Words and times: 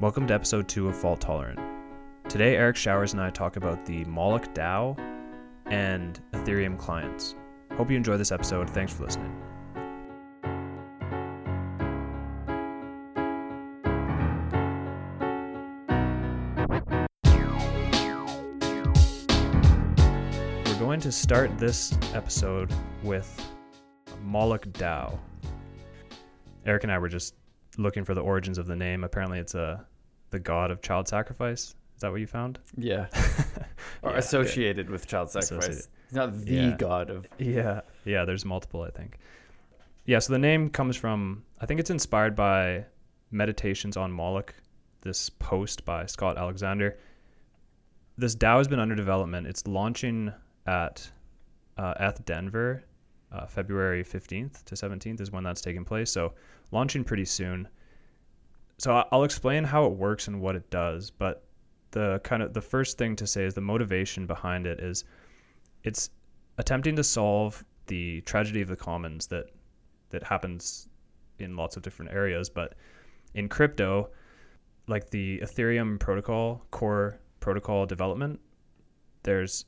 Welcome 0.00 0.26
to 0.28 0.34
episode 0.34 0.66
2 0.66 0.88
of 0.88 0.96
Fault 0.96 1.20
Tolerant. 1.20 1.60
Today, 2.26 2.56
Eric 2.56 2.76
Showers 2.76 3.12
and 3.12 3.20
I 3.20 3.28
talk 3.28 3.56
about 3.56 3.84
the 3.84 4.02
Moloch 4.06 4.54
DAO 4.54 4.98
and 5.66 6.18
Ethereum 6.32 6.78
clients. 6.78 7.34
Hope 7.76 7.90
you 7.90 7.98
enjoy 7.98 8.16
this 8.16 8.32
episode. 8.32 8.70
Thanks 8.70 8.94
for 8.94 9.04
listening. 9.04 9.30
We're 20.64 20.78
going 20.78 21.00
to 21.00 21.12
start 21.12 21.58
this 21.58 21.92
episode 22.14 22.72
with 23.02 23.38
Moloch 24.22 24.64
DAO. 24.68 25.18
Eric 26.64 26.84
and 26.84 26.90
I 26.90 26.96
were 26.96 27.10
just 27.10 27.34
looking 27.76 28.06
for 28.06 28.14
the 28.14 28.22
origins 28.22 28.56
of 28.56 28.66
the 28.66 28.76
name. 28.76 29.04
Apparently, 29.04 29.38
it's 29.38 29.54
a 29.54 29.86
the 30.30 30.38
god 30.38 30.70
of 30.70 30.80
child 30.82 31.08
sacrifice. 31.08 31.74
Is 31.94 32.00
that 32.00 32.10
what 32.10 32.20
you 32.20 32.26
found? 32.26 32.58
Yeah. 32.76 33.06
or 34.02 34.12
Yeah, 34.12 34.18
associated 34.18 34.88
with 34.88 35.06
child 35.06 35.30
sacrifice. 35.30 35.68
Associated. 35.68 35.88
He's 36.08 36.16
not 36.16 36.44
the 36.44 36.52
Yeah. 36.54 36.76
god 36.78 37.10
of. 37.10 37.26
Yeah, 37.38 37.80
yeah. 38.04 38.24
There's 38.24 38.44
multiple, 38.44 38.82
I 38.82 38.90
think. 38.90 39.18
Yeah. 40.06 40.18
So 40.18 40.32
the 40.32 40.38
name 40.38 40.70
comes 40.70 40.96
from. 40.96 41.44
I 41.60 41.66
think 41.66 41.78
it's 41.80 41.90
inspired 41.90 42.34
by 42.34 42.84
Meditations 43.30 43.96
on 43.96 44.10
Moloch. 44.10 44.54
This 45.02 45.30
post 45.30 45.84
by 45.84 46.06
Scott 46.06 46.36
Alexander. 46.38 46.98
This 48.18 48.34
DAO 48.34 48.58
has 48.58 48.68
been 48.68 48.80
under 48.80 48.94
development. 48.94 49.46
It's 49.46 49.66
launching 49.66 50.32
at 50.66 51.10
uh, 51.78 51.94
ETH 52.00 52.22
Denver, 52.26 52.84
uh, 53.32 53.46
February 53.46 54.04
15th 54.04 54.62
to 54.64 54.74
17th 54.74 55.20
is 55.22 55.30
when 55.30 55.42
that's 55.42 55.62
taking 55.62 55.84
place. 55.86 56.10
So 56.10 56.34
launching 56.70 57.02
pretty 57.04 57.24
soon. 57.24 57.66
So 58.80 59.04
I'll 59.12 59.24
explain 59.24 59.64
how 59.64 59.84
it 59.84 59.92
works 59.92 60.26
and 60.26 60.40
what 60.40 60.56
it 60.56 60.70
does. 60.70 61.10
But 61.10 61.44
the 61.90 62.18
kind 62.24 62.42
of 62.42 62.54
the 62.54 62.62
first 62.62 62.96
thing 62.96 63.14
to 63.16 63.26
say 63.26 63.44
is 63.44 63.52
the 63.52 63.60
motivation 63.60 64.26
behind 64.26 64.66
it 64.66 64.80
is 64.80 65.04
it's 65.84 66.08
attempting 66.56 66.96
to 66.96 67.04
solve 67.04 67.62
the 67.88 68.22
tragedy 68.22 68.62
of 68.62 68.68
the 68.68 68.76
commons 68.76 69.26
that 69.26 69.50
that 70.08 70.22
happens 70.22 70.88
in 71.38 71.56
lots 71.56 71.76
of 71.76 71.82
different 71.82 72.12
areas 72.12 72.48
but 72.48 72.74
in 73.34 73.48
crypto 73.48 74.08
like 74.86 75.10
the 75.10 75.38
ethereum 75.40 75.98
protocol 75.98 76.64
core 76.70 77.18
protocol 77.40 77.86
development 77.86 78.38
there's 79.22 79.64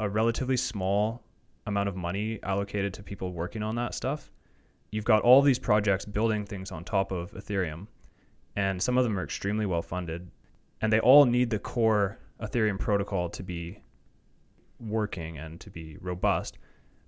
a 0.00 0.08
relatively 0.08 0.56
small 0.56 1.22
amount 1.66 1.88
of 1.88 1.96
money 1.96 2.38
allocated 2.42 2.92
to 2.92 3.02
people 3.02 3.32
working 3.32 3.62
on 3.62 3.74
that 3.74 3.94
stuff 3.94 4.30
you've 4.90 5.04
got 5.04 5.22
all 5.22 5.40
these 5.40 5.58
projects 5.58 6.04
building 6.04 6.44
things 6.44 6.70
on 6.70 6.84
top 6.84 7.10
of 7.12 7.32
ethereum 7.32 7.86
and 8.56 8.82
some 8.82 8.96
of 8.98 9.04
them 9.04 9.18
are 9.18 9.24
extremely 9.24 9.66
well 9.66 9.82
funded 9.82 10.30
and 10.80 10.92
they 10.92 11.00
all 11.00 11.24
need 11.24 11.50
the 11.50 11.58
core 11.58 12.18
ethereum 12.40 12.78
protocol 12.78 13.28
to 13.30 13.42
be 13.42 13.80
working 14.80 15.38
and 15.38 15.60
to 15.60 15.70
be 15.70 15.96
robust, 16.00 16.58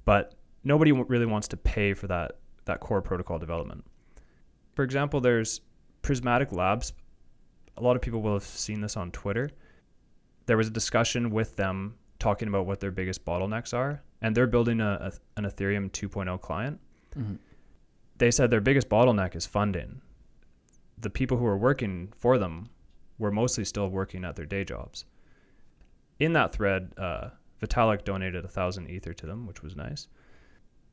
but 0.05 0.35
nobody 0.65 0.93
really 0.93 1.27
wants 1.27 1.49
to 1.49 1.57
pay 1.57 1.93
for 1.95 2.07
that 2.07 2.33
that 2.65 2.81
core 2.81 3.03
protocol 3.03 3.39
development. 3.39 3.85
For 4.73 4.83
example, 4.83 5.21
there's 5.21 5.61
Prysmatic 6.03 6.53
Labs. 6.53 6.93
A 7.77 7.83
lot 7.83 7.97
of 7.97 8.03
people 8.03 8.23
will 8.23 8.33
have 8.35 8.43
seen 8.43 8.81
this 8.81 8.97
on 8.97 9.11
Twitter. 9.13 9.51
There 10.47 10.57
was 10.57 10.67
a 10.69 10.71
discussion 10.71 11.31
with 11.31 11.55
them 11.57 11.95
talking 12.19 12.49
about 12.49 12.67
what 12.67 12.81
their 12.81 12.91
biggest 12.91 13.25
bottlenecks 13.25 13.75
are, 13.75 14.03
and 14.23 14.37
they're 14.37 14.47
building 14.47 14.81
a, 14.81 15.13
a 15.13 15.13
an 15.39 15.45
Ethereum 15.45 15.91
2.0 15.91 16.41
client. 16.41 16.81
Mhm. 17.17 17.39
They 18.19 18.31
said 18.31 18.51
their 18.51 18.61
biggest 18.61 18.89
bottleneck 18.89 19.37
is 19.37 19.47
funding. 19.47 20.01
The 20.99 21.11
people 21.11 21.37
who 21.37 21.45
were 21.45 21.59
working 21.59 22.13
for 22.17 22.39
them 22.39 22.71
were 23.19 23.31
mostly 23.31 23.65
still 23.65 23.89
working 23.89 24.25
at 24.25 24.37
their 24.37 24.47
day 24.47 24.65
jobs. 24.65 25.05
In 26.19 26.33
that 26.33 26.53
thread, 26.53 26.93
uh, 26.97 27.31
Vitalik 27.61 28.05
donated 28.05 28.45
a 28.45 28.49
thousand 28.49 28.89
ether 28.89 29.13
to 29.15 29.27
them, 29.27 29.47
which 29.47 29.63
was 29.63 29.77
nice. 29.77 30.09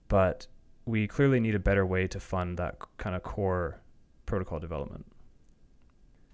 But 0.07 0.47
we 0.85 1.07
clearly 1.07 1.39
need 1.39 1.55
a 1.55 1.59
better 1.59 1.85
way 1.85 2.07
to 2.07 2.19
fund 2.19 2.57
that 2.57 2.77
kind 2.97 3.15
of 3.15 3.23
core 3.23 3.81
protocol 4.25 4.59
development. 4.59 5.05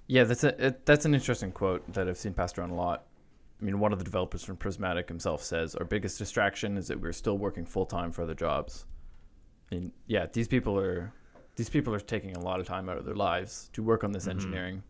Yeah, 0.07 0.23
that's 0.23 0.43
a 0.43 0.65
it, 0.65 0.85
that's 0.85 1.05
an 1.05 1.13
interesting 1.13 1.51
quote 1.51 1.93
that 1.93 2.07
I've 2.07 2.17
seen 2.17 2.33
passed 2.33 2.57
around 2.57 2.71
a 2.71 2.75
lot. 2.75 3.05
I 3.61 3.65
mean, 3.65 3.79
one 3.79 3.91
of 3.93 3.99
the 3.99 4.05
developers 4.05 4.43
from 4.43 4.57
Prysmatic 4.57 5.07
himself 5.07 5.43
says 5.43 5.75
our 5.75 5.85
biggest 5.85 6.17
distraction 6.17 6.77
is 6.77 6.87
that 6.87 6.99
we're 6.99 7.11
still 7.11 7.37
working 7.37 7.65
full 7.65 7.85
time 7.85 8.11
for 8.11 8.23
other 8.23 8.33
jobs. 8.33 8.85
I 9.71 9.75
mean, 9.75 9.91
yeah, 10.07 10.25
these 10.31 10.47
people 10.47 10.79
are 10.79 11.13
these 11.59 11.69
people 11.69 11.93
are 11.93 11.99
taking 11.99 12.37
a 12.37 12.39
lot 12.39 12.61
of 12.61 12.65
time 12.65 12.87
out 12.87 12.97
of 12.97 13.03
their 13.03 13.15
lives 13.15 13.69
to 13.73 13.83
work 13.83 14.05
on 14.05 14.13
this 14.13 14.25
Mhm. 14.27 14.31
engineering. 14.31 14.83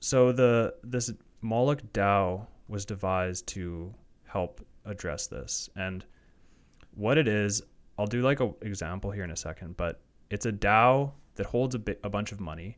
So 0.00 0.32
the 0.32 0.74
this 0.84 1.10
Moloch 1.40 1.82
DAO 1.94 2.46
was 2.68 2.84
devised 2.84 3.46
to 3.48 3.94
help 4.24 4.60
address 4.84 5.28
this, 5.28 5.70
and 5.76 6.04
what 6.94 7.16
it 7.16 7.26
is, 7.26 7.62
I'll 7.96 8.06
do 8.06 8.20
like 8.20 8.40
an 8.40 8.54
example 8.60 9.10
here 9.10 9.24
in 9.24 9.30
a 9.30 9.36
second, 9.36 9.78
but 9.78 10.02
it's 10.28 10.44
a 10.44 10.52
DAO 10.52 11.14
that 11.36 11.46
holds 11.46 11.74
a, 11.74 11.78
bit, 11.78 11.98
a 12.04 12.10
bunch 12.10 12.32
of 12.32 12.40
money. 12.40 12.76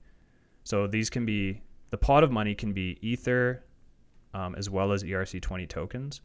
So 0.62 0.87
these 0.87 1.10
can 1.10 1.27
be 1.27 1.62
the 1.91 1.98
pot 1.98 2.22
of 2.22 2.31
money 2.31 2.54
can 2.54 2.72
be 2.72 2.97
Ether, 3.00 3.65
um, 4.34 4.54
as 4.54 4.71
well 4.71 4.92
as 4.92 5.03
ERC20 5.03 5.66
tokens, 5.66 6.21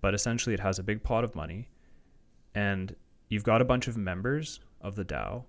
but 0.00 0.14
essentially 0.14 0.54
it 0.54 0.60
has 0.60 0.78
a 0.78 0.82
big 0.82 1.02
pot 1.02 1.24
of 1.24 1.34
money, 1.34 1.68
and 2.54 2.96
you've 3.28 3.44
got 3.44 3.60
a 3.60 3.66
bunch 3.66 3.86
of 3.86 3.98
members 3.98 4.60
of 4.80 4.94
the 4.96 5.04
DAO. 5.04 5.44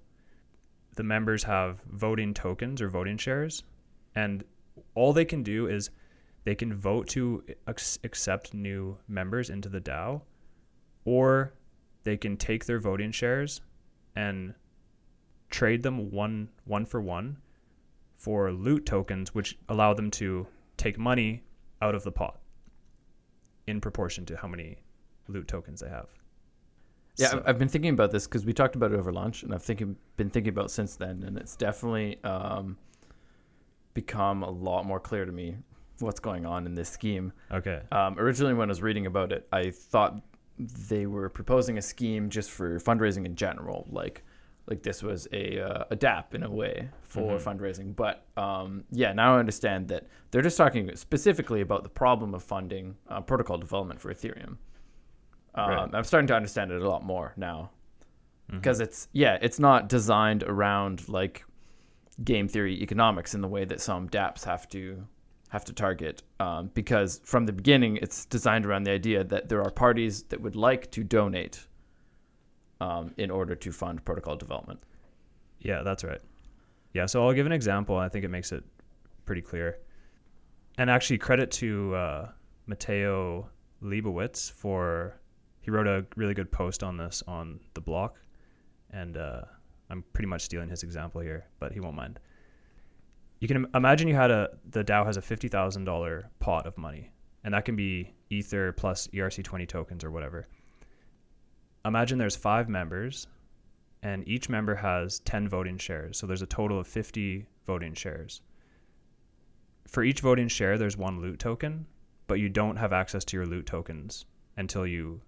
The 0.95 1.03
members 1.03 1.43
have 1.43 1.81
voting 1.81 2.33
tokens 2.33 2.81
or 2.81 2.89
voting 2.89 3.17
shares, 3.17 3.63
and 4.15 4.43
all 4.95 5.13
they 5.13 5.25
can 5.25 5.43
do 5.43 5.67
is 5.67 5.89
they 6.43 6.55
can 6.55 6.73
vote 6.73 7.07
to 7.09 7.43
ac- 7.67 7.99
accept 8.03 8.53
new 8.53 8.97
members 9.07 9.49
into 9.49 9.69
the 9.69 9.81
DAO, 9.81 10.21
or 11.05 11.53
they 12.03 12.17
can 12.17 12.37
take 12.37 12.65
their 12.65 12.79
voting 12.79 13.11
shares 13.11 13.61
and 14.15 14.53
trade 15.49 15.83
them 15.83 16.11
one 16.11 16.49
one 16.65 16.85
for 16.85 17.01
one 17.01 17.37
for 18.15 18.51
loot 18.51 18.85
tokens, 18.85 19.33
which 19.33 19.57
allow 19.69 19.93
them 19.93 20.11
to 20.11 20.47
take 20.77 20.97
money 20.97 21.43
out 21.81 21.95
of 21.95 22.03
the 22.03 22.11
pot 22.11 22.39
in 23.67 23.81
proportion 23.81 24.25
to 24.25 24.37
how 24.37 24.47
many 24.47 24.77
loot 25.27 25.47
tokens 25.47 25.81
they 25.81 25.89
have. 25.89 26.09
Yeah, 27.17 27.27
So- 27.27 27.43
I've, 27.45 27.59
been 27.59 27.67
thinking 27.69 27.91
about 27.91 28.11
this 28.11 28.25
because 28.25 28.45
we 28.45 28.53
talked 28.53 28.75
about 28.75 28.91
it 28.91 28.97
over 28.99 29.11
lunch, 29.11 29.43
and 29.43 29.53
I've 29.53 29.61
thinking 29.63 29.95
been 30.17 30.29
thinking 30.31 30.49
about 30.49 30.65
it 30.65 30.69
since 30.71 30.95
then, 30.95 31.23
and 31.23 31.37
it's 31.37 31.55
definitely 31.55 32.19
um, 32.23 32.77
become 33.93 34.43
a 34.43 34.49
lot 34.49 34.85
more 34.85 34.99
clear 34.99 35.25
to 35.25 35.31
me 35.31 35.55
what's 35.99 36.19
going 36.19 36.45
on 36.45 36.65
in 36.65 36.73
this 36.73 36.89
scheme. 36.89 37.31
okay. 37.51 37.81
Um, 37.91 38.17
originally, 38.19 38.53
when 38.55 38.69
I 38.69 38.71
was 38.71 38.81
reading 38.81 39.05
about 39.05 39.31
it, 39.31 39.47
I 39.51 39.69
thought 39.69 40.21
they 40.57 41.05
were 41.05 41.29
proposing 41.29 41.77
a 41.77 41.81
scheme 41.81 42.29
just 42.29 42.51
for 42.51 42.79
fundraising 42.79 43.25
in 43.25 43.35
general, 43.35 43.87
like 43.89 44.23
like 44.65 44.81
this 44.81 45.03
was 45.03 45.27
a 45.33 45.59
uh, 45.59 45.83
a 45.91 45.95
DApp 45.95 46.33
in 46.33 46.41
a 46.43 46.49
way 46.49 46.87
for 47.03 47.37
Mhm. 47.37 47.41
fundraising. 47.43 47.95
But 47.95 48.25
um, 48.37 48.85
yeah, 48.91 49.11
now 49.13 49.35
I 49.35 49.39
understand 49.39 49.89
that 49.89 50.07
they're 50.31 50.41
just 50.41 50.57
talking 50.57 50.95
specifically 50.95 51.61
about 51.61 51.83
the 51.83 51.89
problem 51.89 52.33
of 52.33 52.43
funding 52.43 52.95
uh, 53.09 53.19
protocol 53.21 53.57
development 53.57 53.99
for 53.99 54.11
Ethereum. 54.13 54.57
Um, 55.55 55.69
Right. 55.69 55.89
I'm 55.93 56.03
starting 56.03 56.27
to 56.27 56.35
understand 56.35 56.71
it 56.71 56.81
a 56.81 56.89
lot 56.89 57.03
more 57.03 57.33
now 57.37 57.69
because 58.49 58.79
it's 58.81 59.07
yeah, 59.13 59.37
it's 59.41 59.59
not 59.59 59.89
designed 59.89 60.43
around 60.43 61.07
like 61.09 61.43
game 62.23 62.47
theory 62.47 62.81
economics 62.81 63.33
in 63.33 63.41
the 63.41 63.47
way 63.47 63.65
that 63.65 63.81
some 63.81 64.07
DApps 64.09 64.43
have 64.43 64.67
to 64.69 65.07
have 65.49 65.63
to 65.65 65.73
target. 65.73 66.23
Um, 66.39 66.69
because 66.73 67.21
from 67.23 67.45
the 67.45 67.53
beginning, 67.53 67.97
it's 67.97 68.25
designed 68.25 68.65
around 68.65 68.83
the 68.83 68.91
idea 68.91 69.23
that 69.23 69.49
there 69.49 69.61
are 69.63 69.71
parties 69.71 70.23
that 70.23 70.41
would 70.41 70.55
like 70.55 70.91
to 70.91 71.03
donate 71.03 71.67
um, 72.81 73.13
in 73.17 73.31
order 73.31 73.55
to 73.55 73.71
fund 73.71 74.03
protocol 74.03 74.35
development. 74.35 74.79
Yeah, 75.59 75.83
that's 75.83 76.03
right. 76.03 76.21
Yeah, 76.93 77.05
so 77.05 77.25
I'll 77.25 77.33
give 77.33 77.45
an 77.45 77.51
example. 77.51 77.95
I 77.97 78.09
think 78.09 78.25
it 78.25 78.29
makes 78.29 78.51
it 78.51 78.63
pretty 79.25 79.41
clear. 79.41 79.77
And 80.77 80.89
actually, 80.89 81.19
credit 81.19 81.49
to 81.51 81.95
uh, 81.95 82.29
Matteo 82.67 83.49
Leibowitz 83.81 84.51
for 84.51 85.19
he 85.63 85.71
wrote 85.71 85.87
a 85.87 86.05
really 86.15 86.35
good 86.35 86.51
post 86.51 86.83
on 86.83 86.97
this 86.97 87.23
on 87.27 87.59
the 87.73 87.81
block, 87.81 88.19
and 88.91 89.17
uh, 89.17 89.41
I'm 89.89 90.03
pretty 90.13 90.27
much 90.27 90.43
stealing 90.43 90.69
his 90.69 90.83
example 90.83 91.21
here, 91.21 91.45
but 91.59 91.71
he 91.71 91.79
won't 91.79 91.95
mind. 91.95 92.19
You 93.39 93.47
can 93.47 93.65
imagine 93.73 94.07
you 94.07 94.15
had 94.15 94.29
a 94.29 94.49
the 94.69 94.83
DAO 94.83 95.05
has 95.05 95.17
a 95.17 95.21
fifty 95.21 95.47
thousand 95.47 95.85
dollar 95.85 96.29
pot 96.39 96.67
of 96.67 96.77
money, 96.77 97.09
and 97.43 97.53
that 97.53 97.65
can 97.65 97.75
be 97.75 98.13
Ether 98.29 98.71
plus 98.73 99.07
ERC20 99.07 99.67
tokens 99.67 100.03
or 100.03 100.11
whatever. 100.11 100.47
Imagine 101.85 102.17
there's 102.17 102.35
five 102.35 102.69
members 102.69 103.27
and 104.03 104.27
each 104.27 104.49
member 104.49 104.75
has 104.75 105.19
10 105.19 105.47
voting 105.47 105.77
shares. 105.77 106.17
So 106.17 106.27
there's 106.27 106.41
a 106.41 106.47
total 106.47 106.79
of 106.79 106.87
50 106.87 107.45
voting 107.65 107.93
shares. 107.93 108.41
For 109.87 110.03
each 110.03 110.19
voting 110.19 110.49
share, 110.49 110.77
there's 110.77 110.97
one 110.97 111.21
loot 111.21 111.39
token, 111.39 111.85
but 112.27 112.39
you 112.39 112.49
don't 112.49 112.75
have 112.75 112.91
access 112.91 113.23
to 113.25 113.37
your 113.37 113.45
loot 113.45 113.65
tokens 113.65 114.25
until 114.57 114.85
you 114.85 115.21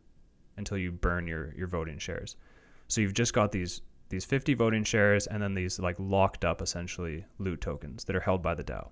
until 0.57 0.77
you 0.77 0.91
burn 0.91 1.27
your 1.27 1.53
your 1.55 1.67
voting 1.67 1.97
shares. 1.97 2.35
So 2.87 3.01
you've 3.01 3.13
just 3.13 3.33
got 3.33 3.51
these 3.51 3.81
these 4.09 4.25
50 4.25 4.53
voting 4.53 4.83
shares 4.83 5.27
and 5.27 5.41
then 5.41 5.53
these 5.55 5.79
like 5.79 5.95
locked 5.99 6.45
up 6.45 6.61
essentially 6.61 7.25
loot 7.39 7.59
tokens 7.61 8.03
that 8.03 8.15
are 8.15 8.19
held 8.19 8.41
by 8.43 8.53
the 8.55 8.63
DAO. 8.63 8.89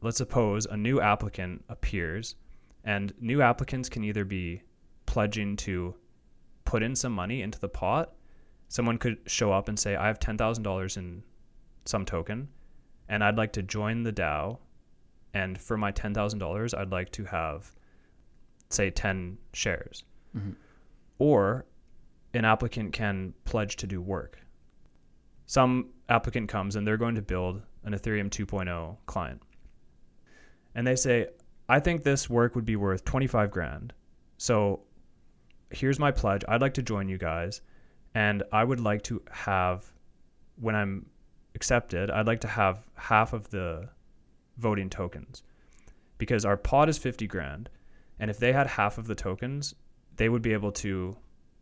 let's 0.00 0.18
suppose 0.18 0.66
a 0.66 0.76
new 0.76 1.00
applicant 1.00 1.64
appears, 1.68 2.36
and 2.84 3.12
new 3.20 3.42
applicants 3.42 3.88
can 3.88 4.04
either 4.04 4.24
be 4.24 4.62
pledging 5.06 5.56
to 5.56 5.94
put 6.64 6.82
in 6.82 6.94
some 6.94 7.12
money 7.12 7.42
into 7.42 7.58
the 7.58 7.68
pot. 7.68 8.14
Someone 8.68 8.98
could 8.98 9.18
show 9.26 9.52
up 9.52 9.68
and 9.68 9.78
say, 9.78 9.96
I 9.96 10.06
have 10.06 10.18
$10,000 10.18 10.96
in 10.96 11.22
some 11.84 12.04
token, 12.04 12.48
and 13.08 13.24
I'd 13.24 13.36
like 13.38 13.52
to 13.54 13.62
join 13.62 14.02
the 14.02 14.12
DAO. 14.12 14.58
And 15.34 15.58
for 15.58 15.76
my 15.76 15.92
$10,000, 15.92 16.78
I'd 16.78 16.90
like 16.90 17.10
to 17.12 17.24
have, 17.24 17.74
say, 18.70 18.90
10 18.90 19.38
shares. 19.52 20.04
Mhm. 20.36 20.54
Or 21.18 21.64
an 22.34 22.44
applicant 22.44 22.92
can 22.92 23.34
pledge 23.44 23.76
to 23.76 23.86
do 23.86 24.00
work. 24.00 24.38
Some 25.46 25.90
applicant 26.08 26.48
comes 26.48 26.76
and 26.76 26.86
they're 26.86 26.96
going 26.96 27.14
to 27.14 27.22
build 27.22 27.62
an 27.84 27.94
Ethereum 27.94 28.30
2.0 28.30 28.98
client. 29.06 29.42
And 30.74 30.86
they 30.86 30.96
say, 30.96 31.28
I 31.68 31.80
think 31.80 32.04
this 32.04 32.28
work 32.28 32.54
would 32.54 32.64
be 32.64 32.76
worth 32.76 33.04
25 33.04 33.50
grand. 33.50 33.92
So 34.36 34.84
here's 35.70 35.98
my 35.98 36.10
pledge. 36.10 36.44
I'd 36.48 36.60
like 36.60 36.74
to 36.74 36.82
join 36.82 37.08
you 37.08 37.18
guys. 37.18 37.62
And 38.14 38.42
I 38.52 38.64
would 38.64 38.80
like 38.80 39.02
to 39.04 39.22
have, 39.30 39.90
when 40.56 40.74
I'm 40.74 41.06
accepted, 41.54 42.10
I'd 42.10 42.26
like 42.26 42.40
to 42.40 42.48
have 42.48 42.86
half 42.94 43.32
of 43.32 43.50
the 43.50 43.88
voting 44.56 44.90
tokens 44.90 45.42
because 46.18 46.44
our 46.44 46.56
pot 46.56 46.88
is 46.88 46.98
50 46.98 47.26
grand. 47.26 47.70
And 48.20 48.30
if 48.30 48.38
they 48.38 48.52
had 48.52 48.66
half 48.66 48.98
of 48.98 49.06
the 49.06 49.14
tokens, 49.14 49.74
they 50.16 50.28
would 50.28 50.42
be 50.42 50.52
able 50.52 50.72
to 50.72 51.16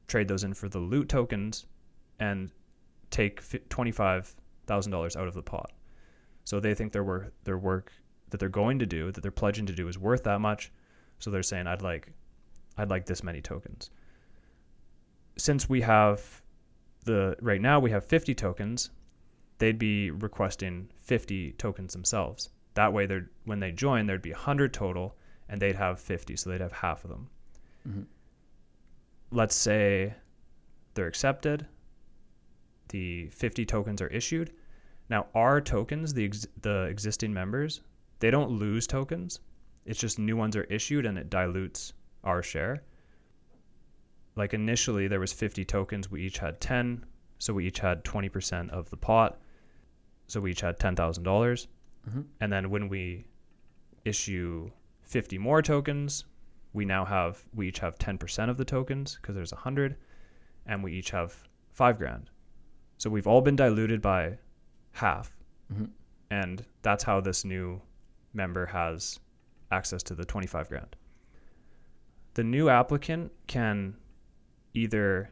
trade 0.08 0.28
those 0.28 0.44
in 0.44 0.54
for 0.54 0.68
the 0.68 0.78
loot 0.78 1.08
tokens 1.08 1.66
and 2.18 2.50
take 3.10 3.42
$25,000 3.42 5.16
out 5.16 5.28
of 5.28 5.34
the 5.34 5.42
pot. 5.42 5.72
So 6.44 6.60
they 6.60 6.74
think 6.74 6.92
their 6.92 7.04
work, 7.04 7.32
their 7.44 7.58
work 7.58 7.92
that 8.30 8.38
they're 8.38 8.48
going 8.48 8.78
to 8.78 8.86
do, 8.86 9.12
that 9.12 9.20
they're 9.20 9.30
pledging 9.30 9.66
to 9.66 9.72
do 9.72 9.88
is 9.88 9.98
worth 9.98 10.24
that 10.24 10.40
much. 10.40 10.72
So 11.18 11.30
they're 11.30 11.42
saying, 11.42 11.66
I'd 11.66 11.82
like, 11.82 12.12
I'd 12.76 12.90
like 12.90 13.06
this 13.06 13.22
many 13.22 13.40
tokens. 13.40 13.90
Since 15.38 15.68
we 15.68 15.80
have 15.82 16.42
the, 17.04 17.36
right 17.40 17.60
now 17.60 17.78
we 17.80 17.90
have 17.90 18.04
50 18.04 18.34
tokens, 18.34 18.90
they'd 19.58 19.78
be 19.78 20.10
requesting 20.10 20.88
50 21.02 21.52
tokens 21.52 21.92
themselves. 21.92 22.50
That 22.74 22.92
way 22.92 23.08
when 23.44 23.60
they 23.60 23.72
join, 23.72 24.06
there'd 24.06 24.22
be 24.22 24.32
100 24.32 24.72
total 24.72 25.16
and 25.48 25.60
they'd 25.60 25.76
have 25.76 26.00
50. 26.00 26.36
So 26.36 26.50
they'd 26.50 26.60
have 26.60 26.72
half 26.72 27.04
of 27.04 27.10
them. 27.10 27.28
Mhm. 27.88 28.06
Let's 29.30 29.54
say 29.54 30.14
they're 30.94 31.06
accepted. 31.06 31.66
The 32.88 33.28
50 33.30 33.64
tokens 33.66 34.00
are 34.00 34.08
issued. 34.08 34.52
Now, 35.08 35.26
our 35.34 35.60
tokens, 35.60 36.14
the 36.14 36.24
ex- 36.24 36.46
the 36.62 36.84
existing 36.84 37.32
members, 37.32 37.80
they 38.20 38.30
don't 38.30 38.50
lose 38.50 38.86
tokens. 38.86 39.40
It's 39.84 40.00
just 40.00 40.18
new 40.18 40.36
ones 40.36 40.56
are 40.56 40.64
issued 40.64 41.06
and 41.06 41.16
it 41.18 41.30
dilutes 41.30 41.92
our 42.24 42.42
share. 42.42 42.82
Like 44.34 44.52
initially 44.52 45.06
there 45.08 45.20
was 45.20 45.32
50 45.32 45.64
tokens, 45.64 46.10
we 46.10 46.22
each 46.22 46.38
had 46.38 46.60
10, 46.60 47.04
so 47.38 47.54
we 47.54 47.66
each 47.66 47.78
had 47.78 48.04
20% 48.04 48.70
of 48.70 48.90
the 48.90 48.96
pot. 48.96 49.40
So 50.26 50.40
we 50.40 50.50
each 50.50 50.60
had 50.60 50.78
$10,000. 50.78 51.22
dollars 51.22 51.68
Mhm. 52.08 52.24
And 52.40 52.52
then 52.52 52.70
when 52.70 52.88
we 52.88 53.26
issue 54.04 54.70
50 55.06 55.38
more 55.38 55.62
tokens, 55.62 56.24
we 56.72 56.84
now 56.84 57.04
have 57.04 57.42
we 57.54 57.68
each 57.68 57.78
have 57.78 57.96
10% 57.98 58.50
of 58.50 58.56
the 58.56 58.64
tokens 58.64 59.16
because 59.16 59.34
there's 59.34 59.52
100 59.52 59.96
and 60.66 60.82
we 60.82 60.92
each 60.92 61.10
have 61.10 61.48
5 61.72 61.96
grand. 61.96 62.28
So 62.98 63.08
we've 63.08 63.26
all 63.26 63.40
been 63.40 63.56
diluted 63.56 64.02
by 64.02 64.38
half. 64.92 65.36
Mhm. 65.72 65.90
And 66.30 66.64
that's 66.82 67.04
how 67.04 67.20
this 67.20 67.44
new 67.44 67.80
member 68.34 68.66
has 68.66 69.20
access 69.70 70.02
to 70.04 70.14
the 70.14 70.24
25 70.24 70.68
grand. 70.68 70.96
The 72.34 72.44
new 72.44 72.68
applicant 72.68 73.32
can 73.46 73.96
either 74.74 75.30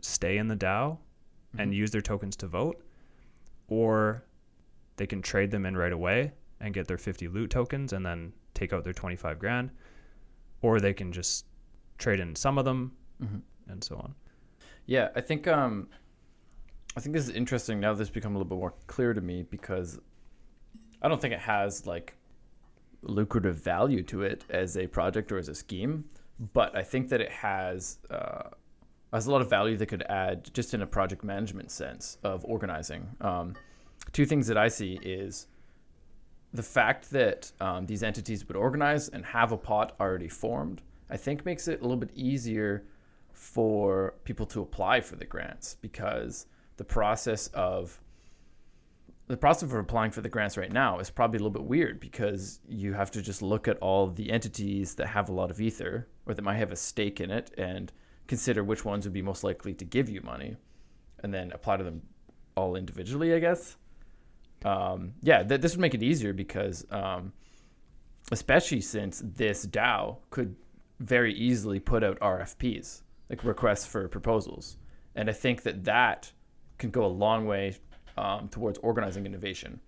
stay 0.00 0.38
in 0.38 0.48
the 0.48 0.56
DAO 0.56 0.98
and 1.58 1.72
Mhm. 1.72 1.76
use 1.76 1.90
their 1.90 2.00
tokens 2.00 2.36
to 2.36 2.48
vote, 2.48 2.84
or 3.68 4.24
they 4.96 5.06
can 5.06 5.22
trade 5.22 5.50
them 5.50 5.66
in 5.66 5.76
right 5.76 5.92
away 5.92 6.32
and 6.60 6.74
get 6.74 6.86
their 6.88 6.98
50 6.98 7.28
loot 7.28 7.50
tokens 7.50 7.92
and 7.92 8.04
then 8.04 8.32
take 8.54 8.72
out 8.72 8.84
their 8.84 8.92
25 8.92 9.38
grand, 9.38 9.70
or 10.62 10.80
they 10.80 10.92
can 10.92 11.12
just 11.12 11.46
trade 11.98 12.20
in 12.20 12.34
some 12.34 12.58
of 12.58 12.64
them 12.64 12.92
Mhm. 13.22 13.42
and 13.68 13.82
so 13.84 13.96
on. 13.96 14.14
Yeah, 14.86 15.10
I 15.14 15.20
think 15.20 15.46
um, 15.46 15.88
I 16.96 17.00
think 17.00 17.14
this 17.14 17.28
is 17.28 17.34
interesting 17.34 17.78
now. 17.80 17.94
This 17.94 18.10
become 18.10 18.34
a 18.34 18.38
little 18.38 18.48
bit 18.48 18.58
more 18.58 18.74
clear 18.86 19.12
to 19.14 19.20
me 19.20 19.42
because 19.42 19.98
I 21.02 21.08
don't 21.08 21.20
think 21.20 21.34
it 21.34 21.40
has 21.40 21.86
like 21.86 22.14
lucrative 23.02 23.56
value 23.62 24.02
to 24.04 24.22
it 24.22 24.44
as 24.50 24.76
a 24.76 24.86
project 24.88 25.30
or 25.30 25.38
as 25.38 25.48
a 25.48 25.54
scheme, 25.54 26.04
but 26.52 26.74
I 26.76 26.82
think 26.82 27.08
that 27.10 27.20
it 27.20 27.30
has 27.30 27.98
uh, 28.10 28.50
has 29.12 29.26
a 29.26 29.30
lot 29.30 29.40
of 29.42 29.48
value 29.50 29.76
that 29.76 29.86
could 29.86 30.02
add 30.04 30.52
just 30.52 30.74
in 30.74 30.82
a 30.82 30.86
project 30.86 31.22
management 31.22 31.70
sense 31.70 32.18
of 32.24 32.44
organizing. 32.44 33.06
Um, 33.20 33.54
two 34.12 34.24
things 34.26 34.46
that 34.48 34.56
I 34.58 34.68
see 34.68 34.98
is 35.02 35.46
the 36.52 36.62
fact 36.62 37.10
that 37.10 37.52
um, 37.60 37.86
these 37.86 38.02
entities 38.02 38.46
would 38.48 38.56
organize 38.56 39.08
and 39.08 39.24
have 39.24 39.52
a 39.52 39.56
pot 39.56 39.94
already 40.00 40.28
formed. 40.28 40.82
I 41.10 41.16
think 41.16 41.44
makes 41.44 41.68
it 41.68 41.80
a 41.80 41.82
little 41.82 41.96
bit 41.96 42.10
easier 42.14 42.84
for 43.32 44.14
people 44.24 44.46
to 44.46 44.62
apply 44.62 45.00
for 45.00 45.16
the 45.16 45.24
grants 45.24 45.76
because 45.80 46.46
the 46.76 46.84
process 46.84 47.48
of 47.48 48.00
the 49.28 49.36
process 49.36 49.70
of 49.70 49.74
applying 49.74 50.10
for 50.10 50.22
the 50.22 50.28
grants 50.28 50.56
right 50.56 50.72
now 50.72 50.98
is 50.98 51.10
probably 51.10 51.36
a 51.36 51.40
little 51.40 51.50
bit 51.50 51.64
weird 51.64 52.00
because 52.00 52.60
you 52.66 52.94
have 52.94 53.10
to 53.10 53.20
just 53.20 53.42
look 53.42 53.68
at 53.68 53.76
all 53.78 54.06
the 54.06 54.30
entities 54.30 54.94
that 54.94 55.06
have 55.06 55.28
a 55.28 55.32
lot 55.32 55.50
of 55.50 55.60
ether 55.60 56.08
or 56.26 56.32
that 56.32 56.42
might 56.42 56.56
have 56.56 56.72
a 56.72 56.76
stake 56.76 57.20
in 57.20 57.30
it 57.30 57.50
and 57.58 57.92
consider 58.26 58.64
which 58.64 58.86
ones 58.86 59.04
would 59.04 59.12
be 59.12 59.20
most 59.20 59.44
likely 59.44 59.74
to 59.74 59.84
give 59.84 60.08
you 60.08 60.22
money 60.22 60.56
and 61.22 61.32
then 61.32 61.52
apply 61.52 61.76
to 61.76 61.84
them 61.84 62.00
all 62.56 62.74
individually 62.74 63.34
i 63.34 63.38
guess 63.38 63.76
um, 64.64 65.12
yeah 65.22 65.42
th- 65.42 65.60
this 65.60 65.72
would 65.72 65.80
make 65.80 65.94
it 65.94 66.02
easier 66.02 66.32
because 66.32 66.86
um, 66.90 67.32
especially 68.32 68.80
since 68.80 69.22
this 69.24 69.66
dao 69.66 70.18
could 70.30 70.54
very 71.00 71.32
easily 71.34 71.78
put 71.78 72.02
out 72.02 72.18
rfps 72.20 73.02
like 73.30 73.44
requests 73.44 73.86
for 73.86 74.08
proposals. 74.08 74.76
And 75.14 75.28
i 75.28 75.32
think 75.32 75.62
that 75.62 75.84
that 75.84 76.32
can 76.78 76.90
go 76.90 77.04
a 77.04 77.06
long 77.06 77.46
way 77.46 77.76
um, 78.16 78.48
towards 78.48 78.78
organizing 78.78 79.26
innovation 79.26 79.80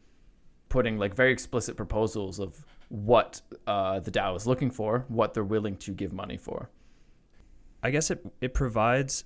putting 0.71 0.97
like 0.97 1.15
very 1.15 1.33
explicit 1.33 1.77
proposals 1.77 2.39
of 2.39 2.65
what 2.89 3.43
uh, 3.67 4.01
the 4.01 4.11
dao 4.11 4.35
is 4.35 4.47
looking 4.47 4.71
for 4.71 5.05
what 5.09 5.35
they're 5.35 5.45
willing 5.45 5.77
to 5.77 5.93
give 5.93 6.15
money 6.15 6.39
for. 6.39 6.71
I 7.83 7.91
guess 7.91 8.11
it 8.11 8.25
it 8.41 8.55
provides 8.55 9.25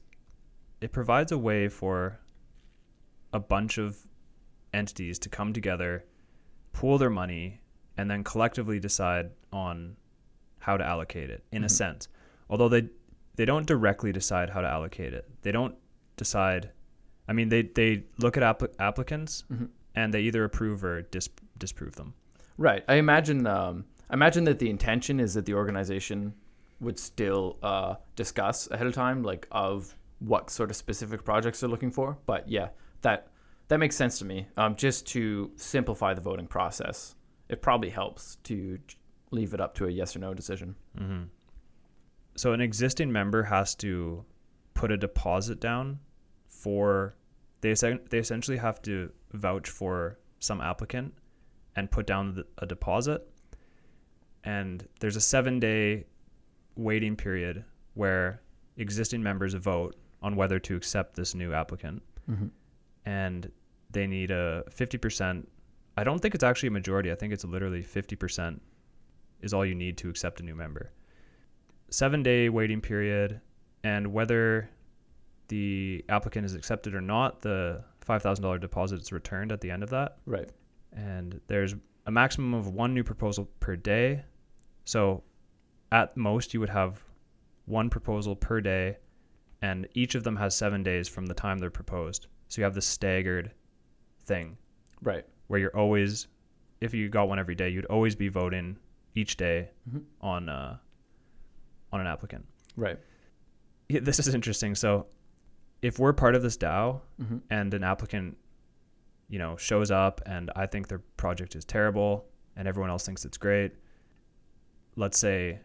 it 0.81 0.91
provides 0.91 1.31
a 1.31 1.39
way 1.39 1.69
for 1.69 2.19
a 3.33 3.39
bunch 3.39 3.79
of 3.79 3.97
entities 4.75 5.19
to 5.21 5.29
come 5.29 5.53
together, 5.53 6.05
pool 6.73 6.99
their 6.99 7.11
money, 7.11 7.61
and 7.97 8.11
then 8.11 8.25
collectively 8.25 8.79
decide 8.81 9.31
on 9.53 9.97
how 10.59 10.77
to 10.77 10.85
allocate 10.85 11.31
it 11.31 11.45
in 11.53 11.63
a 11.63 11.67
Mhm. 11.67 11.71
sense. 11.71 12.09
Although 12.51 12.69
they 12.69 12.89
they 13.37 13.45
don't 13.45 13.67
directly 13.67 14.13
decide 14.13 14.51
how 14.51 14.61
to 14.61 14.69
allocate 14.69 15.13
it. 15.13 15.29
They 15.43 15.51
don't 15.51 15.75
decide 16.17 16.71
I 17.27 17.33
mean 17.33 17.49
they 17.49 17.63
they 17.63 18.05
look 18.19 18.37
at 18.37 18.43
appli 18.43 18.73
applicants 18.79 19.45
Mhm. 19.53 19.71
and 19.95 20.13
they 20.15 20.21
either 20.23 20.45
approve 20.45 20.85
or 20.85 21.03
dis- 21.03 21.29
disprove 21.59 21.97
them. 21.97 22.15
Right. 22.57 22.85
I 22.89 22.95
imagine. 22.97 23.47
Um, 23.47 23.85
I 24.11 24.15
imagine 24.15 24.45
that 24.45 24.59
the 24.61 24.71
intention 24.71 25.19
is 25.19 25.35
that 25.35 25.47
the 25.47 25.55
organization 25.55 26.35
would 26.81 26.99
still 26.99 27.59
uh, 27.63 27.97
discuss 28.17 28.71
ahead 28.71 28.87
of 28.87 28.93
time, 28.93 29.23
like 29.23 29.47
of 29.51 29.97
what 30.21 30.51
sort 30.51 30.71
of 30.71 30.77
specific 30.77 31.25
projects 31.25 31.61
they're 31.61 31.69
looking 31.71 31.91
for. 31.91 32.19
But 32.27 32.49
yeah, 32.49 32.69
that 33.03 33.29
that 33.69 33.79
makes 33.79 33.97
sense 33.97 34.19
to 34.19 34.25
me. 34.25 34.47
Um, 34.57 34.77
just 34.77 35.07
to 35.09 35.51
simplify 35.57 36.15
the 36.15 36.21
voting 36.21 36.47
process, 36.47 37.15
it 37.49 37.63
probably 37.63 37.91
helps 37.91 38.37
to 38.45 38.79
leave 39.31 39.55
it 39.55 39.61
up 39.61 39.75
to 39.77 39.87
a 39.87 39.91
yes 39.91 40.15
or 40.15 40.19
no 40.21 40.35
decision. 40.35 40.77
hmm 40.97 41.23
So 42.37 42.53
an 42.53 42.61
existing 42.61 43.11
member 43.13 43.43
has 43.43 43.75
to 43.77 44.25
put 44.75 44.91
a 44.91 44.97
deposit 44.97 45.61
down 45.61 45.99
for 46.49 47.15
they 47.61 47.75
they 48.11 48.19
essentially 48.19 48.59
have 48.59 48.83
to 48.83 49.11
vouch 49.33 49.69
for 49.71 50.19
some 50.41 50.61
applicant 50.61 51.15
and 51.77 51.91
put 51.91 52.07
down 52.07 52.45
a 52.59 52.67
deposit. 52.67 53.27
And 54.45 54.87
there's 55.01 55.17
a 55.17 55.21
seven 55.21 55.59
day 55.59 56.05
waiting 56.77 57.17
period 57.17 57.65
where 57.95 58.43
existing 58.77 59.23
members 59.23 59.55
vote 59.55 59.97
on 60.23 60.37
whether 60.37 60.59
to 60.59 60.77
accept 60.77 61.17
this 61.17 61.35
new 61.35 61.53
applicant, 61.55 62.03
Mm-hmm. 62.31 62.47
And 63.07 63.51
they 63.91 64.07
need 64.07 64.31
a 64.31 64.65
fifty 64.71 64.99
percent. 64.99 65.49
I 65.97 66.05
don't 66.05 66.19
think 66.19 66.35
it's 66.35 66.45
actually 66.45 66.69
a 66.69 66.73
majority. 66.73 67.13
I 67.13 67.15
think 67.15 67.33
it's 67.33 67.45
literally 67.45 67.83
fifty 67.83 68.17
percent 68.17 68.61
is 69.41 69.53
all 69.53 69.65
you 69.65 69.75
need 69.75 69.99
to 69.99 70.09
accept 70.09 70.41
a 70.41 70.43
new 70.43 70.55
member. 70.55 70.91
Seven 71.91 72.23
day 72.23 72.49
waiting 72.49 72.81
period, 72.81 73.41
and 73.83 74.13
whether 74.13 74.69
the 75.49 76.05
applicant 76.09 76.47
is 76.47 76.55
accepted 76.55 76.95
or 76.95 77.01
not, 77.01 77.41
the 77.41 77.85
five 78.01 78.23
thousand 78.23 78.43
dollar 78.43 78.59
deposit 78.59 79.01
is 79.01 79.13
returned 79.13 79.53
at 79.53 79.61
the 79.61 79.71
end 79.71 79.83
of 79.83 79.91
that. 79.91 80.19
Right. 80.27 80.51
And 80.93 81.41
there's 81.47 81.75
a 82.07 82.11
maximum 82.11 82.55
of 82.55 82.69
one 82.69 82.95
new 82.95 83.05
proposal 83.05 83.49
per 83.61 83.77
day. 83.77 84.23
So 84.85 85.23
at 85.93 86.17
most, 86.17 86.55
you 86.55 86.61
would 86.61 86.69
have 86.69 87.03
one 87.67 87.89
proposal 87.91 88.37
per 88.37 88.61
day, 88.61 88.97
and 89.63 89.89
each 89.95 90.15
of 90.15 90.25
them 90.25 90.37
has 90.37 90.55
seven 90.55 90.83
days 90.83 91.09
from 91.09 91.27
the 91.27 91.35
time 91.35 91.59
they're 91.59 91.71
proposed. 91.71 92.27
So 92.55 92.61
you 92.61 92.65
have 92.67 92.75
this 92.75 92.87
staggered 92.87 93.51
thing 94.27 94.57
Right. 95.03 95.27
where 95.49 95.59
you're 95.59 95.77
always, 95.77 96.29
if 96.81 96.95
you 96.95 97.09
got 97.09 97.29
one 97.29 97.41
every 97.41 97.57
day, 97.57 97.69
you'd 97.69 97.85
always 97.87 98.15
be 98.15 98.29
voting 98.29 98.79
each 99.17 99.37
day 99.37 99.71
Mhm. 99.91 100.05
on 100.21 100.49
uh, 100.49 100.79
on 101.93 102.01
an 102.01 102.07
applicant. 102.07 102.47
Right. 102.77 102.97
Yeah, 103.89 104.01
This 104.01 104.21
is 104.21 104.33
interesting. 104.37 104.77
So 104.77 105.09
if 105.83 105.99
we're 105.99 106.13
part 106.13 106.37
of 106.37 106.43
this 106.43 106.57
DAO 106.57 107.01
hmm 107.19 107.39
and 107.51 107.75
an 107.75 107.83
applicant, 107.83 108.37
you 109.29 109.39
know, 109.41 109.57
shows 109.57 109.91
up 109.91 110.21
and 110.25 110.53
I 110.55 110.67
think 110.67 110.87
their 110.87 111.01
project 111.17 111.57
is 111.57 111.65
terrible 111.65 112.29
and 112.55 112.69
everyone 112.69 112.89
else 112.91 113.05
thinks 113.05 113.25
it's 113.25 113.37
great, 113.37 113.73
let's 114.95 115.19
say 115.19 115.59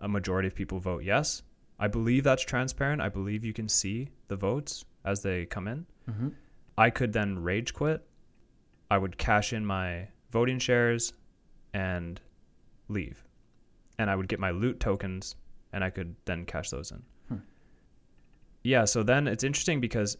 a 0.00 0.08
majority 0.08 0.48
of 0.48 0.54
people 0.54 0.80
vote 0.80 1.02
yes. 1.02 1.42
I 1.78 1.88
believe 1.88 2.24
that's 2.24 2.42
transparent. 2.42 3.00
I 3.00 3.08
believe 3.08 3.42
you 3.42 3.54
can 3.54 3.68
see 3.70 4.10
the 4.28 4.36
votes 4.36 4.84
as 5.06 5.22
they 5.22 5.46
come 5.46 5.68
in. 5.68 5.86
hmm 6.08 6.28
I 6.78 6.90
could 6.90 7.12
then 7.14 7.38
rage 7.38 7.72
quit. 7.72 8.06
I 8.90 8.98
would 8.98 9.16
cash 9.16 9.54
in 9.54 9.64
my 9.64 10.08
voting 10.30 10.58
shares 10.58 11.14
and 11.72 12.20
leave. 12.88 13.24
And 13.98 14.10
I 14.10 14.14
would 14.14 14.28
get 14.28 14.38
my 14.38 14.50
loot 14.50 14.78
tokens 14.78 15.36
and 15.72 15.82
I 15.82 15.88
could 15.88 16.14
then 16.26 16.44
cash 16.44 16.68
those 16.68 16.90
in. 16.90 17.02
Hmm. 17.28 17.36
Yeah, 18.62 18.84
so 18.84 19.02
then 19.02 19.26
it's 19.26 19.42
interesting 19.42 19.80
because 19.80 20.18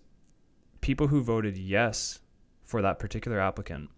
people 0.81 1.07
who 1.09 1.23
voted 1.23 1.59
yes 1.59 2.21
for 2.65 2.81
that 2.81 2.99
particular 2.99 3.39
applicant, 3.39 3.91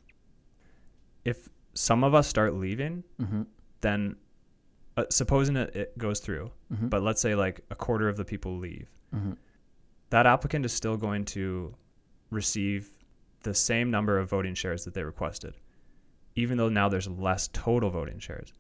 if 1.25 1.49
some 1.75 2.03
of 2.03 2.13
us 2.15 2.27
start 2.27 2.55
leaving, 2.55 3.05
hmm 3.21 3.43
then 3.81 4.17
uh, 4.97 5.05
supposing 5.11 5.55
it, 5.55 5.77
it 5.77 5.97
goes 5.97 6.19
through, 6.19 6.51
hmm 6.77 6.89
but 6.89 7.03
let's 7.05 7.21
say 7.21 7.37
like 7.37 7.61
a 7.71 7.77
quarter 7.77 8.09
of 8.09 8.17
the 8.17 8.25
people 8.25 8.59
leave, 8.59 8.89
hmm 9.15 9.33
that 10.11 10.27
applicant 10.27 10.65
is 10.65 10.73
still 10.73 10.97
going 10.97 11.25
to 11.27 11.75
receive 12.31 12.89
the 13.43 13.55
same 13.55 13.91
number 13.91 14.19
of 14.19 14.29
voting 14.29 14.55
shares 14.55 14.85
that 14.85 14.95
they 14.95 15.03
requested, 15.03 15.55
even 16.35 16.57
though 16.59 16.69
now 16.69 16.89
there's 16.89 17.09
less 17.09 17.49
total 17.53 17.91
voting 17.91 18.19
shares. 18.19 18.53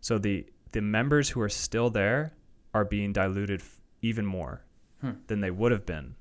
So 0.00 0.18
the 0.18 0.46
the 0.72 0.80
members 0.82 1.28
who 1.28 1.40
are 1.40 1.48
still 1.48 1.90
there 1.90 2.34
are 2.74 2.84
being 2.84 3.12
diluted 3.12 3.60
f- 3.60 3.80
even 4.02 4.26
more 4.26 4.62
Hmm. 5.00 5.12
than 5.26 5.40
they 5.40 5.50
would 5.50 5.72
have 5.72 5.86
been 5.86 6.14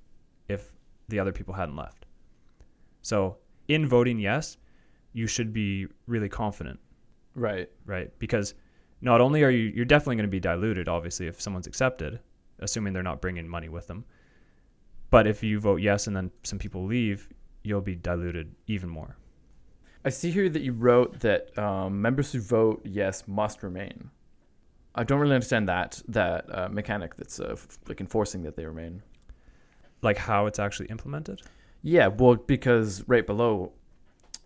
if 0.48 0.72
the 1.10 1.20
other 1.20 1.32
people 1.32 1.54
hadn't 1.54 1.76
left. 1.76 2.06
So 3.02 3.38
in 3.68 3.88
voting 3.88 4.20
yes, 4.20 4.58
you 5.14 5.28
should 5.28 5.52
be 5.54 5.88
really 6.08 6.30
confident, 6.30 6.80
Right. 7.36 7.70
right? 7.86 8.18
Because 8.20 8.54
not 9.02 9.20
only 9.22 9.44
are 9.44 9.50
you 9.50 9.72
you're 9.76 9.86
definitely 9.86 10.16
going 10.18 10.28
to 10.28 10.32
be 10.32 10.40
diluted 10.40 10.88
obviously 10.88 11.28
if 11.28 11.42
someone's 11.42 11.68
accepted, 11.68 12.20
assuming 12.60 12.94
they're 12.94 13.04
not 13.04 13.22
bringing 13.22 13.48
money 13.48 13.70
with 13.70 13.88
them. 13.88 14.06
But 15.10 15.28
if 15.28 15.44
you 15.44 15.60
vote 15.60 15.82
yes 15.82 16.08
and 16.08 16.16
then 16.16 16.32
some 16.44 16.60
people 16.60 16.86
leave, 16.86 17.30
you'll 17.64 17.82
be 17.82 17.96
diluted 17.96 18.54
even 18.68 18.90
more. 18.90 19.18
I 20.04 20.10
see 20.10 20.30
here 20.30 20.50
that 20.50 20.62
you 20.62 20.74
wrote 20.74 21.20
that 21.22 21.58
um, 21.58 22.02
members 22.02 22.32
who 22.32 22.40
vote 22.40 22.82
yes 22.86 23.24
must 23.28 23.64
remain. 23.64 24.12
I 24.94 25.04
don't 25.04 25.20
really 25.20 25.36
understand 25.36 25.68
that 25.68 26.02
that 26.08 26.46
uh, 26.54 26.70
mechanic 26.70 27.16
that's 27.16 27.40
uh, 27.40 27.54
f- 27.54 27.80
like 27.88 28.00
enforcing 28.00 28.44
that 28.44 28.56
they 28.56 28.66
remain. 28.66 29.02
Like 30.02 30.18
how 30.18 30.46
it's 30.46 30.60
actually 30.60 30.88
implemented. 30.88 31.42
Yeah, 31.82 32.08
well, 32.08 32.36
because 32.36 33.04
right 33.08 33.26
below, 33.26 33.74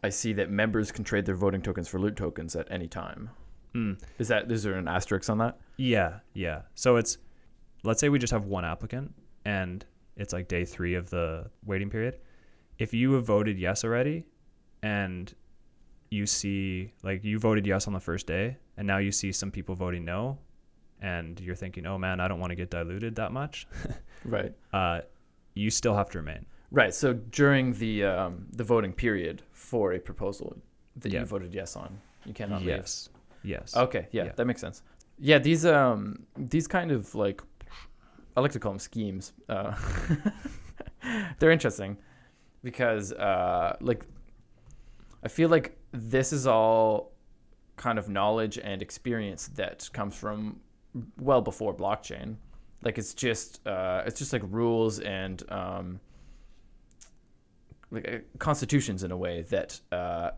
I 0.03 0.09
see 0.09 0.33
that 0.33 0.49
members 0.49 0.91
can 0.91 1.03
trade 1.03 1.25
their 1.25 1.35
voting 1.35 1.61
tokens 1.61 1.87
for 1.87 1.99
loot 1.99 2.15
tokens 2.15 2.55
at 2.55 2.71
any 2.71 2.87
time. 2.87 3.29
Mm. 3.75 4.01
Is 4.17 4.29
that 4.29 4.51
is 4.51 4.63
there 4.63 4.73
an 4.73 4.87
asterisk 4.87 5.29
on 5.29 5.37
that? 5.39 5.59
Yeah, 5.77 6.19
yeah. 6.33 6.61
So 6.73 6.95
it's 6.95 7.17
let's 7.83 7.99
say 7.99 8.09
we 8.09 8.17
just 8.17 8.31
have 8.31 8.45
one 8.45 8.65
applicant 8.65 9.13
and 9.45 9.85
it's 10.19 10.33
like 10.33 10.47
day 10.47 10.65
3 10.65 10.95
of 10.95 11.09
the 11.09 11.49
waiting 11.65 11.89
period. 11.89 12.15
If 12.77 12.93
you 12.93 13.13
have 13.13 13.25
voted 13.25 13.57
yes 13.59 13.83
already 13.83 14.25
and 14.83 15.33
you 16.09 16.25
see 16.25 16.91
like 17.03 17.23
you 17.23 17.37
voted 17.39 17.65
yes 17.67 17.87
on 17.87 17.93
the 17.93 17.99
first 17.99 18.25
day 18.27 18.57
and 18.77 18.87
now 18.87 18.97
you 18.97 19.11
see 19.11 19.31
some 19.31 19.51
people 19.51 19.75
voting 19.75 20.05
no 20.05 20.37
and 21.01 21.39
you're 21.39 21.55
thinking, 21.55 21.85
"Oh 21.85 21.97
man, 21.97 22.19
I 22.19 22.27
don't 22.27 22.39
want 22.39 22.51
to 22.51 22.55
get 22.55 22.69
diluted 22.69 23.15
that 23.15 23.31
much." 23.31 23.67
Right. 24.25 24.53
uh 24.73 24.99
you 25.53 25.69
still 25.69 25.95
have 25.95 26.09
to 26.11 26.17
remain. 26.19 26.45
Right. 26.71 26.93
So 26.93 27.13
during 27.13 27.73
the 27.73 28.03
um, 28.03 28.45
the 28.51 28.63
voting 28.63 28.93
period 28.93 29.41
for 29.53 29.93
a 29.93 29.99
proposal 29.99 30.57
that 30.97 31.11
Yeah. 31.11 31.21
you 31.21 31.25
voted 31.25 31.53
yes 31.53 31.75
on, 31.77 31.97
you 32.25 32.33
cannot 32.33 32.59
leave. 32.61 32.69
yes. 32.77 33.09
Yes. 33.43 33.75
Okay, 33.75 34.07
yeah, 34.11 34.25
Yeah. 34.25 34.31
that 34.35 34.45
makes 34.45 34.59
sense. 34.61 34.83
Yeah, 35.17 35.39
these 35.39 35.65
um 35.65 36.25
these 36.37 36.67
kind 36.67 36.91
of 36.91 37.15
like 37.15 37.41
I 38.35 38.41
like 38.41 38.51
to 38.53 38.59
call 38.59 38.71
them 38.71 38.79
schemes. 38.79 39.33
Uh, 39.47 39.75
they're 41.39 41.51
interesting 41.51 41.97
because 42.63 43.13
uh 43.13 43.75
like 43.81 44.05
I 45.23 45.27
feel 45.27 45.49
like 45.49 45.77
this 45.91 46.31
is 46.33 46.47
all 46.47 47.13
kind 47.77 47.97
of 47.97 48.09
knowledge 48.09 48.57
and 48.57 48.81
experience 48.81 49.47
that 49.55 49.89
comes 49.93 50.15
from 50.15 50.59
well 51.19 51.41
before 51.41 51.73
blockchain. 51.73 52.35
Like 52.83 52.97
it's 52.97 53.13
just 53.13 53.65
uh 53.67 54.03
it's 54.05 54.19
just 54.19 54.33
like 54.33 54.41
rules 54.45 54.99
and 54.99 55.43
um 55.49 55.99
like 57.91 58.07
uh, 58.07 58.17
constitutions 58.37 59.03
in 59.03 59.11
a 59.11 59.17
way 59.17 59.43
that 59.43 59.79
uh 59.91 60.31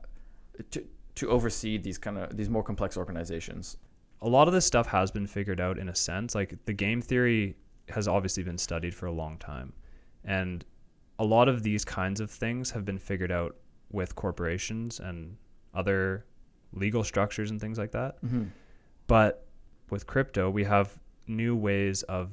to 0.71 0.83
to 1.15 1.29
oversee 1.29 1.77
these 1.77 1.97
kind 1.97 2.17
of 2.17 2.35
these 2.37 2.49
more 2.49 2.63
complex 2.63 2.97
organizations. 2.97 3.77
a 4.23 4.29
lot 4.29 4.47
of 4.47 4.53
this 4.53 4.65
stuff 4.65 4.85
has 4.87 5.09
been 5.09 5.25
figured 5.25 5.59
out 5.59 5.79
in 5.79 5.89
a 5.89 5.95
sense. 5.95 6.35
Like 6.35 6.53
the 6.65 6.73
game 6.73 7.01
theory 7.01 7.55
has 7.91 8.07
obviously 8.07 8.43
been 8.43 8.57
studied 8.57 8.93
for 8.93 9.05
a 9.05 9.11
long 9.11 9.37
time. 9.37 9.73
And 10.23 10.63
a 11.19 11.25
lot 11.25 11.47
of 11.47 11.63
these 11.63 11.85
kinds 11.85 12.19
of 12.19 12.31
things 12.31 12.71
have 12.71 12.85
been 12.85 12.97
figured 12.97 13.31
out 13.31 13.55
with 13.91 14.15
corporations 14.15 14.99
and 14.99 15.37
other 15.73 16.25
legal 16.73 17.03
structures 17.03 17.51
and 17.51 17.59
things 17.59 17.77
like 17.77 17.91
that. 17.91 18.23
Mm-hmm. 18.23 18.45
But 19.07 19.45
with 19.89 20.07
crypto, 20.07 20.49
we 20.49 20.63
have 20.63 20.99
new 21.27 21.55
ways 21.55 22.03
of 22.03 22.31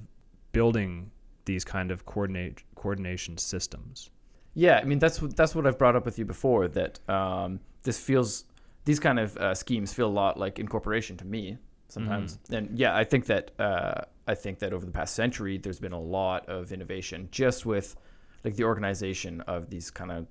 building 0.53 1.11
these 1.45 1.65
kind 1.65 1.91
of 1.91 2.05
coordinate 2.05 2.63
coordination 2.75 3.37
systems. 3.39 4.11
Yeah, 4.55 4.79
I 4.79 4.85
mean 4.85 4.99
that's 4.99 5.21
what 5.23 5.37
that's 5.37 5.55
what 5.55 5.67
I've 5.67 5.79
brought 5.79 5.97
up 5.97 6.05
with 6.05 6.19
you 6.19 6.25
before. 6.25 6.69
That 6.69 6.99
um, 7.09 7.61
this 7.83 7.99
feels 7.99 8.45
these 8.85 8.99
kind 8.99 9.19
of 9.19 9.37
uh, 9.37 9.55
schemes 9.55 9.93
feel 9.93 10.09
a 10.09 10.17
lot 10.25 10.39
like 10.39 10.59
incorporation 10.59 11.17
to 11.19 11.25
me 11.25 11.59
sometimes. 11.89 12.39
And 12.51 12.79
yeah, 12.79 12.97
I 12.97 13.05
think 13.05 13.27
that 13.27 13.51
uh, 13.59 14.03
I 14.27 14.35
think 14.35 14.59
that 14.61 14.73
over 14.73 14.85
the 14.85 14.93
past 14.93 15.15
century, 15.15 15.59
there's 15.59 15.81
been 15.81 15.93
a 15.93 16.01
lot 16.01 16.49
of 16.49 16.73
innovation 16.73 17.29
just 17.31 17.65
with 17.67 17.97
like 18.45 18.55
the 18.57 18.65
organization 18.65 19.41
of 19.43 19.69
these 19.71 19.91
kind 19.91 20.13
of 20.13 20.27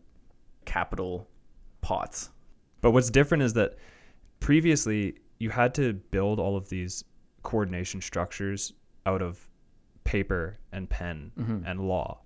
capital 0.65 1.27
pots. 1.81 2.29
But 2.81 2.91
what's 2.91 3.09
different 3.09 3.43
is 3.43 3.53
that 3.53 3.77
previously 4.39 5.15
you 5.39 5.49
had 5.49 5.73
to 5.75 5.93
build 5.93 6.39
all 6.39 6.55
of 6.55 6.69
these 6.69 7.03
coordination 7.43 8.01
structures 8.01 8.73
out 9.05 9.21
of 9.21 9.47
paper 10.03 10.57
and 10.71 10.89
pen 10.89 11.31
Mhm. 11.37 11.63
and 11.65 11.87
law. 11.87 12.21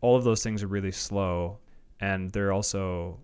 All 0.00 0.16
of 0.16 0.24
those 0.24 0.42
things 0.42 0.62
are 0.62 0.66
really 0.68 0.92
slow 0.92 1.58
and 2.00 2.30
they're 2.30 2.52
also 2.52 3.20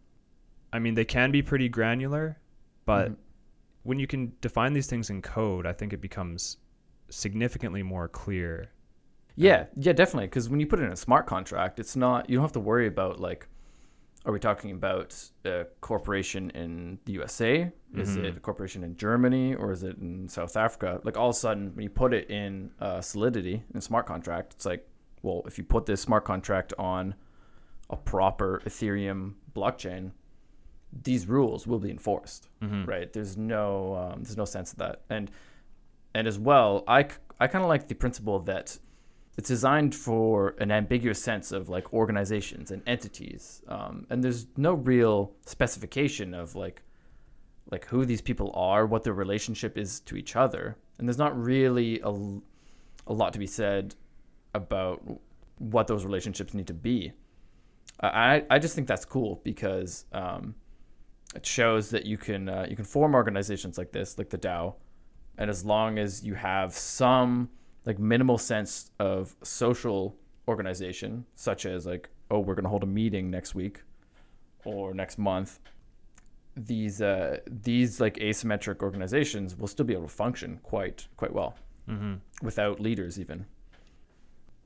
I 0.72 0.78
mean 0.78 0.94
they 0.94 1.04
can 1.04 1.30
be 1.30 1.42
pretty 1.42 1.68
granular, 1.68 2.38
but 2.84 3.10
Mhm. 3.10 3.16
When 3.82 3.98
you 3.98 4.06
can 4.06 4.32
define 4.40 4.72
these 4.72 4.86
things 4.86 5.10
in 5.10 5.22
code, 5.22 5.66
I 5.66 5.72
think 5.72 5.92
it 5.92 6.00
becomes 6.00 6.58
significantly 7.10 7.82
more 7.82 8.08
clear. 8.08 8.70
Yeah, 9.36 9.66
yeah, 9.76 9.92
definitely. 9.92 10.26
Because 10.26 10.48
when 10.48 10.60
you 10.60 10.66
put 10.66 10.80
it 10.80 10.84
in 10.84 10.92
a 10.92 10.96
smart 10.96 11.26
contract, 11.26 11.80
it's 11.80 11.96
not 11.96 12.28
you 12.28 12.36
don't 12.36 12.44
have 12.44 12.52
to 12.52 12.60
worry 12.60 12.86
about 12.86 13.20
like, 13.20 13.48
are 14.26 14.32
we 14.32 14.38
talking 14.38 14.72
about 14.72 15.16
a 15.46 15.64
corporation 15.80 16.50
in 16.50 16.98
the 17.06 17.12
USA? 17.12 17.72
Is 17.94 18.16
Mhm. 18.16 18.24
it 18.24 18.36
a 18.36 18.40
corporation 18.40 18.84
in 18.84 18.96
Germany 18.96 19.54
or 19.54 19.72
is 19.72 19.82
it 19.82 19.96
in 19.96 20.28
South 20.28 20.56
Africa? 20.56 21.00
Like 21.04 21.16
all 21.16 21.30
of 21.30 21.36
a 21.36 21.38
sudden, 21.38 21.74
when 21.74 21.84
you 21.84 21.90
put 21.90 22.12
it 22.12 22.28
in 22.30 22.70
uh, 22.80 23.00
Solidity 23.00 23.64
in 23.72 23.78
a 23.78 23.80
smart 23.80 24.04
contract, 24.06 24.52
it's 24.54 24.66
like, 24.66 24.86
well, 25.22 25.42
if 25.46 25.56
you 25.56 25.64
put 25.64 25.86
this 25.86 26.02
smart 26.02 26.24
contract 26.24 26.74
on 26.78 27.14
a 27.88 27.96
proper 27.96 28.60
Ethereum 28.66 29.34
blockchain, 29.54 30.12
these 31.04 31.26
rules 31.26 31.66
will 31.66 31.78
be 31.78 31.90
enforced 31.90 32.48
Mhm. 32.62 32.86
right? 32.86 33.12
There's 33.12 33.36
no 33.36 33.94
um, 33.96 34.22
there's 34.22 34.36
no 34.36 34.44
sense 34.44 34.72
of 34.72 34.78
that. 34.78 35.02
And 35.08 35.30
and 36.14 36.26
as 36.26 36.38
well 36.38 36.84
I 36.88 37.08
I 37.38 37.46
kind 37.46 37.62
of 37.64 37.68
like 37.68 37.88
the 37.88 37.94
principle 37.94 38.38
that 38.40 38.78
it's 39.38 39.48
designed 39.48 39.94
for 39.94 40.54
an 40.58 40.70
ambiguous 40.70 41.22
sense 41.22 41.52
of 41.52 41.68
like 41.68 41.92
organizations 41.94 42.70
and 42.72 42.82
entities 42.86 43.62
um, 43.68 44.06
and 44.10 44.22
there's 44.22 44.46
no 44.56 44.74
real 44.74 45.32
specification 45.46 46.34
of 46.34 46.54
like 46.56 46.82
like 47.70 47.84
who 47.86 48.04
these 48.04 48.20
people 48.20 48.50
are 48.54 48.84
what 48.86 49.04
their 49.04 49.14
relationship 49.14 49.78
is 49.78 50.00
to 50.00 50.16
each 50.16 50.34
other 50.36 50.76
and 50.98 51.08
there's 51.08 51.18
not 51.18 51.40
really 51.40 52.00
a 52.00 52.10
a 53.06 53.12
lot 53.14 53.32
to 53.32 53.38
be 53.38 53.46
said 53.46 53.94
about 54.54 55.00
what 55.58 55.86
those 55.86 56.04
relationships 56.04 56.52
need 56.54 56.66
to 56.66 56.74
be. 56.74 57.12
I, 58.00 58.08
I 58.08 58.44
I 58.50 58.58
just 58.58 58.74
think 58.74 58.86
that's 58.88 59.04
cool 59.04 59.40
because 59.44 60.04
um, 60.12 60.54
it 61.34 61.46
shows 61.46 61.90
that 61.90 62.06
you 62.06 62.16
can 62.18 62.48
uh, 62.48 62.66
you 62.68 62.76
can 62.76 62.84
form 62.84 63.14
organizations 63.14 63.78
like 63.78 63.92
this, 63.92 64.18
like 64.18 64.30
the 64.30 64.38
DAO, 64.38 64.74
and 65.38 65.48
as 65.50 65.64
long 65.64 65.98
as 65.98 66.24
you 66.24 66.34
have 66.34 66.72
some 66.74 67.48
like 67.86 67.98
minimal 67.98 68.38
sense 68.38 68.90
of 68.98 69.34
social 69.42 70.16
organization, 70.48 71.24
such 71.34 71.66
as 71.66 71.86
like 71.86 72.08
oh 72.30 72.40
we're 72.40 72.54
gonna 72.54 72.68
hold 72.68 72.82
a 72.82 72.86
meeting 72.86 73.30
next 73.30 73.54
week 73.54 73.82
or 74.64 74.92
next 74.92 75.18
month, 75.18 75.60
these 76.56 77.00
uh, 77.00 77.38
these 77.46 78.00
like 78.00 78.16
asymmetric 78.16 78.80
organizations 78.82 79.56
will 79.56 79.68
still 79.68 79.86
be 79.86 79.94
able 79.94 80.04
to 80.08 80.14
function 80.14 80.58
quite 80.62 81.06
quite 81.16 81.32
well 81.32 81.54
Mm-hmm. 81.88 82.14
without 82.46 82.78
leaders 82.78 83.18
even. 83.18 83.46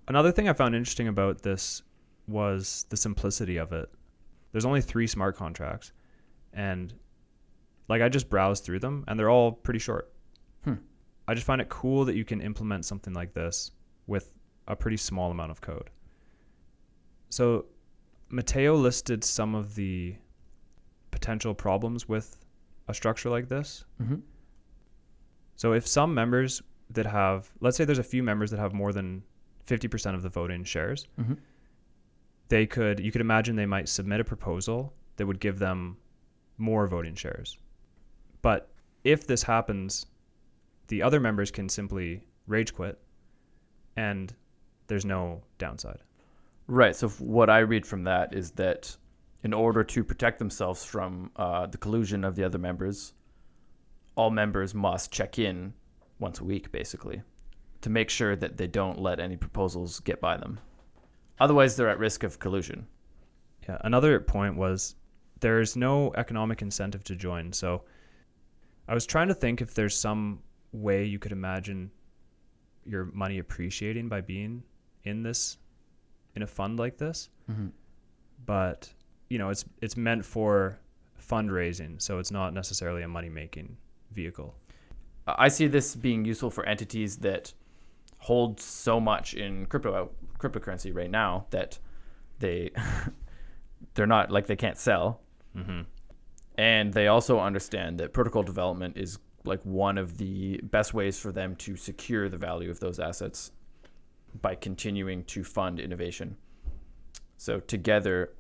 Another 0.09 0.31
thing 0.31 0.47
I 0.47 0.53
found 0.53 0.75
interesting 0.75 1.09
about 1.09 1.41
this 1.41 1.83
was 2.27 2.85
the 2.91 2.99
simplicity 2.99 3.57
of 3.57 3.73
it. 3.73 3.89
There's 4.53 4.67
only 4.67 4.83
three 4.83 5.07
smart 5.07 5.35
contracts, 5.35 5.93
and 6.55 6.95
like 7.89 8.01
I 8.03 8.09
just 8.09 8.31
browse 8.31 8.61
through 8.61 8.79
them, 8.81 9.05
and 9.09 9.19
they're 9.19 9.31
all 9.31 9.53
pretty 9.53 9.79
short. 9.81 10.11
Hmm. 10.65 10.75
I 11.29 11.35
just 11.35 11.47
find 11.47 11.61
it 11.61 11.69
cool 11.69 12.05
that 12.07 12.17
you 12.17 12.25
can 12.25 12.41
implement 12.41 12.85
something 12.85 13.13
like 13.13 13.35
this 13.35 13.71
with 14.07 14.33
a 14.69 14.75
pretty 14.77 14.97
small 14.97 15.31
amount 15.31 15.51
of 15.51 15.61
code. 15.61 15.91
So, 17.31 17.67
Mateo 18.31 18.75
listed 18.75 19.23
some 19.25 19.55
of 19.55 19.75
the 19.75 20.17
potential 21.11 21.55
problems 21.55 22.09
with 22.09 22.45
a 22.89 22.95
structure 22.95 23.29
like 23.31 23.49
this. 23.49 23.85
Mm-hmm. 24.03 24.17
So, 25.57 25.73
if 25.73 25.87
some 25.87 26.15
members 26.15 26.63
that 26.91 27.07
have, 27.07 27.51
let's 27.61 27.77
say 27.77 27.85
there's 27.85 27.99
a 27.99 28.03
few 28.05 28.23
members 28.23 28.51
that 28.51 28.59
have 28.61 28.73
more 28.73 28.93
than 28.93 29.23
50% 29.67 30.15
of 30.15 30.23
the 30.23 30.29
voting 30.29 30.65
shares, 30.65 31.07
Mhm. 31.19 31.39
they 32.49 32.67
could, 32.67 33.01
you 33.01 33.11
could 33.11 33.21
imagine 33.23 33.57
they 33.57 33.67
might 33.67 33.89
submit 33.89 34.21
a 34.21 34.25
proposal 34.25 34.93
that 35.17 35.27
would 35.27 35.41
give 35.41 35.59
them 35.59 35.97
more 36.59 36.87
voting 36.87 37.15
shares. 37.15 37.59
But 38.43 38.71
if 39.05 39.27
this 39.27 39.43
happens, 39.43 40.07
the 40.89 41.03
other 41.03 41.21
members 41.21 41.51
can 41.51 41.69
simply 41.69 42.25
rage 42.47 42.75
quit 42.75 42.99
and 43.97 44.35
there's 44.87 45.05
no 45.05 45.43
downside. 45.59 46.01
Right. 46.67 46.97
So 46.97 47.09
what 47.09 47.51
I 47.51 47.59
read 47.61 47.87
from 47.87 48.05
that 48.05 48.35
is 48.35 48.51
that 48.53 48.97
in 49.43 49.53
order 49.53 49.85
to 49.85 50.03
protect 50.03 50.39
themselves 50.39 50.85
from 50.85 51.31
uh, 51.37 51.67
the 51.67 51.79
collusion 51.79 52.25
of 52.25 52.35
the 52.35 52.45
other 52.45 52.59
members, 52.59 53.13
all 54.17 54.31
members 54.31 54.75
must 54.75 55.13
check 55.13 55.39
in 55.39 55.75
once 56.19 56.41
a 56.41 56.45
week, 56.45 56.73
basically, 56.73 57.23
to 57.83 57.91
make 57.91 58.09
sure 58.09 58.37
that 58.37 58.57
they 58.57 58.67
don't 58.67 58.99
let 58.99 59.21
any 59.21 59.37
proposals 59.37 60.01
get 60.01 60.21
by 60.21 60.37
them. 60.37 60.59
Otherwise, 61.41 61.77
they're 61.77 61.91
at 61.91 61.99
risk 61.99 62.23
of 62.23 62.39
collusion. 62.39 62.87
Yeah. 63.69 63.79
Another 63.83 64.21
point 64.21 64.57
was 64.57 64.95
there's 65.45 65.77
no 65.77 66.11
economic 66.17 66.63
incentive 66.63 67.05
to 67.05 67.15
join. 67.15 67.53
So 67.53 67.83
I 68.89 68.95
was 68.95 69.05
trying 69.05 69.29
to 69.29 69.35
think 69.35 69.61
if 69.61 69.75
there's 69.75 69.95
some 69.95 70.39
way 70.73 71.05
you 71.05 71.19
could 71.19 71.33
imagine 71.33 71.91
your 72.87 73.11
money 73.13 73.41
appreciating 73.41 74.09
by 74.09 74.23
being 74.23 74.63
in 75.03 75.23
this 75.23 75.59
in 76.35 76.41
a 76.41 76.47
fund 76.47 76.79
like 76.79 76.97
this. 76.97 77.29
Mm-hmm. 77.51 77.67
But 78.47 78.91
you 79.29 79.37
know, 79.37 79.51
it's 79.51 79.67
it's 79.83 79.99
meant 79.99 80.25
for 80.25 80.81
fundraising, 81.21 82.01
so 82.01 82.19
it's 82.21 82.31
not 82.31 82.55
necessarily 82.55 83.03
a 83.03 83.09
money 83.09 83.29
making 83.29 83.77
vehicle. 84.13 84.55
I 85.27 85.49
see 85.49 85.67
this 85.67 85.95
being 85.95 86.25
useful 86.25 86.51
for 86.51 86.65
entities 86.65 87.19
that 87.19 87.53
hold 88.17 88.59
so 88.61 88.99
much 88.99 89.35
in 89.35 89.67
crypto 89.67 90.09
cryptocurrency 90.39 90.95
right 90.95 91.11
now 91.11 91.45
that 91.51 91.79
they 92.39 92.71
they're 93.95 94.07
not 94.07 94.31
like 94.31 94.47
they 94.47 94.57
can't 94.57 94.79
sell 94.79 95.21
Mm-hmm. 95.57 95.83
and 96.59 96.93
they 96.93 97.07
also 97.07 97.39
understand 97.39 97.99
that 98.01 98.13
protocol 98.13 98.43
development 98.43 98.97
is 98.97 99.19
like 99.45 99.63
one 99.63 99.99
of 99.99 100.19
the 100.19 100.61
best 100.65 100.95
ways 100.95 101.19
for 101.19 101.31
them 101.31 101.55
to 101.57 101.77
secure 101.77 102.29
the 102.29 102.37
value 102.37 102.71
of 102.71 102.81
those 102.81 102.99
assets 102.99 103.53
by 104.43 104.55
continuing 104.55 105.23
to 105.25 105.45
fund 105.45 105.79
innovation. 105.79 106.37
So 107.37 107.61
together, 107.61 108.33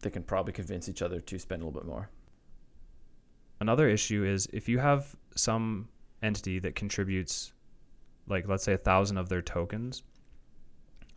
they 0.00 0.10
can 0.10 0.22
probably 0.22 0.52
convince 0.52 0.88
each 0.88 1.02
other 1.02 1.20
to 1.20 1.38
spend 1.38 1.62
a 1.62 1.64
little 1.64 1.80
bit 1.80 1.88
more. 1.88 2.10
Another 3.60 3.88
issue 3.88 4.24
is 4.24 4.46
if 4.52 4.68
you 4.68 4.78
have 4.78 5.16
some 5.34 5.88
entity 6.22 6.58
that 6.60 6.74
contributes, 6.74 7.52
like 8.28 8.46
let's 8.46 8.64
say 8.64 8.74
a 8.74 8.78
thousand 8.78 9.16
of 9.16 9.28
their 9.28 9.42
tokens, 9.42 10.02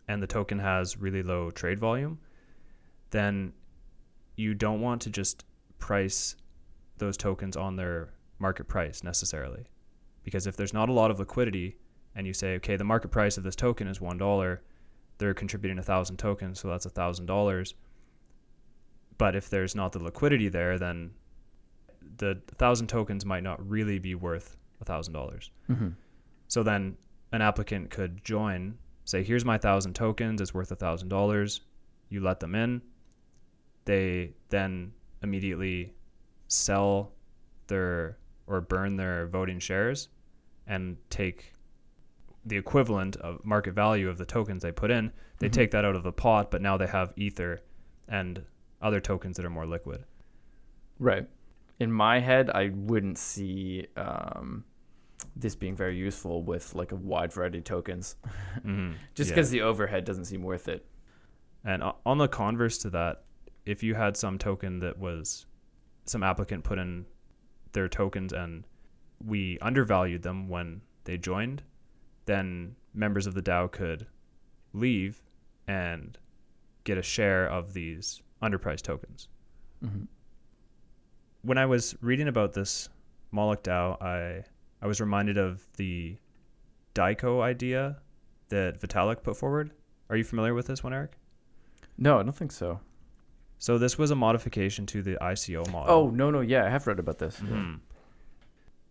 and 0.08 0.22
the 0.22 0.26
token 0.26 0.58
has 0.58 0.96
really 0.96 1.22
low 1.22 1.50
trade 1.50 1.78
volume, 1.78 2.18
then 3.10 3.52
you 4.38 4.54
don't 4.54 4.80
want 4.80 5.02
to 5.02 5.10
just 5.10 5.44
price 5.78 6.36
those 6.98 7.16
tokens 7.16 7.56
on 7.56 7.76
their 7.76 8.14
market 8.38 8.68
price 8.68 9.02
necessarily. 9.02 9.66
Because 10.22 10.46
if 10.46 10.56
there's 10.56 10.72
not 10.72 10.88
a 10.88 10.92
lot 10.92 11.10
of 11.10 11.18
liquidity 11.18 11.76
and 12.14 12.26
you 12.26 12.32
say, 12.32 12.54
okay, 12.56 12.76
the 12.76 12.84
market 12.84 13.08
price 13.08 13.36
of 13.36 13.42
this 13.42 13.56
token 13.56 13.88
is 13.88 13.98
$1, 13.98 14.58
they're 15.18 15.34
contributing 15.34 15.78
a 15.78 15.82
thousand 15.82 16.16
tokens, 16.16 16.60
so 16.60 16.68
that's 16.68 16.86
a 16.86 16.90
thousand 16.90 17.26
dollars. 17.26 17.74
But 19.16 19.34
if 19.34 19.50
there's 19.50 19.74
not 19.74 19.90
the 19.92 20.02
liquidity 20.02 20.48
there, 20.48 20.78
then 20.78 21.10
the 22.18 22.40
thousand 22.56 22.86
tokens 22.86 23.24
might 23.24 23.42
not 23.42 23.66
really 23.68 23.98
be 23.98 24.14
worth 24.14 24.56
a 24.80 24.84
thousand 24.84 25.14
dollars. 25.14 25.50
Mm-hmm. 25.68 25.88
So 26.46 26.62
then 26.62 26.96
an 27.32 27.42
applicant 27.42 27.90
could 27.90 28.24
join, 28.24 28.78
say, 29.04 29.24
here's 29.24 29.44
my 29.44 29.58
thousand 29.58 29.94
tokens, 29.94 30.40
it's 30.40 30.54
worth 30.54 30.70
a 30.70 30.76
thousand 30.76 31.08
dollars. 31.08 31.62
You 32.08 32.20
let 32.20 32.38
them 32.40 32.54
in. 32.54 32.80
They 33.88 34.34
then 34.50 34.92
immediately 35.22 35.94
sell 36.46 37.12
their 37.68 38.18
or 38.46 38.60
burn 38.60 38.96
their 38.96 39.28
voting 39.28 39.58
shares 39.58 40.10
and 40.66 40.98
take 41.08 41.54
the 42.44 42.58
equivalent 42.58 43.16
of 43.16 43.42
market 43.46 43.72
value 43.72 44.10
of 44.10 44.18
the 44.18 44.26
tokens 44.26 44.62
they 44.62 44.72
put 44.72 44.90
in. 44.90 45.10
They 45.38 45.48
Mhm. 45.48 45.52
take 45.52 45.70
that 45.70 45.86
out 45.86 45.96
of 45.96 46.02
the 46.02 46.12
pot, 46.12 46.50
but 46.50 46.60
now 46.60 46.76
they 46.76 46.86
have 46.86 47.14
Ether 47.16 47.62
and 48.08 48.44
other 48.82 49.00
tokens 49.00 49.38
that 49.38 49.46
are 49.46 49.50
more 49.50 49.64
liquid. 49.66 50.04
Right. 50.98 51.26
In 51.78 51.90
my 51.90 52.20
head, 52.20 52.50
I 52.50 52.68
wouldn't 52.68 53.16
see 53.16 53.86
um, 53.96 54.64
this 55.34 55.54
being 55.56 55.74
very 55.76 55.96
useful 55.96 56.42
with 56.42 56.74
like 56.74 56.92
a 56.92 56.96
wide 56.96 57.32
variety 57.32 57.58
of 57.58 57.64
tokens, 57.64 58.16
Mm-hmm. 58.58 58.92
just 59.14 59.30
because 59.30 59.48
the 59.48 59.62
overhead 59.62 60.04
doesn't 60.04 60.26
seem 60.26 60.42
worth 60.42 60.68
it. 60.68 60.84
And 61.64 61.82
on 62.04 62.18
the 62.18 62.28
converse 62.28 62.76
to 62.78 62.90
that, 62.90 63.24
if 63.68 63.82
you 63.82 63.94
had 63.94 64.16
some 64.16 64.38
token 64.38 64.78
that 64.78 64.98
was 64.98 65.44
some 66.06 66.22
applicant 66.22 66.64
put 66.64 66.78
in 66.78 67.04
their 67.72 67.86
tokens 67.86 68.32
and 68.32 68.64
we 69.22 69.58
undervalued 69.60 70.22
them 70.22 70.48
when 70.48 70.80
they 71.04 71.18
joined, 71.18 71.62
then 72.24 72.74
members 72.94 73.26
of 73.26 73.34
the 73.34 73.42
DAO 73.42 73.70
could 73.70 74.06
leave 74.72 75.20
and 75.66 76.16
get 76.84 76.96
a 76.96 77.02
share 77.02 77.46
of 77.50 77.74
these 77.74 78.22
underpriced 78.42 78.82
tokens. 78.82 79.28
Mm-hmm. 79.84 80.04
When 81.42 81.58
I 81.58 81.66
was 81.66 81.94
reading 82.00 82.28
about 82.28 82.54
this 82.54 82.88
Moloch 83.32 83.62
DAO, 83.62 84.00
I 84.02 84.44
I 84.80 84.86
was 84.86 84.98
reminded 84.98 85.36
of 85.36 85.66
the 85.76 86.16
DAICO 86.94 87.42
idea 87.42 87.98
that 88.48 88.80
Vitalik 88.80 89.22
put 89.22 89.36
forward. 89.36 89.72
Are 90.08 90.16
you 90.16 90.24
familiar 90.24 90.54
with 90.54 90.66
this 90.66 90.82
one, 90.82 90.94
Eric? 90.94 91.18
No, 91.98 92.18
I 92.18 92.22
don't 92.22 92.32
think 92.34 92.52
so. 92.52 92.80
So 93.58 93.76
this 93.78 93.98
was 93.98 94.10
a 94.10 94.14
modification 94.14 94.86
to 94.86 95.02
the 95.02 95.16
ICO 95.20 95.70
model. 95.72 95.94
Oh 95.94 96.10
no, 96.10 96.30
no, 96.30 96.40
yeah, 96.40 96.64
I 96.64 96.68
have 96.70 96.86
read 96.86 96.98
about 96.98 97.18
this. 97.18 97.38
Mhm. 97.40 97.80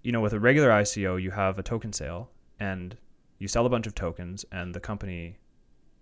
You 0.04 0.12
know, 0.12 0.22
with 0.22 0.34
a 0.34 0.40
regular 0.40 0.70
ICO, 0.70 1.22
you 1.22 1.32
have 1.32 1.58
a 1.60 1.64
token 1.64 1.94
sale, 1.94 2.32
and 2.60 2.98
you 3.40 3.48
sell 3.48 3.66
a 3.66 3.70
bunch 3.70 3.88
of 3.88 3.96
tokens, 3.96 4.46
and 4.52 4.74
the 4.74 4.80
company 4.80 5.38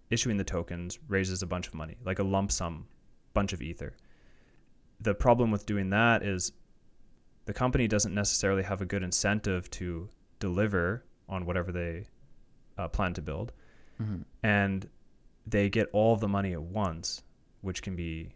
issuing 0.10 0.38
the 0.38 0.44
tokens 0.44 1.00
raises 1.08 1.42
a 1.42 1.48
bunch 1.48 1.68
of 1.68 1.74
money, 1.74 1.98
like 2.04 2.20
a 2.20 2.24
lump 2.24 2.52
sum, 2.52 2.88
bunch 3.34 3.54
of 3.54 3.62
ether. 3.62 3.96
The 5.00 5.14
problem 5.16 5.52
with 5.52 5.66
doing 5.66 5.90
that 5.90 6.24
is 6.24 6.52
the 7.46 7.54
company 7.54 7.88
doesn't 7.88 8.14
necessarily 8.14 8.64
have 8.64 8.82
a 8.82 8.86
good 8.86 9.04
incentive 9.04 9.70
to 9.72 10.10
deliver 10.40 11.04
on 11.28 11.46
whatever 11.46 11.72
they 11.72 12.06
uh, 12.78 12.88
plan 12.88 13.14
to 13.14 13.22
build, 13.22 13.52
Mm-hmm. 14.02 14.24
and 14.44 14.90
they 15.48 15.70
get 15.70 15.88
all 15.94 16.18
the 16.18 16.28
money 16.28 16.52
at 16.52 16.62
once, 16.62 17.24
which 17.62 17.82
can 17.82 17.96
be, 17.96 18.34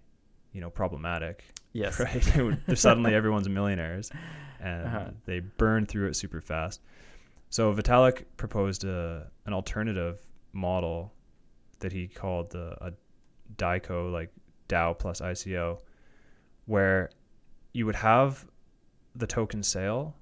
you 0.54 0.62
know, 0.62 0.70
problematic. 0.70 1.44
Yes. 1.74 2.00
right? 2.00 2.58
Suddenly 2.78 3.14
everyone's 3.20 3.48
millionaires, 3.50 4.12
and 4.60 4.86
Uh-huh. 4.88 5.10
they 5.26 5.40
burn 5.40 5.86
through 5.86 6.08
it 6.10 6.16
super 6.16 6.42
fast. 6.42 6.82
So 7.50 7.74
Vitalik 7.74 8.26
proposed 8.38 8.84
a 8.84 9.28
an 9.46 9.54
alternative 9.54 10.20
model 10.54 11.14
that 11.80 11.92
he 11.92 12.08
called 12.08 12.52
the 12.52 12.76
a 12.84 12.94
DAICO, 13.58 14.12
like 14.12 14.32
DAO 14.68 14.98
plus 14.98 15.22
ICO, 15.22 15.80
where 16.66 17.10
you 17.74 17.86
would 17.86 17.96
have 17.96 18.46
the 19.16 19.26
token 19.28 19.64
sale, 19.64 20.16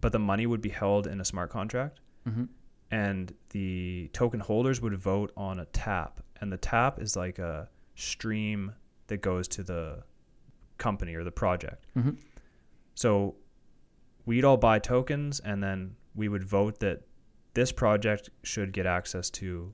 but 0.00 0.12
the 0.12 0.18
money 0.18 0.46
would 0.46 0.60
be 0.60 0.68
held 0.68 1.06
in 1.06 1.20
a 1.20 1.24
smart 1.24 1.50
contract 1.50 2.00
Mm-hmm. 2.28 2.44
and 2.90 3.34
the 3.50 4.08
token 4.14 4.40
holders 4.40 4.80
would 4.80 4.96
vote 4.96 5.30
on 5.36 5.58
a 5.60 5.66
tap 5.66 6.20
and 6.40 6.50
the 6.50 6.56
tap 6.56 7.00
is 7.02 7.16
like 7.16 7.38
a 7.38 7.68
stream 7.96 8.72
that 9.08 9.18
goes 9.18 9.48
to 9.48 9.62
the 9.62 10.02
company 10.78 11.14
or 11.14 11.24
the 11.24 11.30
project. 11.32 11.86
Mhm. 11.96 12.16
So 12.94 13.36
we'd 14.26 14.44
all 14.44 14.56
buy 14.56 14.78
tokens 14.78 15.40
and 15.40 15.62
then 15.62 15.96
we 16.14 16.28
would 16.28 16.44
vote 16.44 16.80
that 16.80 17.02
this 17.54 17.72
project 17.72 18.30
should 18.42 18.72
get 18.72 18.86
access 18.86 19.30
to 19.30 19.72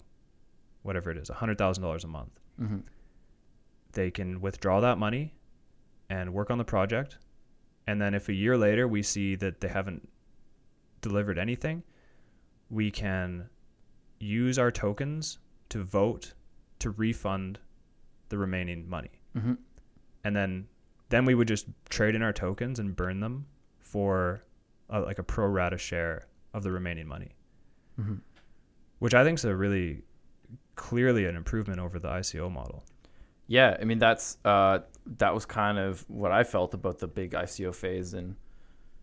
whatever 0.82 1.10
it 1.10 1.16
is, 1.16 1.30
$100,000 1.30 2.04
a 2.04 2.06
month. 2.06 2.40
Mm-hmm. 2.60 2.78
They 3.92 4.10
can 4.10 4.40
withdraw 4.40 4.80
that 4.80 4.98
money 4.98 5.34
and 6.08 6.32
work 6.32 6.50
on 6.50 6.58
the 6.58 6.64
project. 6.64 7.18
And 7.86 8.00
then 8.00 8.14
if 8.14 8.28
a 8.28 8.32
year 8.32 8.56
later 8.56 8.86
we 8.86 9.02
see 9.02 9.34
that 9.36 9.60
they 9.60 9.68
haven't 9.68 10.08
delivered 11.00 11.38
anything, 11.38 11.82
we 12.68 12.90
can 12.90 13.48
use 14.18 14.58
our 14.58 14.70
tokens 14.70 15.38
to 15.70 15.82
vote 15.82 16.34
to 16.78 16.90
refund 16.90 17.58
the 18.28 18.38
remaining 18.38 18.88
money. 18.88 19.10
Mm-hmm. 19.36 19.54
And 20.24 20.36
then 20.36 20.66
then 21.08 21.24
we 21.24 21.34
would 21.34 21.48
just 21.48 21.66
trade 21.88 22.14
in 22.14 22.22
our 22.22 22.32
tokens 22.32 22.78
and 22.78 22.94
burn 22.94 23.20
them 23.20 23.46
for 23.78 24.44
a, 24.88 25.00
like 25.00 25.18
a 25.18 25.22
pro 25.24 25.46
rata 25.46 25.76
share 25.78 26.26
of 26.54 26.62
the 26.62 26.70
remaining 26.70 27.06
money, 27.08 27.30
Mm-hmm. 28.00 28.14
which 29.00 29.14
I 29.14 29.24
think 29.24 29.38
is 29.38 29.44
a 29.44 29.54
really 29.54 30.02
clearly 30.76 31.26
an 31.26 31.36
improvement 31.36 31.78
over 31.80 31.98
the 31.98 32.08
ICO 32.08 32.50
model. 32.50 32.84
Yeah, 33.46 33.76
I 33.80 33.84
mean 33.84 33.98
that's 33.98 34.38
uh, 34.44 34.80
that 35.18 35.34
was 35.34 35.44
kind 35.46 35.78
of 35.78 36.04
what 36.08 36.30
I 36.32 36.44
felt 36.44 36.74
about 36.74 36.98
the 36.98 37.08
big 37.08 37.32
ICO 37.32 37.74
phase 37.74 38.14
in 38.14 38.36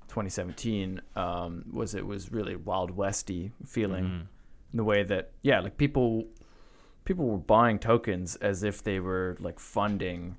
2017. 0.07 1.01
Um, 1.15 1.65
was 1.71 1.95
it 1.95 2.05
was 2.05 2.31
really 2.31 2.55
wild 2.55 2.91
westy 2.91 3.51
feeling 3.65 4.05
Mhm. 4.05 4.21
in 4.71 4.77
the 4.77 4.83
way 4.83 5.03
that 5.03 5.31
yeah, 5.41 5.59
like 5.59 5.77
people 5.77 6.25
people 7.07 7.25
were 7.25 7.37
buying 7.37 7.79
tokens 7.79 8.35
as 8.37 8.63
if 8.63 8.83
they 8.83 8.99
were 8.99 9.37
like 9.39 9.57
funding 9.59 10.35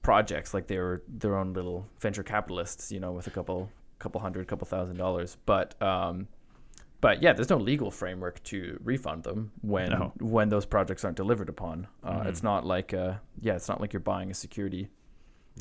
projects, 0.00 0.54
like 0.54 0.66
they 0.66 0.78
were 0.78 1.02
their 1.06 1.36
own 1.36 1.52
little 1.52 1.86
venture 2.00 2.22
capitalists, 2.22 2.90
you 2.90 2.98
know, 3.00 3.12
with 3.12 3.26
a 3.26 3.30
couple 3.30 3.70
couple 3.98 4.18
hundred, 4.20 4.48
couple 4.48 4.66
thousand 4.66 4.96
dollars. 4.96 5.36
But 5.44 5.80
um, 5.82 6.26
but 7.02 7.22
yeah, 7.22 7.34
there's 7.34 7.50
no 7.50 7.58
legal 7.58 7.90
framework 7.90 8.42
to 8.44 8.80
refund 8.82 9.24
them 9.24 9.52
when 9.60 9.90
No. 9.90 10.12
when 10.20 10.48
those 10.48 10.64
projects 10.64 11.04
aren't 11.04 11.18
delivered 11.18 11.50
upon. 11.50 11.86
Uh, 12.02 12.20
Mhm. 12.20 12.26
It's 12.30 12.42
not 12.42 12.64
like 12.64 12.94
uh, 12.94 13.14
yeah, 13.40 13.54
it's 13.54 13.68
not 13.68 13.78
like 13.80 13.92
you're 13.92 14.00
buying 14.14 14.30
a 14.30 14.34
security 14.34 14.88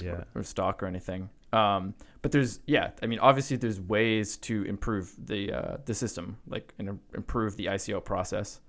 Yeah. 0.01 0.11
or, 0.11 0.27
or 0.35 0.43
stock 0.43 0.81
or 0.81 0.85
anything. 0.87 1.29
Um, 1.51 1.93
but 2.21 2.31
there's 2.31 2.61
yeah, 2.65 2.91
I 3.01 3.07
mean 3.07 3.19
obviously 3.19 3.57
there's 3.57 3.81
ways 3.81 4.37
to 4.37 4.63
improve 4.63 5.13
the 5.27 5.51
uh, 5.51 5.77
the 5.85 5.93
system, 5.93 6.37
like 6.47 6.73
and 6.79 6.97
improve 7.13 7.57
the 7.57 7.65
ICO 7.65 7.99
process. 8.03 8.61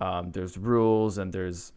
Um, 0.00 0.30
there's 0.32 0.56
rules 0.58 1.18
and 1.18 1.32
there's 1.32 1.72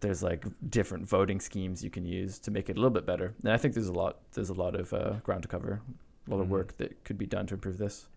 there's 0.00 0.22
like 0.22 0.44
different 0.70 1.06
voting 1.06 1.38
schemes 1.40 1.84
you 1.84 1.90
can 1.90 2.06
use 2.06 2.38
to 2.38 2.50
make 2.50 2.70
it 2.70 2.72
a 2.72 2.80
little 2.80 2.90
bit 2.90 3.04
better. 3.04 3.34
And 3.42 3.52
I 3.52 3.58
think 3.58 3.74
there's 3.74 3.88
a 3.88 3.92
lot 3.92 4.18
there's 4.32 4.50
a 4.50 4.54
lot 4.54 4.74
of 4.74 4.92
uh, 4.94 5.14
ground 5.24 5.42
to 5.42 5.48
cover, 5.48 5.80
a 6.26 6.30
lot 6.30 6.38
Mhm. 6.38 6.42
of 6.42 6.50
work 6.50 6.76
that 6.78 7.04
could 7.04 7.18
be 7.18 7.26
done 7.26 7.46
to 7.48 7.54
improve 7.54 7.76
this. 7.78 8.08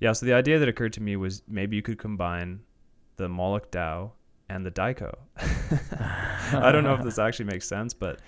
Yeah, 0.00 0.12
so 0.12 0.26
the 0.26 0.34
idea 0.34 0.58
that 0.58 0.68
occurred 0.68 0.92
to 0.94 1.02
me 1.02 1.16
was 1.16 1.42
maybe 1.48 1.74
you 1.76 1.82
could 1.82 1.96
combine 1.98 2.60
the 3.16 3.28
Moloch 3.30 3.70
DAO 3.70 4.10
and 4.50 4.64
the 4.66 4.70
DAICO. 4.70 5.16
I 6.52 6.70
don't 6.70 6.84
know 6.84 6.94
if 6.94 7.02
this 7.02 7.18
actually 7.26 7.46
makes 7.46 7.66
sense, 7.66 7.94
but 7.94 8.20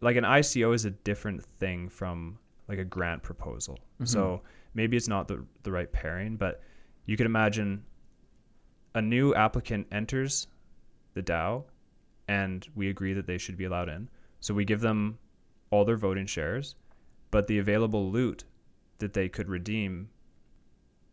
like 0.00 0.16
an 0.16 0.24
ICO 0.24 0.74
is 0.74 0.84
a 0.84 0.90
different 0.90 1.44
thing 1.60 1.88
from 1.88 2.38
like 2.68 2.78
a 2.78 2.84
grant 2.84 3.22
proposal. 3.22 3.78
So 4.04 4.42
maybe 4.74 4.96
it's 4.96 5.08
not 5.08 5.28
the 5.28 5.44
the 5.62 5.70
right 5.70 5.90
pairing, 5.92 6.36
but 6.36 6.62
you 7.06 7.16
could 7.16 7.26
imagine 7.26 7.82
a 8.96 9.02
new 9.02 9.34
applicant 9.34 9.86
enters 9.92 10.48
the 11.12 11.22
DAO 11.22 11.62
and 12.28 12.66
we 12.74 12.88
agree 12.88 13.12
that 13.12 13.26
they 13.26 13.36
should 13.36 13.56
be 13.56 13.64
allowed 13.66 13.90
in. 13.90 14.08
So 14.40 14.54
we 14.54 14.64
give 14.64 14.80
them 14.80 15.18
all 15.70 15.84
their 15.84 15.98
voting 15.98 16.26
shares, 16.26 16.74
but 17.30 17.46
the 17.46 17.58
available 17.58 18.10
loot 18.10 18.44
that 18.98 19.12
they 19.12 19.28
could 19.28 19.48
redeem 19.50 20.08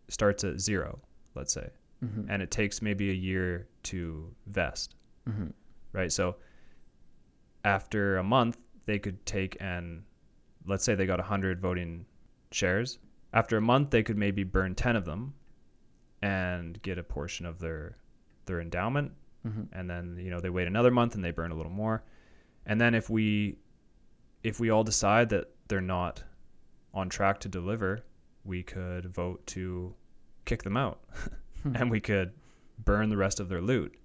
starts 0.08 0.46
at 0.46 0.62
zero, 0.62 1.02
let's 1.36 1.52
say, 1.54 1.69
Mhm. 2.02 2.26
and 2.30 2.41
it 2.41 2.52
takes 2.52 2.82
maybe 2.82 3.10
a 3.10 3.13
year 3.13 3.67
to 3.84 4.34
vest, 4.48 4.96
Mhm. 5.28 5.52
right? 5.91 6.12
So 6.12 6.38
after 7.65 8.15
a 8.17 8.24
month, 8.24 8.58
they 8.86 8.98
could 8.98 9.26
take 9.26 9.58
and 9.60 10.04
let's 10.65 10.86
say 10.86 10.96
they 10.96 11.06
got 11.06 11.19
100 11.19 11.60
voting 11.60 12.06
shares. 12.52 12.98
After 13.34 13.58
a 13.58 13.62
month, 13.62 13.89
they 13.89 14.04
could 14.04 14.17
maybe 14.17 14.43
burn 14.46 14.74
10 14.74 14.96
of 14.96 15.04
them 15.04 15.34
and 16.24 16.82
get 16.82 16.98
a 16.98 17.04
portion 17.04 17.46
of 17.46 17.60
their 17.60 17.98
their 18.46 18.60
endowment. 18.62 19.12
Mhm. 19.46 19.68
and 19.74 19.90
then 19.90 20.16
you 20.18 20.30
know 20.32 20.40
they 20.40 20.50
wait 20.50 20.68
another 20.68 20.90
month 20.90 21.16
and 21.16 21.24
they 21.24 21.32
burn 21.32 21.52
a 21.52 21.56
little 21.56 21.72
more. 21.84 22.02
And 22.66 22.80
then 22.80 22.96
if 22.96 23.10
we 23.10 23.58
if 24.42 24.58
we 24.60 24.70
all 24.70 24.86
decide 24.86 25.28
that 25.30 25.46
they're 25.68 25.82
not 26.00 26.24
on 26.94 27.10
track 27.10 27.40
to 27.42 27.50
deliver 27.50 28.00
we 28.46 28.64
could 28.64 29.06
vote 29.14 29.46
to 29.48 29.94
kick 30.46 30.64
them 30.64 30.78
out. 30.78 31.00
And 31.76 31.90
we 31.90 32.02
could 32.02 32.34
burn 32.84 33.08
the 33.10 33.16
rest 33.18 33.40
of 33.40 33.48
their 33.50 33.62
loot 33.62 33.96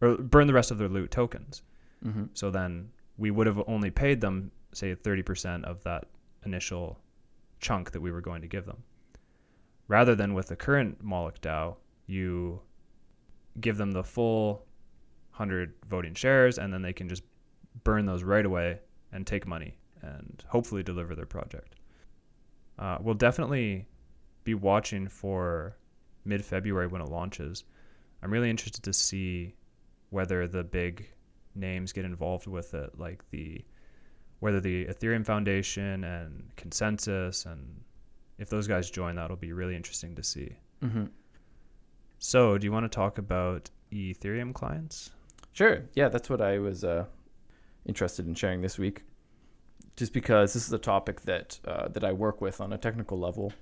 or 0.00 0.16
burn 0.16 0.46
the 0.48 0.52
rest 0.52 0.70
of 0.72 0.78
their 0.78 0.88
loot 0.88 1.10
tokens. 1.12 1.62
Mhm. 2.04 2.28
so 2.34 2.50
then 2.50 2.90
we 3.16 3.30
would 3.32 3.46
have 3.48 3.60
only 3.66 3.90
paid 3.90 4.20
them 4.20 4.50
say 4.72 4.94
30% 4.94 5.64
of 5.64 5.82
that 5.84 6.04
initial 6.44 7.00
chunk 7.60 7.90
that 7.92 8.00
we 8.00 8.10
were 8.12 8.20
going 8.20 8.42
to 8.42 8.48
give 8.48 8.64
them 8.66 8.82
rather 9.88 10.14
than 10.14 10.34
with 10.34 10.48
the 10.48 10.56
current 10.56 11.02
Moloch 11.02 11.40
DAO 11.40 11.76
you 12.06 12.60
give 13.60 13.76
them 13.76 13.92
the 13.92 14.04
full 14.04 14.66
100 15.30 15.74
voting 15.88 16.14
shares 16.14 16.58
and 16.58 16.72
then 16.72 16.82
they 16.82 16.92
can 16.92 17.08
just 17.08 17.22
burn 17.84 18.06
those 18.06 18.22
right 18.22 18.46
away 18.46 18.78
and 19.12 19.26
take 19.26 19.46
money 19.46 19.76
and 20.02 20.44
hopefully 20.48 20.82
deliver 20.82 21.14
their 21.14 21.26
project. 21.26 21.76
Uh, 22.78 22.98
we'll 23.00 23.14
definitely 23.14 23.86
be 24.44 24.54
watching 24.54 25.08
for 25.08 25.76
mid 26.24 26.44
February 26.44 26.86
when 26.86 27.02
it 27.02 27.08
launches. 27.08 27.64
I'm 28.22 28.32
really 28.32 28.50
interested 28.50 28.82
to 28.84 28.92
see 28.92 29.54
whether 30.10 30.46
the 30.46 30.64
big 30.64 31.08
names 31.54 31.92
get 31.92 32.04
involved 32.04 32.46
with 32.46 32.74
it, 32.74 32.98
like 32.98 33.28
the 33.30 33.64
whether 34.40 34.60
the 34.60 34.86
Ethereum 34.86 35.26
Foundation 35.26 36.04
and 36.04 36.50
ConsenSys 36.56 37.46
and 37.46 37.80
if 38.38 38.48
those 38.48 38.66
guys 38.66 38.90
join, 38.90 39.16
that'll 39.16 39.36
be 39.36 39.52
really 39.52 39.76
interesting 39.76 40.14
to 40.14 40.22
see. 40.22 40.56
Mhm. 40.82 41.10
So, 42.18 42.58
do 42.58 42.64
you 42.64 42.72
want 42.72 42.84
to 42.84 42.88
talk 42.94 43.18
about 43.18 43.70
Ethereum 43.92 44.52
clients? 44.52 45.10
Sure. 45.52 45.82
Yeah, 45.94 46.08
that's 46.08 46.30
what 46.30 46.40
I 46.40 46.58
was 46.58 46.84
uh, 46.84 47.06
interested 47.84 48.26
in 48.26 48.34
sharing 48.34 48.60
this 48.60 48.78
week. 48.78 49.04
Just 49.96 50.12
because 50.12 50.52
this 50.52 50.66
is 50.66 50.72
a 50.72 50.78
topic 50.78 51.22
that 51.22 51.58
uh, 51.64 51.88
that 51.88 52.04
I 52.04 52.12
work 52.12 52.40
with 52.40 52.60
on 52.60 52.72
a 52.72 52.78
technical 52.78 53.18
level, 53.18 53.52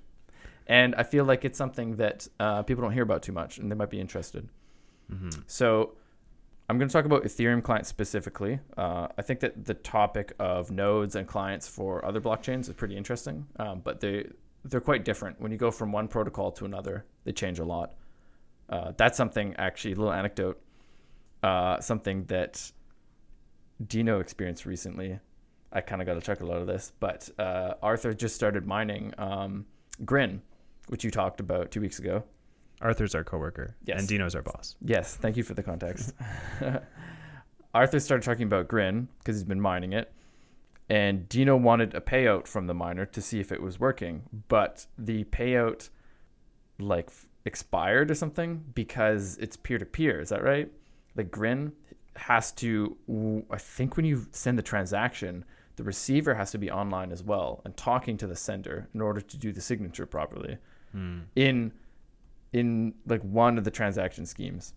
and 0.67 0.93
I 0.95 1.03
feel 1.03 1.25
like 1.25 1.43
it's 1.45 1.57
something 1.57 1.95
that 1.95 2.27
uh, 2.39 2.61
people 2.63 2.83
don't 2.83 2.93
hear 2.93 3.03
about 3.03 3.23
too 3.23 3.31
much, 3.31 3.57
and 3.57 3.71
they 3.71 3.75
might 3.75 3.89
be 3.89 3.99
interested. 3.99 4.47
Mm-hmm. 5.11 5.29
So, 5.47 5.95
I'm 6.69 6.77
going 6.77 6.89
to 6.89 6.93
talk 6.93 7.05
about 7.05 7.23
Ethereum 7.23 7.63
clients 7.63 7.89
specifically. 7.89 8.59
Uh, 8.75 9.07
I 9.17 9.21
think 9.23 9.39
that 9.39 9.65
the 9.65 9.73
topic 9.73 10.33
of 10.37 10.69
nodes 10.69 11.15
and 11.15 11.27
clients 11.27 11.67
for 11.67 12.05
other 12.05 12.21
blockchains 12.21 12.67
is 12.67 12.73
pretty 12.73 12.97
interesting, 12.97 13.47
um, 13.57 13.81
but 13.83 13.99
they 14.01 14.27
they're 14.69 14.81
quite 14.81 15.05
different. 15.05 15.39
When 15.41 15.51
you 15.51 15.57
go 15.57 15.71
from 15.71 15.91
one 15.91 16.07
protocol 16.07 16.51
to 16.53 16.65
another, 16.65 17.05
they 17.23 17.31
change 17.31 17.59
a 17.59 17.65
lot. 17.65 17.93
Uh, 18.69 18.91
that's 18.97 19.17
something 19.17 19.55
actually, 19.57 19.93
a 19.93 19.95
little 19.95 20.13
anecdote, 20.13 20.61
uh, 21.43 21.79
something 21.79 22.25
that 22.25 22.71
Dino 23.87 24.19
experienced 24.19 24.65
recently. 24.65 25.19
I 25.71 25.81
kind 25.81 26.01
of 26.01 26.05
got 26.05 26.17
a 26.17 26.21
chuckle 26.21 26.51
out 26.51 26.61
of 26.61 26.67
this, 26.67 26.91
but 26.99 27.29
uh, 27.37 27.73
Arthur 27.81 28.13
just 28.13 28.35
started 28.35 28.65
mining 28.65 29.13
um, 29.17 29.65
Grin, 30.05 30.41
which 30.87 31.03
you 31.03 31.11
talked 31.11 31.39
about 31.39 31.71
two 31.71 31.81
weeks 31.81 31.99
ago. 31.99 32.23
Arthur's 32.81 33.15
our 33.15 33.23
coworker, 33.23 33.75
Yes. 33.85 33.99
and 33.99 34.07
Dino's 34.07 34.35
our 34.35 34.41
boss. 34.41 34.75
Yes, 34.81 35.15
thank 35.15 35.35
you 35.35 35.43
for 35.43 35.53
the 35.55 35.63
context. 35.63 36.13
Arthur 37.73 37.99
started 37.99 38.23
talking 38.23 38.43
about 38.43 38.67
Grin 38.67 39.07
because 39.19 39.35
he's 39.35 39.43
been 39.43 39.61
mining 39.61 39.93
it, 39.93 40.11
and 40.89 41.27
Dino 41.29 41.55
wanted 41.57 41.93
a 41.95 42.01
payout 42.01 42.47
from 42.47 42.67
the 42.67 42.73
miner 42.73 43.05
to 43.05 43.21
see 43.21 43.39
if 43.39 43.51
it 43.51 43.61
was 43.61 43.79
working, 43.79 44.23
but 44.47 44.85
the 44.97 45.23
payout 45.25 45.89
like 46.79 47.09
expired 47.45 48.11
or 48.11 48.15
something 48.15 48.63
because 48.73 49.37
it's 49.39 49.57
peer 49.57 49.77
to 49.77 49.85
peer. 49.85 50.19
Is 50.21 50.29
that 50.29 50.43
right? 50.43 50.71
Like 51.15 51.31
Grin 51.31 51.73
has 52.15 52.51
to, 52.53 52.95
I 53.51 53.57
think 53.57 53.95
when 53.97 54.05
you 54.05 54.27
send 54.31 54.57
the 54.57 54.63
transaction, 54.63 55.43
the 55.75 55.83
receiver 55.83 56.33
has 56.35 56.51
to 56.51 56.57
be 56.57 56.71
online 56.71 57.11
as 57.11 57.23
well 57.23 57.61
and 57.65 57.75
talking 57.77 58.17
to 58.17 58.27
the 58.27 58.35
sender 58.35 58.87
in 58.93 59.01
order 59.01 59.21
to 59.21 59.37
do 59.37 59.51
the 59.51 59.61
signature 59.61 60.05
properly 60.05 60.57
Hmm. 60.93 61.19
in 61.35 61.73
in 62.53 62.93
like 63.05 63.21
one 63.23 63.57
of 63.57 63.65
the 63.65 63.71
transaction 63.71 64.25
schemes. 64.25 64.73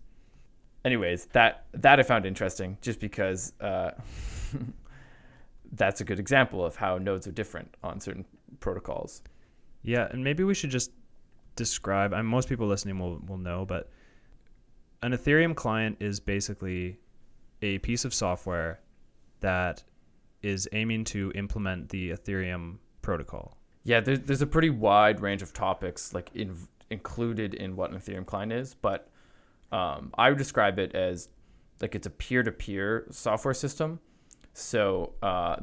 Anyways, 0.83 1.25
that 1.27 1.65
that 1.73 1.99
I 1.99 2.03
found 2.03 2.25
interesting 2.25 2.77
just 2.81 2.99
because 2.99 3.53
uh, 3.61 3.91
that's 5.73 6.01
a 6.01 6.03
good 6.03 6.19
example 6.19 6.65
of 6.65 6.75
how 6.75 6.97
nodes 6.97 7.27
are 7.27 7.31
different 7.31 7.75
on 7.83 7.99
certain 7.99 8.25
protocols. 8.59 9.21
Yeah, 9.83 10.07
and 10.11 10.23
maybe 10.23 10.43
we 10.43 10.53
should 10.53 10.69
just 10.69 10.91
describe. 11.55 12.13
And 12.13 12.27
most 12.27 12.49
people 12.49 12.67
listening 12.67 12.99
will 12.99 13.19
will 13.27 13.37
know, 13.37 13.65
but 13.65 13.89
an 15.03 15.13
Ethereum 15.13 15.55
client 15.55 15.97
is 15.99 16.19
basically 16.19 16.99
a 17.61 17.79
piece 17.79 18.05
of 18.05 18.13
software 18.13 18.79
that 19.39 19.83
is 20.41 20.67
aiming 20.73 21.03
to 21.05 21.31
implement 21.35 21.89
the 21.89 22.11
Ethereum 22.11 22.77
protocol. 23.01 23.57
Yeah, 23.83 23.99
there's 23.99 24.19
there's 24.19 24.41
a 24.41 24.47
pretty 24.47 24.69
wide 24.69 25.21
range 25.21 25.41
of 25.41 25.53
topics 25.53 26.13
like 26.13 26.29
in, 26.35 26.55
included 26.89 27.55
in 27.55 27.75
what 27.75 27.91
an 27.91 27.97
Ethereum 27.97 28.25
client 28.25 28.51
is, 28.51 28.75
but 28.75 29.09
um, 29.71 30.11
I 30.17 30.29
would 30.29 30.37
describe 30.37 30.77
it 30.77 30.93
as 30.93 31.29
like 31.81 31.95
it's 31.95 32.05
a 32.05 32.11
peer-to-peer 32.11 33.07
software 33.09 33.53
system. 33.53 33.99
So 34.53 35.13
uh, 35.21 35.57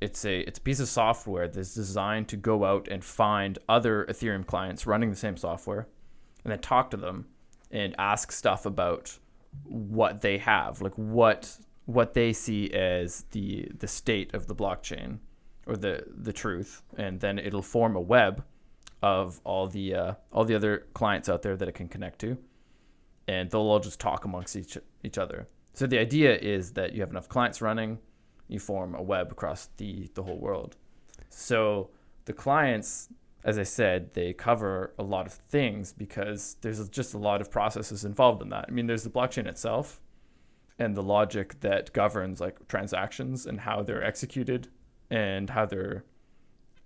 it's 0.00 0.24
a 0.24 0.40
it's 0.40 0.58
a 0.58 0.62
piece 0.62 0.80
of 0.80 0.88
software 0.88 1.48
that's 1.48 1.74
designed 1.74 2.28
to 2.28 2.36
go 2.36 2.64
out 2.64 2.88
and 2.88 3.04
find 3.04 3.58
other 3.68 4.04
Ethereum 4.06 4.46
clients 4.46 4.86
running 4.86 5.10
the 5.10 5.16
same 5.16 5.36
software, 5.36 5.88
and 6.44 6.52
then 6.52 6.58
talk 6.58 6.90
to 6.90 6.96
them 6.96 7.26
and 7.70 7.94
ask 7.98 8.32
stuff 8.32 8.66
about 8.66 9.18
what 9.64 10.20
they 10.20 10.38
have, 10.38 10.80
like 10.82 10.94
what 10.94 11.56
what 11.86 12.14
they 12.14 12.32
see 12.32 12.70
as 12.72 13.22
the 13.30 13.68
the 13.78 13.88
state 13.88 14.34
of 14.34 14.46
the 14.46 14.54
blockchain 14.54 15.18
or 15.66 15.76
the 15.76 16.04
the 16.08 16.32
truth, 16.32 16.82
and 16.96 17.20
then 17.20 17.38
it'll 17.38 17.62
form 17.62 17.96
a 17.96 18.00
web 18.00 18.44
of 19.02 19.40
all 19.44 19.66
the 19.66 19.94
uh, 19.94 20.14
all 20.32 20.44
the 20.44 20.54
other 20.54 20.86
clients 20.94 21.28
out 21.28 21.42
there 21.42 21.56
that 21.56 21.68
it 21.68 21.74
can 21.74 21.88
connect 21.88 22.18
to, 22.20 22.36
and 23.28 23.50
they'll 23.50 23.60
all 23.60 23.80
just 23.80 24.00
talk 24.00 24.24
amongst 24.24 24.56
each 24.56 24.76
each 25.02 25.18
other. 25.18 25.48
So 25.74 25.86
the 25.86 25.98
idea 25.98 26.36
is 26.36 26.72
that 26.72 26.92
you 26.92 27.00
have 27.00 27.10
enough 27.10 27.28
clients 27.28 27.62
running, 27.62 27.98
you 28.48 28.58
form 28.58 28.94
a 28.94 29.02
web 29.02 29.32
across 29.32 29.68
the 29.76 30.10
the 30.14 30.22
whole 30.22 30.38
world. 30.38 30.76
So 31.30 31.90
the 32.26 32.32
clients, 32.32 33.08
as 33.44 33.58
I 33.58 33.62
said, 33.62 34.12
they 34.14 34.32
cover 34.32 34.92
a 34.98 35.02
lot 35.02 35.26
of 35.26 35.32
things 35.32 35.92
because 35.92 36.56
there's 36.60 36.88
just 36.90 37.14
a 37.14 37.18
lot 37.18 37.40
of 37.40 37.50
processes 37.50 38.04
involved 38.04 38.42
in 38.42 38.50
that. 38.50 38.66
I 38.68 38.70
mean, 38.70 38.86
there's 38.86 39.04
the 39.04 39.10
blockchain 39.10 39.46
itself 39.46 40.00
and 40.78 40.94
the 40.94 41.02
logic 41.02 41.60
that 41.60 41.92
governs 41.92 42.40
like 42.40 42.66
transactions 42.68 43.46
and 43.46 43.60
how 43.60 43.82
they're 43.82 44.04
executed 44.04 44.68
and 45.10 45.50
how 45.50 45.66
they're 45.66 46.04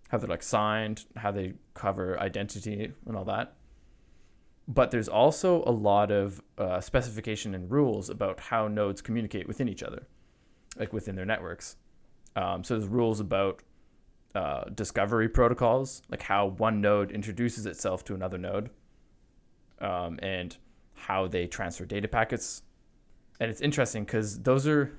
how 0.09 0.19
they're 0.19 0.29
like 0.29 0.43
signed, 0.43 1.05
how 1.17 1.33
they 1.33 1.55
cover 1.75 2.19
identity 2.21 2.93
and 3.07 3.17
all 3.17 3.25
that. 3.25 3.56
But 4.69 4.91
there's 4.91 5.09
also 5.09 5.63
a 5.65 5.71
lot 5.71 6.11
of 6.11 6.43
uh, 6.59 6.81
specification 6.81 7.55
and 7.55 7.71
rules 7.71 8.11
about 8.11 8.41
how 8.41 8.67
nodes 8.67 9.01
communicate 9.01 9.47
within 9.47 9.69
each 9.69 9.83
other, 9.83 10.07
like 10.77 10.93
within 10.93 11.15
their 11.15 11.25
networks. 11.25 11.77
Um, 12.35 12.65
so 12.65 12.79
there's 12.79 12.89
rules 12.89 13.21
about 13.21 13.63
uh, 14.35 14.65
discovery 14.75 15.29
protocols, 15.29 16.03
like 16.11 16.23
how 16.23 16.47
one 16.47 16.81
node 16.81 17.11
introduces 17.11 17.65
itself 17.65 18.05
to 18.05 18.15
another 18.15 18.39
node, 18.39 18.71
um, 19.81 20.19
and 20.23 20.57
how 20.95 21.27
they 21.27 21.47
transfer 21.47 21.85
data 21.85 22.09
packets. 22.09 22.63
And 23.41 23.51
it's 23.51 23.61
interesting 23.61 24.05
because 24.05 24.41
those 24.41 24.67
are 24.67 24.93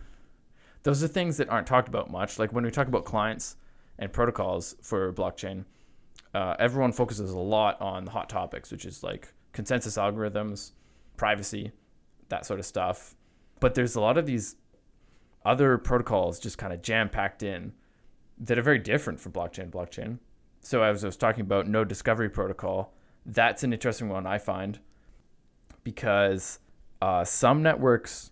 those 0.83 1.03
are 1.03 1.07
things 1.07 1.37
that 1.37 1.49
aren't 1.49 1.67
talked 1.67 1.87
about 1.87 2.09
much. 2.09 2.39
Like 2.39 2.53
when 2.53 2.63
we 2.63 2.71
talk 2.71 2.87
about 2.87 3.03
clients 3.05 3.57
and 3.99 4.11
protocols 4.11 4.75
for 4.81 5.11
blockchain, 5.13 5.65
uh, 6.33 6.55
everyone 6.59 6.91
focuses 6.91 7.31
a 7.31 7.39
lot 7.39 7.79
on 7.81 8.05
the 8.05 8.11
hot 8.11 8.29
topics, 8.29 8.71
which 8.71 8.85
is 8.85 9.03
like 9.03 9.33
consensus 9.57 9.97
algorithms, 9.97 10.73
privacy, 11.17 11.71
that 12.29 12.45
sort 12.45 12.59
of 12.59 12.65
stuff. 12.67 13.15
But 13.59 13.73
there's 13.73 13.95
a 13.95 14.01
lot 14.01 14.15
of 14.15 14.27
these 14.27 14.55
other 15.43 15.79
protocols 15.79 16.39
just 16.39 16.59
kind 16.59 16.71
of 16.71 16.83
jam 16.83 17.09
packed 17.09 17.41
in 17.41 17.73
that 18.37 18.59
are 18.59 18.61
very 18.61 18.77
different 18.77 19.19
from 19.19 19.31
blockchain 19.31 19.71
blockchain. 19.71 20.19
So 20.61 20.83
as 20.83 21.03
I 21.03 21.07
was 21.07 21.17
talking 21.17 21.41
about 21.41 21.67
node 21.67 21.87
discovery 21.87 22.29
protocol, 22.29 22.93
that's 23.25 23.63
an 23.63 23.73
interesting 23.73 24.09
one 24.09 24.27
I 24.27 24.37
find 24.37 24.77
because 25.83 26.59
uh, 27.01 27.23
some 27.23 27.63
networks 27.63 28.29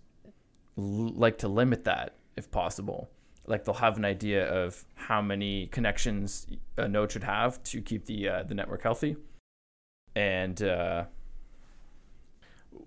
l- 0.78 1.12
like 1.16 1.40
to 1.40 1.48
limit 1.48 1.86
that 1.86 2.18
if 2.38 2.52
possible. 2.52 3.10
Like 3.48 3.66
they'll 3.66 3.74
have 3.74 3.98
an 3.98 4.06
idea 4.06 4.48
of 4.48 4.86
how 4.94 5.24
many 5.24 5.68
connections 5.68 6.46
a 6.78 6.88
node 6.88 7.12
should 7.12 7.24
have 7.24 7.64
to 7.64 7.82
keep 7.82 8.06
the 8.06 8.30
uh, 8.30 8.44
the 8.44 8.54
network 8.54 8.84
healthy. 8.84 9.16
And 10.16 10.62
uh, 10.62 11.06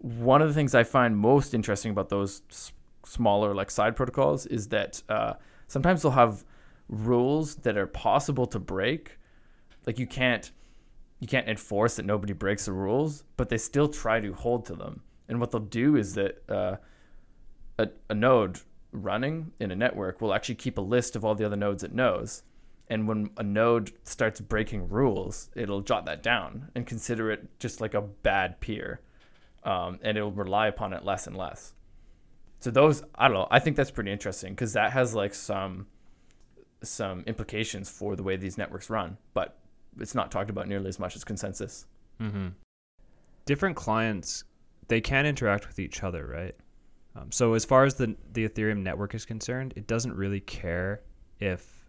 one 0.01 0.43
of 0.43 0.49
the 0.49 0.55
things 0.55 0.75
I 0.75 0.85
find 0.85 1.17
most 1.17 1.55
interesting 1.55 1.91
about 1.91 2.09
those 2.09 2.43
s- 2.51 2.73
smaller 3.05 3.55
like 3.55 3.71
side 3.71 3.97
protocols 3.97 4.47
is 4.47 4.69
that 4.69 5.03
uh, 5.09 5.35
sometimes 5.67 6.03
they'll 6.03 6.13
have 6.13 6.45
rules 6.89 7.57
that 7.57 7.77
are 7.77 7.87
possible 7.87 8.47
to 8.47 8.59
break. 8.59 9.19
Like 9.87 9.99
you 9.99 10.07
can't 10.07 10.51
you 11.21 11.27
can't 11.27 11.49
enforce 11.49 11.97
that 11.97 12.07
nobody 12.07 12.33
breaks 12.33 12.67
the 12.67 12.73
rules, 12.73 13.25
but 13.37 13.49
they 13.49 13.59
still 13.59 13.89
try 13.89 14.21
to 14.21 14.33
hold 14.33 14.65
to 14.67 14.75
them. 14.77 15.03
And 15.29 15.41
what 15.41 15.51
they'll 15.51 15.61
do 15.61 15.97
is 15.97 16.15
that 16.15 16.43
uh, 16.49 16.77
a, 17.79 17.89
a 18.09 18.15
node 18.15 18.61
running 18.93 19.53
in 19.59 19.71
a 19.73 19.77
network 19.77 20.21
will 20.21 20.33
actually 20.33 20.55
keep 20.55 20.79
a 20.79 20.83
list 20.83 21.17
of 21.17 21.25
all 21.25 21.35
the 21.35 21.45
other 21.45 21.57
nodes 21.57 21.83
it 21.83 21.93
knows. 21.93 22.45
And 22.89 23.07
when 23.07 23.31
a 23.37 23.43
node 23.43 23.93
starts 24.05 24.41
breaking 24.41 24.89
rules, 24.89 25.51
it'll 25.57 25.83
jot 25.83 26.07
that 26.07 26.23
down 26.23 26.71
and 26.75 26.87
consider 26.87 27.31
it 27.31 27.59
just 27.59 27.81
like 27.81 27.95
a 27.95 28.01
bad 28.01 28.61
peer. 28.61 29.01
Um, 29.65 29.99
and 30.03 30.17
it'll 30.17 30.33
rely 30.33 30.69
upon 30.69 30.93
it 30.93 31.05
less 31.05 31.27
and 31.27 31.37
less. 31.37 31.75
So 32.61 32.71
those, 32.71 33.03
I 33.15 33.29
don't 33.29 33.37
know, 33.37 33.49
I 33.51 33.59
think 33.59 33.77
that's 33.77 33.91
pretty 33.91 34.11
interesting 34.11 34.53
because 34.53 34.73
that 34.73 34.93
has 34.93 35.15
like 35.15 35.35
some 35.35 35.87
some 36.83 37.23
implications 37.27 37.91
for 37.91 38.15
the 38.15 38.23
way 38.23 38.37
these 38.37 38.57
networks 38.57 38.89
run, 38.89 39.17
but 39.35 39.59
it's 39.99 40.15
not 40.15 40.31
talked 40.31 40.49
about 40.49 40.69
nearly 40.69 40.89
as 40.89 40.99
much 40.99 41.17
as 41.17 41.25
consensus. 41.25 41.87
Mm-hmm. 42.21 42.49
Different 43.47 43.77
clients, 43.77 44.45
they 44.87 45.01
can 45.01 45.27
interact 45.27 45.67
with 45.67 45.79
each 45.81 46.05
other, 46.05 46.27
right? 46.27 46.55
Um, 47.17 47.33
so 47.33 47.55
as 47.55 47.65
far 47.65 47.85
as 47.85 47.95
the 47.95 48.17
the 48.33 48.49
Ethereum 48.49 48.83
network 48.83 49.15
is 49.15 49.25
concerned, 49.25 49.75
it 49.77 49.87
doesn't 49.87 50.15
really 50.15 50.41
care 50.41 51.03
if 51.41 51.85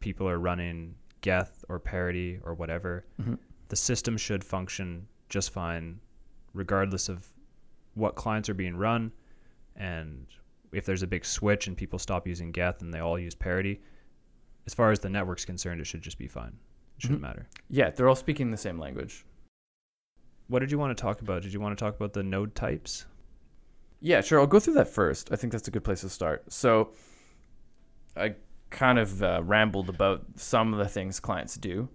people 0.00 0.28
are 0.28 0.38
running 0.38 0.94
Geth 1.20 1.64
or 1.68 1.78
Parity 1.78 2.38
or 2.42 2.54
whatever. 2.54 3.06
Mhm. 3.20 3.38
The 3.68 3.76
system 3.76 4.16
should 4.16 4.44
function 4.44 5.06
just 5.28 5.50
fine, 5.50 6.00
regardless 6.54 7.08
of 7.08 7.26
what 7.94 8.14
clients 8.14 8.48
are 8.48 8.54
being 8.54 8.76
run, 8.76 9.12
and 9.76 10.26
if 10.72 10.84
there's 10.86 11.02
a 11.02 11.06
big 11.06 11.24
switch 11.24 11.66
and 11.66 11.76
people 11.76 11.98
stop 11.98 12.26
using 12.26 12.50
Geth 12.50 12.80
and 12.82 12.92
they 12.92 12.98
all 13.00 13.18
use 13.18 13.34
Parity. 13.34 13.80
As 14.66 14.74
far 14.74 14.90
as 14.90 14.98
the 14.98 15.08
network's 15.10 15.44
concerned, 15.44 15.80
it 15.80 15.84
should 15.84 16.02
just 16.02 16.18
be 16.18 16.26
fine. 16.26 16.56
It 16.96 17.02
shouldn't 17.02 17.20
Mhm. 17.20 17.22
matter. 17.22 17.48
Yeah, 17.68 17.90
they're 17.90 18.08
all 18.08 18.14
speaking 18.16 18.50
the 18.50 18.56
same 18.56 18.78
language. 18.78 19.24
What 20.48 20.60
did 20.60 20.70
you 20.72 20.78
want 20.78 20.96
to 20.96 21.00
talk 21.00 21.20
about? 21.20 21.42
Did 21.42 21.52
you 21.52 21.60
want 21.60 21.76
to 21.78 21.82
talk 21.84 21.94
about 21.96 22.12
the 22.12 22.22
node 22.22 22.54
types? 22.54 23.06
Yeah, 24.00 24.20
sure. 24.20 24.40
I'll 24.40 24.46
go 24.46 24.58
through 24.60 24.74
that 24.74 24.88
first. 24.88 25.32
I 25.32 25.36
think 25.36 25.52
that's 25.52 25.68
a 25.68 25.70
good 25.70 25.84
place 25.84 26.00
to 26.02 26.08
start. 26.08 26.52
So, 26.52 26.92
I 28.16 28.34
kind 28.70 28.98
of 28.98 29.22
uh, 29.22 29.42
rambled 29.44 29.88
about 29.88 30.24
some 30.36 30.72
of 30.72 30.78
the 30.78 30.88
things 30.88 31.20
clients 31.20 31.56
do, 31.56 31.88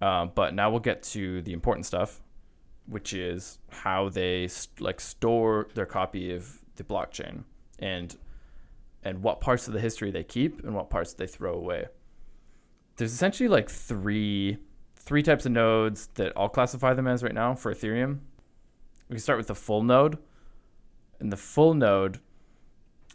uh, 0.00 0.26
but 0.26 0.54
now 0.54 0.70
we'll 0.70 0.80
get 0.80 1.02
to 1.04 1.42
the 1.42 1.52
important 1.52 1.86
stuff, 1.86 2.22
which 2.88 3.12
is 3.12 3.58
how 3.70 4.08
they 4.08 4.48
like 4.80 5.00
store 5.00 5.68
their 5.74 5.86
copy 5.86 6.34
of 6.34 6.60
the 6.76 6.84
blockchain 6.84 7.44
and 7.78 8.16
and 9.04 9.22
what 9.22 9.40
parts 9.40 9.68
of 9.68 9.74
the 9.74 9.80
history 9.80 10.10
they 10.10 10.24
keep 10.24 10.64
and 10.64 10.74
what 10.74 10.90
parts 10.90 11.12
they 11.14 11.26
throw 11.26 11.54
away. 11.54 11.86
There's 12.96 13.12
essentially 13.12 13.48
like 13.48 13.70
three 13.70 14.58
three 14.96 15.22
types 15.22 15.46
of 15.46 15.52
nodes 15.52 16.08
that 16.14 16.32
I'll 16.36 16.48
classify 16.48 16.94
them 16.94 17.06
as 17.06 17.22
right 17.22 17.34
now 17.34 17.54
for 17.54 17.72
Ethereum. 17.72 18.18
We 19.08 19.14
can 19.14 19.20
start 19.20 19.38
with 19.38 19.46
the 19.46 19.54
full 19.54 19.82
node. 19.82 20.18
And 21.20 21.32
the 21.32 21.36
full 21.36 21.74
node, 21.74 22.20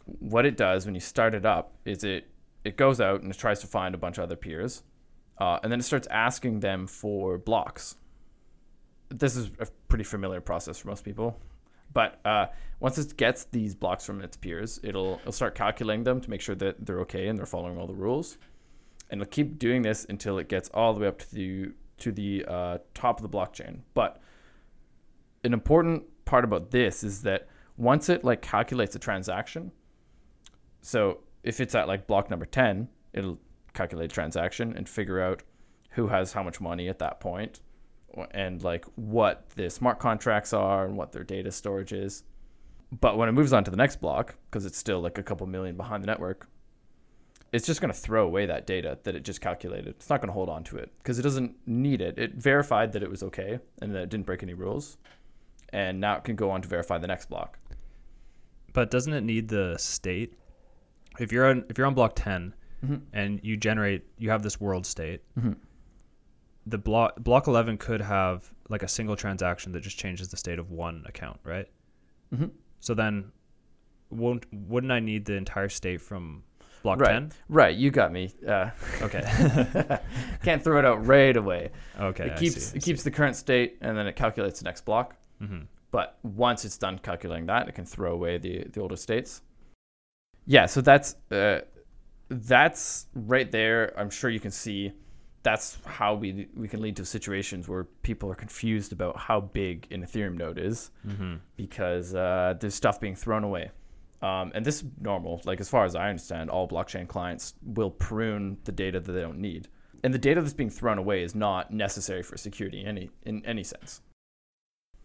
what 0.04 0.44
it 0.44 0.56
does 0.56 0.84
when 0.84 0.94
you 0.94 1.00
start 1.00 1.34
it 1.34 1.46
up 1.46 1.76
is 1.84 2.04
it 2.04 2.28
it 2.64 2.76
goes 2.76 3.00
out 3.00 3.22
and 3.22 3.30
it 3.30 3.38
tries 3.38 3.60
to 3.60 3.66
find 3.66 3.94
a 3.94 3.98
bunch 3.98 4.18
of 4.18 4.24
other 4.24 4.36
peers, 4.36 4.82
uh, 5.38 5.58
and 5.62 5.70
then 5.70 5.80
it 5.80 5.84
starts 5.84 6.08
asking 6.10 6.60
them 6.60 6.86
for 6.86 7.38
blocks. 7.38 7.96
This 9.16 9.36
is 9.36 9.50
a 9.60 9.66
pretty 9.88 10.04
familiar 10.04 10.40
process 10.40 10.78
for 10.78 10.88
most 10.88 11.04
people, 11.04 11.38
but 11.92 12.20
uh, 12.24 12.46
once 12.80 12.98
it 12.98 13.16
gets 13.16 13.44
these 13.44 13.74
blocks 13.74 14.04
from 14.04 14.20
its 14.20 14.36
peers, 14.36 14.80
it'll 14.82 15.20
it'll 15.20 15.32
start 15.32 15.54
calculating 15.54 16.02
them 16.02 16.20
to 16.20 16.28
make 16.28 16.40
sure 16.40 16.56
that 16.56 16.84
they're 16.84 17.00
okay 17.00 17.28
and 17.28 17.38
they're 17.38 17.46
following 17.46 17.78
all 17.78 17.86
the 17.86 17.94
rules, 17.94 18.38
and 19.10 19.20
it'll 19.20 19.30
keep 19.30 19.58
doing 19.58 19.82
this 19.82 20.04
until 20.08 20.38
it 20.38 20.48
gets 20.48 20.68
all 20.74 20.92
the 20.92 21.00
way 21.00 21.06
up 21.06 21.18
to 21.20 21.34
the 21.34 21.70
to 21.98 22.10
the 22.10 22.44
uh, 22.46 22.78
top 22.92 23.22
of 23.22 23.30
the 23.30 23.36
blockchain. 23.36 23.78
But 23.94 24.20
an 25.44 25.52
important 25.52 26.02
part 26.24 26.44
about 26.44 26.72
this 26.72 27.04
is 27.04 27.22
that 27.22 27.46
once 27.76 28.08
it 28.08 28.24
like 28.24 28.42
calculates 28.42 28.96
a 28.96 28.98
transaction, 28.98 29.70
so 30.80 31.20
if 31.44 31.60
it's 31.60 31.76
at 31.76 31.86
like 31.86 32.08
block 32.08 32.30
number 32.30 32.46
10, 32.46 32.88
it'll 33.12 33.38
calculate 33.74 34.10
a 34.10 34.14
transaction 34.14 34.74
and 34.76 34.88
figure 34.88 35.20
out 35.20 35.42
who 35.90 36.08
has 36.08 36.32
how 36.32 36.42
much 36.42 36.60
money 36.60 36.88
at 36.88 36.98
that 36.98 37.20
point 37.20 37.60
and 38.30 38.62
like 38.62 38.84
what 38.96 39.48
the 39.56 39.68
smart 39.70 39.98
contracts 39.98 40.52
are 40.52 40.84
and 40.86 40.96
what 40.96 41.12
their 41.12 41.24
data 41.24 41.50
storage 41.50 41.92
is. 41.92 42.22
But 43.00 43.16
when 43.18 43.28
it 43.28 43.32
moves 43.32 43.52
on 43.52 43.64
to 43.64 43.70
the 43.70 43.76
next 43.76 44.00
block, 44.00 44.36
because 44.50 44.66
it's 44.66 44.78
still 44.78 45.00
like 45.00 45.18
a 45.18 45.22
couple 45.22 45.46
million 45.46 45.76
behind 45.76 46.02
the 46.02 46.06
network, 46.06 46.48
it's 47.52 47.66
just 47.66 47.80
going 47.80 47.92
to 47.92 47.98
throw 47.98 48.24
away 48.26 48.46
that 48.46 48.66
data 48.66 48.98
that 49.04 49.14
it 49.14 49.24
just 49.24 49.40
calculated. 49.40 49.88
It's 49.88 50.08
not 50.10 50.20
going 50.20 50.28
to 50.28 50.32
hold 50.32 50.48
on 50.48 50.64
to 50.64 50.76
it 50.76 50.90
because 50.98 51.18
it 51.18 51.22
doesn't 51.22 51.56
need 51.66 52.00
it. 52.00 52.18
It 52.18 52.34
verified 52.34 52.92
that 52.92 53.02
it 53.02 53.10
was 53.10 53.22
okay 53.24 53.58
and 53.80 53.94
that 53.94 54.02
it 54.02 54.08
didn't 54.10 54.26
break 54.26 54.42
any 54.42 54.54
rules. 54.54 54.96
And 55.70 56.00
now 56.00 56.16
it 56.16 56.24
can 56.24 56.36
go 56.36 56.50
on 56.50 56.62
to 56.62 56.68
verify 56.68 56.98
the 56.98 57.06
next 57.06 57.28
block. 57.28 57.58
But 58.72 58.90
doesn't 58.90 59.12
it 59.12 59.22
need 59.22 59.48
the 59.48 59.76
state? 59.78 60.38
if 61.20 61.30
you're 61.30 61.46
on 61.46 61.64
if 61.68 61.78
you're 61.78 61.86
on 61.86 61.94
block 61.94 62.10
10 62.16 62.52
Mhm. 62.84 63.00
and 63.12 63.38
you 63.44 63.56
generate 63.56 64.02
you 64.18 64.30
have 64.30 64.42
this 64.42 64.60
world 64.60 64.84
state, 64.84 65.20
Mhm. 65.38 65.54
The 66.66 66.78
block 66.78 67.16
block 67.22 67.46
11 67.46 67.76
could 67.78 68.00
have 68.00 68.52
like 68.68 68.82
a 68.82 68.88
single 68.88 69.16
transaction 69.16 69.72
that 69.72 69.80
just 69.82 69.98
changes 69.98 70.28
the 70.28 70.36
state 70.36 70.58
of 70.58 70.70
one 70.70 71.04
account, 71.06 71.38
right? 71.44 71.66
Mhm. 72.34 72.50
So 72.80 72.94
then 72.94 73.32
won't 74.10 74.46
wouldn't 74.52 74.92
I 74.92 75.00
need 75.00 75.24
the 75.26 75.34
entire 75.34 75.68
state 75.68 76.00
from 76.00 76.42
block 76.82 77.00
Right. 77.00 77.12
10? 77.12 77.32
Right, 77.48 77.74
you 77.76 77.90
got 77.90 78.12
me. 78.12 78.30
Uh, 78.46 78.70
Okay. 79.02 79.22
can't 80.42 80.62
throw 80.62 80.78
it 80.78 80.84
out 80.84 81.06
right 81.06 81.36
away. 81.36 81.70
okay. 81.98 82.26
it 82.28 82.36
keeps 82.38 82.72
it 82.74 82.82
keeps 82.82 83.02
the 83.02 83.10
current 83.10 83.36
state 83.36 83.78
and 83.80 83.96
then 83.96 84.06
it 84.06 84.16
calculates 84.16 84.60
the 84.60 84.64
next 84.64 84.84
block. 84.84 85.16
hmm 85.38 85.62
But 85.90 86.18
once 86.22 86.64
it's 86.64 86.78
done 86.78 86.98
calculating 86.98 87.46
that, 87.46 87.68
it 87.68 87.74
can 87.74 87.84
throw 87.84 88.12
away 88.12 88.38
the 88.38 88.64
the 88.72 88.80
older 88.80 88.96
states. 88.96 89.42
Yeah, 90.46 90.66
so 90.66 90.80
that's 90.82 91.16
uh, 91.30 91.60
that's 92.28 93.06
right 93.14 93.50
there. 93.50 93.98
I'm 93.98 94.10
sure 94.10 94.28
you 94.30 94.40
can 94.40 94.50
see 94.50 94.92
that's 95.44 95.78
how 95.84 96.14
we 96.14 96.48
we 96.56 96.66
can 96.66 96.80
lead 96.80 96.96
to 96.96 97.04
situations 97.04 97.68
where 97.68 97.84
people 98.02 98.28
are 98.32 98.34
confused 98.34 98.92
about 98.92 99.16
how 99.16 99.40
big 99.40 99.86
an 99.92 100.02
Ethereum 100.02 100.36
node 100.36 100.58
is 100.58 100.90
hmm 101.06 101.36
because 101.56 102.14
uh, 102.14 102.54
there's 102.58 102.74
stuff 102.74 102.98
being 103.00 103.14
thrown 103.14 103.44
away. 103.44 103.70
Um, 104.22 104.52
and 104.54 104.64
this 104.64 104.82
is 104.82 104.88
normal. 105.00 105.42
Like 105.44 105.60
as 105.60 105.68
far 105.68 105.84
as 105.84 105.94
I 105.94 106.08
understand, 106.08 106.50
all 106.50 106.66
blockchain 106.66 107.06
clients 107.06 107.54
will 107.62 107.90
prune 107.90 108.56
the 108.64 108.72
data 108.72 108.98
that 108.98 109.12
they 109.12 109.20
don't 109.20 109.38
need, 109.38 109.68
and 110.02 110.12
the 110.12 110.18
data 110.18 110.40
that's 110.40 110.54
being 110.54 110.70
thrown 110.70 110.98
away 110.98 111.22
is 111.22 111.34
not 111.34 111.70
necessary 111.70 112.22
for 112.22 112.36
security 112.36 112.80
in 112.80 112.86
any 112.88 113.10
in 113.24 113.44
any 113.46 113.62
sense. 113.62 114.00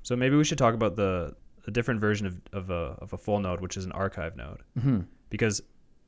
So 0.04 0.16
maybe 0.16 0.36
we 0.36 0.46
should 0.46 0.58
talk 0.58 0.74
about 0.74 0.96
the 0.96 1.36
a 1.68 1.72
different 1.72 2.00
version 2.00 2.26
of, 2.26 2.42
of 2.54 2.70
a 2.70 2.96
of 3.04 3.14
a 3.14 3.18
full 3.18 3.40
node, 3.40 3.60
which 3.62 3.76
is 3.78 3.86
an 3.86 3.92
archive 3.92 4.36
node. 4.38 4.64
Mm-hmm. 4.78 5.02
because 5.30 5.62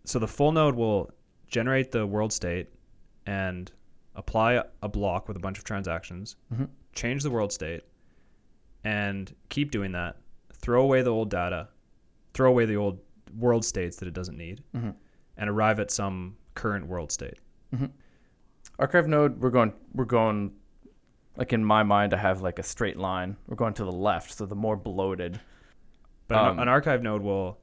so 0.06 0.17
the 0.17 0.28
full 0.28 0.52
node 0.54 0.76
will 0.76 1.12
generate 1.48 1.91
the 1.91 2.08
world 2.08 2.32
state 2.34 2.70
and 3.26 3.72
apply 4.15 4.63
a 4.82 4.89
block 4.89 5.28
with 5.28 5.38
a 5.38 5.39
bunch 5.39 5.58
of 5.58 5.63
transactions, 5.63 6.36
Mhm. 6.54 6.67
change 6.93 7.24
the 7.24 7.32
world 7.32 7.52
state, 7.54 7.84
and 8.84 9.34
keep 9.50 9.71
doing 9.71 9.91
that. 9.93 10.17
Throw 10.54 10.82
away 10.84 11.02
the 11.02 11.12
old 11.12 11.30
data, 11.30 11.69
throw 12.34 12.50
away 12.50 12.65
the 12.65 12.76
old 12.76 13.00
world 13.38 13.63
states 13.63 13.97
that 13.97 14.08
it 14.08 14.13
doesn't 14.13 14.38
need, 14.38 14.62
Mhm. 14.74 14.95
and 15.38 15.50
arrive 15.50 15.80
at 15.80 15.91
some 15.91 16.38
current 16.56 16.88
world 16.88 17.12
state. 17.12 17.39
Archive 18.80 19.08
node, 19.08 19.39
we're 19.39 19.50
going 19.52 19.74
we're 19.93 20.06
going 20.06 20.54
like 21.38 21.54
in 21.54 21.63
my 21.63 21.84
mind 21.84 22.13
I 22.13 22.17
have 22.17 22.41
like 22.41 22.60
a 22.60 22.63
straight 22.63 22.97
line. 22.97 23.38
We're 23.47 23.56
going 23.56 23.74
to 23.76 23.86
the 23.86 23.91
left, 23.91 24.32
so 24.34 24.45
the 24.45 24.56
more 24.56 24.76
bloated. 24.76 25.39
But 26.28 26.38
Um, 26.38 26.60
an 26.60 26.67
archive 26.67 27.02
node 27.04 27.21
will 27.21 27.60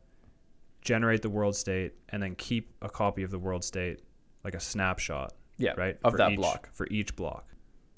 generate 0.80 1.22
the 1.22 1.28
world 1.30 1.56
state 1.56 1.94
and 2.11 2.22
then 2.22 2.34
keep 2.37 2.72
a 2.80 2.88
copy 2.88 3.22
of 3.22 3.30
the 3.30 3.38
world 3.38 3.64
state, 3.64 4.00
like 4.44 4.54
a 4.54 4.61
snapshot, 4.61 5.32
Yeah, 5.59 5.73
right? 5.77 5.99
of 6.05 6.12
for 6.12 6.18
that 6.18 6.33
each, 6.33 6.37
block. 6.38 6.68
for 6.73 6.87
each 6.90 7.14
block. 7.16 7.47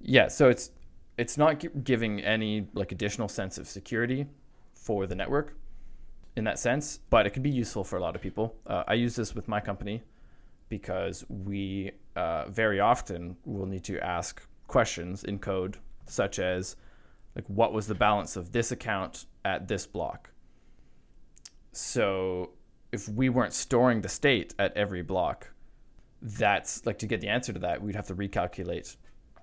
Yeah, 0.01 0.29
so 0.29 0.49
it's 0.49 0.70
it's 1.18 1.37
not 1.37 1.61
gi- 1.61 1.68
giving 1.85 2.20
any 2.20 2.66
like 2.75 2.92
additional 2.92 3.29
sense 3.29 3.59
of 3.59 3.68
security 3.68 4.27
for 4.75 5.07
the 5.07 5.14
network 5.14 5.55
in 6.37 6.44
that 6.44 6.59
sense, 6.59 7.01
but 7.11 7.27
it 7.27 7.31
could 7.31 7.42
be 7.42 7.51
useful 7.51 7.85
for 7.85 7.96
a 7.96 8.01
lot 8.01 8.16
of 8.16 8.23
people. 8.23 8.57
Uh, 8.66 8.85
I 8.88 8.94
use 8.94 9.14
this 9.14 9.35
with 9.35 9.46
my 9.49 9.61
company 9.61 10.03
because 10.68 11.25
we 11.29 11.92
uh, 12.16 12.49
very 12.49 12.81
often 12.81 13.37
will 13.44 13.66
need 13.66 13.85
to 13.85 14.01
ask 14.01 14.42
questions 14.66 15.25
in 15.25 15.38
code, 15.38 15.77
such 16.07 16.38
as 16.38 16.77
like 17.37 17.44
what 17.49 17.73
was 17.73 17.87
the 17.87 17.94
balance 17.94 18.37
of 18.37 18.53
this 18.53 18.73
account 18.73 19.27
at 19.44 19.68
this 19.68 19.87
block. 19.87 20.31
So 21.73 22.51
if 22.92 23.09
we 23.09 23.29
weren't 23.29 23.53
storing 23.53 24.01
the 24.01 24.09
state 24.09 24.55
at 24.59 24.77
every 24.77 25.03
block, 25.03 25.53
that's 26.22 26.85
like 26.87 26.98
to 26.98 27.06
get 27.06 27.20
the 27.20 27.28
answer 27.28 27.52
to 27.52 27.59
that, 27.61 27.83
we'd 27.83 27.96
have 27.96 28.06
to 28.09 28.14
recalculate 28.14 28.96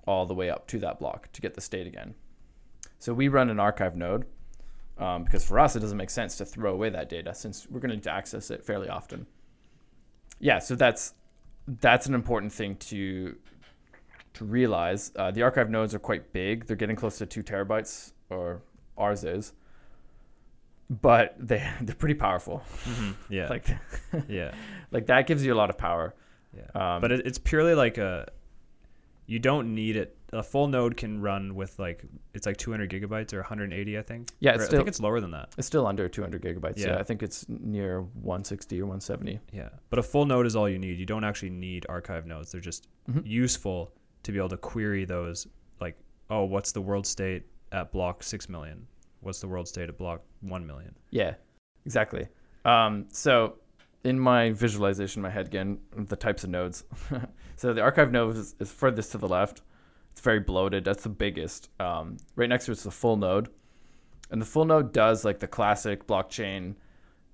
all 0.06 0.26
the 0.26 0.34
way 0.34 0.50
up 0.50 0.66
to 0.68 0.78
that 0.78 0.98
block 0.98 1.30
to 1.32 1.40
get 1.40 1.54
the 1.54 1.60
state 1.60 1.86
again. 1.86 2.14
So 2.98 3.12
we 3.12 3.28
run 3.28 3.50
an 3.50 3.60
archive 3.60 3.96
node 3.96 4.26
um, 4.98 5.24
because 5.24 5.44
for 5.44 5.58
us 5.58 5.76
it 5.76 5.80
doesn't 5.80 5.96
make 5.96 6.10
sense 6.10 6.36
to 6.36 6.44
throw 6.44 6.72
away 6.72 6.90
that 6.90 7.08
data 7.08 7.34
since 7.34 7.66
we're 7.68 7.80
going 7.80 7.90
to 7.90 7.96
need 7.96 8.04
to 8.04 8.12
access 8.12 8.50
it 8.50 8.64
fairly 8.64 8.88
often. 8.88 9.26
Yeah, 10.40 10.58
so 10.58 10.74
that's 10.74 11.14
that's 11.66 12.06
an 12.06 12.14
important 12.14 12.52
thing 12.52 12.76
to 12.76 13.36
to 14.34 14.44
realize. 14.44 15.12
Uh, 15.16 15.30
the 15.30 15.42
archive 15.42 15.70
nodes 15.70 15.94
are 15.94 15.98
quite 15.98 16.32
big; 16.32 16.66
they're 16.66 16.76
getting 16.76 16.96
close 16.96 17.18
to 17.18 17.26
two 17.26 17.42
terabytes, 17.42 18.12
or 18.30 18.62
ours 18.96 19.24
is. 19.24 19.52
But 20.88 21.34
they 21.38 21.68
they're 21.80 21.94
pretty 21.94 22.14
powerful. 22.14 22.62
Yeah. 23.28 23.48
Like 23.50 23.66
yeah. 24.28 24.52
like 24.90 25.06
that 25.06 25.26
gives 25.26 25.44
you 25.44 25.52
a 25.52 25.56
lot 25.56 25.70
of 25.70 25.78
power. 25.78 26.14
Yeah. 26.56 26.94
Um, 26.94 27.00
but 27.00 27.12
it, 27.12 27.26
it's 27.26 27.38
purely 27.38 27.74
like 27.74 27.98
a 27.98 28.26
you 29.26 29.38
don't 29.38 29.74
need 29.74 29.96
it 29.96 30.16
a 30.32 30.42
full 30.42 30.66
node 30.68 30.96
can 30.96 31.20
run 31.20 31.54
with 31.54 31.78
like 31.78 32.02
it's 32.34 32.46
like 32.46 32.56
200 32.56 32.90
gigabytes 32.90 33.32
or 33.32 33.38
180 33.38 33.98
i 33.98 34.02
think 34.02 34.30
Yeah, 34.40 34.52
Or 34.52 34.54
it's 34.62 34.72
i 34.72 34.76
think 34.76 34.88
it's 34.88 35.00
lower 35.00 35.20
than 35.20 35.30
that 35.32 35.50
it's 35.58 35.66
still 35.66 35.86
under 35.86 36.08
200 36.08 36.42
gigabytes. 36.42 36.78
Yeah. 36.78 36.88
Yeah. 36.88 36.98
I 36.98 37.02
think 37.02 37.22
it's 37.22 37.46
near 37.48 38.00
160 38.02 38.80
or 38.80 38.84
170. 38.86 39.38
yeah 39.52 39.68
but 39.90 39.98
a 39.98 40.02
full 40.02 40.24
node 40.26 40.46
is 40.46 40.56
all 40.56 40.68
you 40.68 40.78
need 40.78 40.98
you 40.98 41.06
don't 41.06 41.24
actually 41.24 41.50
need 41.50 41.84
archive 41.88 42.26
nodes 42.26 42.52
they're 42.52 42.60
just 42.60 42.88
Mhm. 43.10 43.22
useful 43.26 43.92
to 44.22 44.32
be 44.32 44.38
able 44.38 44.48
to 44.50 44.56
query 44.58 45.04
those 45.06 45.46
like 45.80 45.96
oh 46.30 46.44
what's 46.44 46.72
the 46.72 46.80
world 46.80 47.06
state 47.06 47.44
at 47.72 47.90
block 47.92 48.22
6 48.22 48.48
million 48.48 48.86
what's 49.20 49.40
the 49.40 49.48
world 49.48 49.66
state 49.68 49.88
at 49.88 49.96
block 49.98 50.22
1 50.40 50.66
million 50.66 50.94
Yeah, 51.10 51.34
exactly. 51.86 52.28
Um, 52.64 53.06
so 53.12 53.56
in 54.08 54.18
my 54.18 54.52
visualization 54.52 55.20
in 55.20 55.22
my 55.22 55.30
head 55.30 55.46
again, 55.46 55.78
the 55.94 56.16
types 56.16 56.42
of 56.42 56.48
nodes. 56.50 56.84
so 57.56 57.74
the 57.74 57.82
archive 57.82 58.10
node 58.10 58.36
is, 58.36 58.54
is 58.58 58.72
furthest 58.72 59.12
to 59.12 59.18
the 59.18 59.28
left. 59.28 59.60
It's 60.12 60.20
very 60.22 60.40
bloated. 60.40 60.82
That's 60.82 61.02
the 61.02 61.10
biggest. 61.10 61.68
Um, 61.78 62.16
right 62.34 62.48
next 62.48 62.64
to 62.66 62.72
it's 62.72 62.84
the 62.84 62.90
full 62.90 63.16
node, 63.16 63.50
and 64.30 64.40
the 64.40 64.46
full 64.46 64.64
node 64.64 64.94
does 64.94 65.26
like 65.26 65.40
the 65.40 65.46
classic 65.46 66.06
blockchain. 66.06 66.76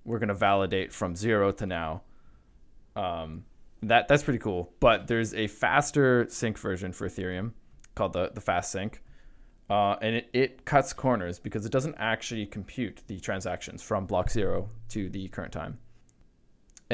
We're 0.04 0.18
gonna 0.18 0.34
validate 0.34 0.92
from 0.92 1.14
zero 1.14 1.52
to 1.52 1.64
now. 1.64 2.02
Um, 2.96 3.44
that 3.82 4.08
that's 4.08 4.24
pretty 4.24 4.40
cool. 4.40 4.74
But 4.80 5.06
there's 5.06 5.32
a 5.32 5.46
faster 5.46 6.26
sync 6.28 6.58
version 6.58 6.92
for 6.92 7.08
Ethereum 7.08 7.52
called 7.94 8.14
the 8.14 8.32
the 8.34 8.40
fast 8.40 8.72
sync. 8.72 9.00
Uh, 9.70 9.96
and 10.02 10.16
it, 10.16 10.28
it 10.34 10.64
cuts 10.66 10.92
corners 10.92 11.38
because 11.38 11.64
it 11.64 11.72
doesn't 11.72 11.94
actually 11.98 12.44
compute 12.44 13.02
the 13.06 13.18
transactions 13.20 13.82
from 13.82 14.04
block 14.04 14.28
zero 14.28 14.68
to 14.90 15.08
the 15.08 15.28
current 15.28 15.52
time. 15.52 15.78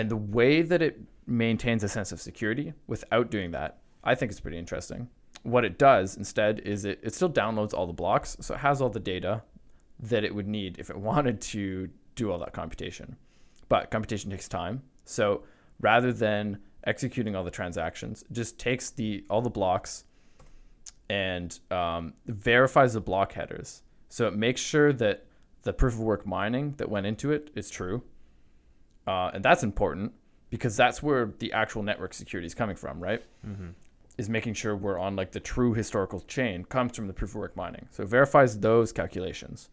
And 0.00 0.10
the 0.10 0.16
way 0.16 0.62
that 0.62 0.80
it 0.80 0.98
maintains 1.26 1.84
a 1.84 1.88
sense 1.88 2.10
of 2.10 2.22
security 2.22 2.72
without 2.86 3.30
doing 3.30 3.50
that, 3.50 3.80
I 4.02 4.14
think 4.14 4.32
is 4.32 4.40
pretty 4.40 4.56
interesting. 4.56 5.10
What 5.42 5.62
it 5.62 5.78
does 5.78 6.16
instead 6.16 6.60
is 6.60 6.86
it, 6.86 7.00
it 7.02 7.14
still 7.14 7.28
downloads 7.28 7.74
all 7.74 7.86
the 7.86 7.92
blocks, 7.92 8.34
so 8.40 8.54
it 8.54 8.60
has 8.60 8.80
all 8.80 8.88
the 8.88 8.98
data 8.98 9.42
that 9.98 10.24
it 10.24 10.34
would 10.34 10.48
need 10.48 10.78
if 10.78 10.88
it 10.88 10.96
wanted 11.10 11.38
to 11.42 11.90
do 12.14 12.32
all 12.32 12.38
that 12.38 12.54
computation. 12.54 13.14
But 13.68 13.90
computation 13.90 14.30
takes 14.30 14.48
time. 14.48 14.82
So 15.04 15.42
rather 15.80 16.14
than 16.14 16.60
executing 16.84 17.36
all 17.36 17.44
the 17.44 17.50
transactions, 17.50 18.22
it 18.22 18.32
just 18.32 18.58
takes 18.58 18.88
the 18.88 19.22
all 19.28 19.42
the 19.42 19.50
blocks 19.50 20.04
and 21.10 21.58
um, 21.70 22.14
verifies 22.26 22.94
the 22.94 23.02
block 23.02 23.34
headers. 23.34 23.82
So 24.08 24.26
it 24.26 24.34
makes 24.34 24.62
sure 24.62 24.94
that 24.94 25.26
the 25.60 25.74
proof 25.74 25.92
of 25.92 26.00
work 26.00 26.26
mining 26.26 26.72
that 26.78 26.88
went 26.88 27.04
into 27.04 27.32
it 27.32 27.50
is 27.54 27.68
true. 27.68 28.02
Uh, 29.06 29.30
and 29.34 29.44
that's 29.44 29.62
important 29.62 30.12
because 30.50 30.76
that's 30.76 31.02
where 31.02 31.32
the 31.38 31.52
actual 31.52 31.82
network 31.82 32.12
security 32.12 32.46
is 32.46 32.54
coming 32.54 32.76
from, 32.76 33.00
right? 33.00 33.22
mm-hmm. 33.46 33.68
Is 34.18 34.28
making 34.28 34.54
sure 34.54 34.76
we're 34.76 34.98
on 34.98 35.16
like 35.16 35.32
the 35.32 35.40
true 35.40 35.72
historical 35.72 36.20
chain 36.20 36.64
comes 36.64 36.94
from 36.94 37.06
the 37.06 37.12
proof 37.12 37.30
of 37.30 37.36
work 37.36 37.56
mining. 37.56 37.86
So 37.90 38.02
it 38.02 38.08
verifies 38.10 38.58
those 38.58 38.92
calculations. 38.92 39.70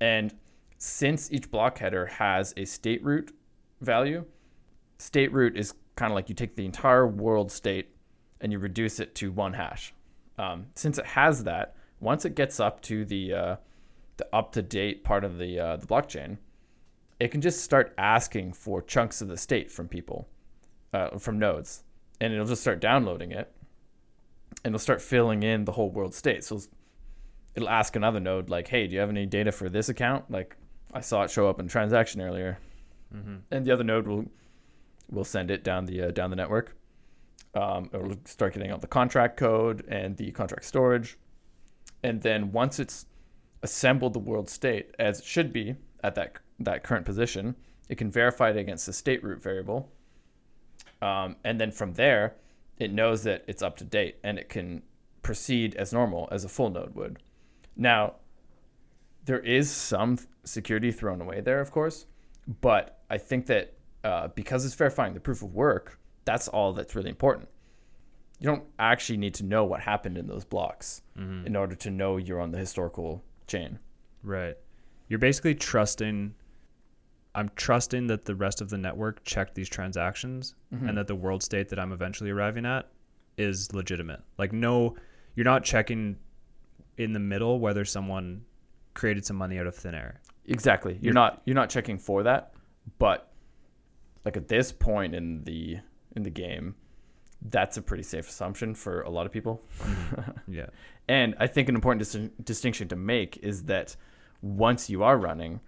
And 0.00 0.34
since 0.76 1.32
each 1.32 1.50
block 1.50 1.78
header 1.78 2.06
has 2.06 2.52
a 2.58 2.66
state 2.66 3.02
root 3.02 3.34
value, 3.80 4.26
state 4.98 5.32
root 5.32 5.56
is 5.56 5.72
kind 5.96 6.12
of 6.12 6.14
like 6.14 6.28
you 6.28 6.34
take 6.34 6.56
the 6.56 6.64
entire 6.64 7.06
world 7.06 7.50
state 7.50 7.94
and 8.40 8.52
you 8.52 8.58
reduce 8.58 9.00
it 9.00 9.14
to 9.16 9.32
one 9.32 9.54
hash. 9.54 9.94
Um, 10.38 10.66
since 10.74 10.98
it 10.98 11.06
has 11.06 11.44
that, 11.44 11.76
once 12.00 12.24
it 12.24 12.34
gets 12.34 12.60
up 12.60 12.80
to 12.82 13.04
the 13.04 13.32
uh, 13.32 13.56
the 14.16 14.26
up 14.34 14.52
to 14.52 14.62
date 14.62 15.04
part 15.04 15.24
of 15.24 15.38
the 15.38 15.58
uh, 15.58 15.76
the 15.76 15.86
blockchain, 15.86 16.38
it 17.20 17.30
can 17.30 17.40
just 17.40 17.62
start 17.62 17.94
asking 17.98 18.54
for 18.54 18.82
chunks 18.82 19.20
of 19.20 19.28
the 19.28 19.36
state 19.36 19.70
from 19.70 19.86
people, 19.86 20.26
uh, 20.92 21.18
from 21.18 21.38
nodes, 21.38 21.84
and 22.20 22.32
it'll 22.32 22.46
just 22.46 22.62
start 22.62 22.80
downloading 22.80 23.30
it, 23.30 23.52
and 24.64 24.74
it'll 24.74 24.78
start 24.78 25.02
filling 25.02 25.42
in 25.42 25.64
the 25.64 25.72
whole 25.72 25.90
world 25.90 26.14
state. 26.14 26.42
So 26.42 26.60
it'll 27.54 27.68
ask 27.68 27.94
another 27.94 28.20
node 28.20 28.48
like, 28.48 28.68
"Hey, 28.68 28.86
do 28.86 28.94
you 28.94 29.00
have 29.00 29.10
any 29.10 29.26
data 29.26 29.52
for 29.52 29.68
this 29.68 29.88
account? 29.88 30.30
Like, 30.30 30.56
I 30.92 31.00
saw 31.00 31.22
it 31.22 31.30
show 31.30 31.48
up 31.48 31.60
in 31.60 31.68
transaction 31.68 32.20
earlier," 32.20 32.58
Mm-hmm. 33.14 33.36
and 33.50 33.66
the 33.66 33.72
other 33.72 33.84
node 33.84 34.06
will 34.06 34.24
will 35.10 35.24
send 35.24 35.50
it 35.50 35.62
down 35.64 35.84
the 35.84 36.02
uh, 36.02 36.10
down 36.10 36.30
the 36.30 36.36
network. 36.36 36.76
Um, 37.54 37.90
it'll 37.92 38.16
start 38.24 38.54
getting 38.54 38.70
out 38.70 38.80
the 38.80 38.86
contract 38.86 39.36
code 39.36 39.84
and 39.88 40.16
the 40.16 40.30
contract 40.30 40.64
storage, 40.64 41.18
and 42.02 42.22
then 42.22 42.52
once 42.52 42.78
it's 42.78 43.06
assembled 43.62 44.12
the 44.14 44.20
world 44.20 44.48
state 44.48 44.94
as 44.98 45.18
it 45.18 45.24
should 45.24 45.52
be 45.52 45.74
at 46.02 46.14
that 46.14 46.38
that 46.60 46.82
current 46.84 47.04
position, 47.06 47.56
it 47.88 47.96
can 47.98 48.10
verify 48.10 48.50
it 48.50 48.56
against 48.56 48.86
the 48.86 48.92
state 48.92 49.22
root 49.24 49.42
variable, 49.42 49.90
Um, 51.02 51.36
and 51.44 51.60
then 51.60 51.70
from 51.70 51.94
there, 51.94 52.36
it 52.78 52.92
knows 52.92 53.22
that 53.24 53.44
it's 53.46 53.62
up 53.62 53.76
to 53.78 53.84
date 53.84 54.16
and 54.22 54.38
it 54.38 54.48
can 54.48 54.82
proceed 55.22 55.74
as 55.76 55.92
normal 55.92 56.28
as 56.30 56.44
a 56.44 56.48
full 56.48 56.70
node 56.70 56.94
would. 56.94 57.18
Now, 57.76 58.14
there 59.24 59.38
is 59.40 59.70
some 59.70 60.18
security 60.44 60.92
thrown 60.92 61.20
away 61.20 61.40
there, 61.40 61.60
of 61.60 61.70
course, 61.70 62.06
but 62.60 63.00
I 63.10 63.18
think 63.18 63.46
that 63.46 63.74
uh, 64.04 64.28
because 64.28 64.64
it's 64.64 64.74
verifying 64.74 65.14
the 65.14 65.20
proof 65.20 65.42
of 65.42 65.54
work, 65.54 65.98
that's 66.24 66.48
all 66.48 66.72
that's 66.72 66.94
really 66.94 67.10
important. 67.10 67.48
You 68.38 68.46
don't 68.46 68.64
actually 68.78 69.18
need 69.18 69.34
to 69.34 69.44
know 69.44 69.64
what 69.64 69.80
happened 69.80 70.16
in 70.16 70.26
those 70.26 70.44
blocks 70.44 71.02
Mm-hmm. 71.18 71.46
in 71.46 71.56
order 71.56 71.74
to 71.76 71.90
know 71.90 72.16
you're 72.16 72.40
on 72.40 72.50
the 72.50 72.58
historical 72.58 73.22
chain. 73.46 73.78
Right. 74.22 74.56
You're 75.08 75.18
basically 75.18 75.54
trusting. 75.54 76.34
I'm 77.34 77.50
trusting 77.56 78.08
that 78.08 78.24
the 78.24 78.34
rest 78.34 78.60
of 78.60 78.70
the 78.70 78.78
network 78.78 79.22
checked 79.24 79.54
these 79.54 79.68
transactions 79.68 80.54
Mm-hmm. 80.74 80.88
and 80.88 80.98
that 80.98 81.06
the 81.08 81.14
world 81.16 81.42
state 81.42 81.68
that 81.70 81.78
I'm 81.78 81.92
eventually 81.92 82.30
arriving 82.30 82.64
at 82.66 82.88
is 83.36 83.72
legitimate. 83.72 84.20
Like, 84.38 84.52
no, 84.52 84.96
you're 85.34 85.44
not 85.44 85.64
checking 85.64 86.16
in 86.96 87.12
the 87.12 87.18
middle 87.18 87.58
whether 87.60 87.84
someone 87.84 88.44
created 88.94 89.24
some 89.26 89.36
money 89.36 89.58
out 89.58 89.66
of 89.66 89.74
thin 89.74 89.94
air. 89.94 90.20
Exactly. 90.46 90.92
You're, 90.94 91.02
You're- 91.06 91.14
not 91.14 91.42
you're 91.44 91.54
not 91.56 91.70
checking 91.70 91.98
for 91.98 92.22
that, 92.24 92.52
but 92.98 93.30
like 94.24 94.36
at 94.36 94.48
this 94.48 94.70
point 94.72 95.14
in 95.14 95.42
the 95.44 95.78
in 96.16 96.22
the 96.22 96.30
game, 96.30 96.74
that's 97.42 97.76
a 97.76 97.82
pretty 97.82 98.02
safe 98.02 98.28
assumption 98.28 98.74
for 98.74 99.02
a 99.02 99.10
lot 99.10 99.26
of 99.26 99.32
people. 99.32 99.62
Yeah. 100.48 100.66
And 101.08 101.34
I 101.40 101.48
think 101.48 101.68
an 101.68 101.74
important 101.74 101.98
dis- 102.08 102.30
distinction 102.44 102.86
to 102.88 102.94
make 102.96 103.38
is 103.38 103.64
that 103.64 103.96
once 104.42 104.88
you 104.88 105.02
are 105.02 105.18
running, 105.18 105.58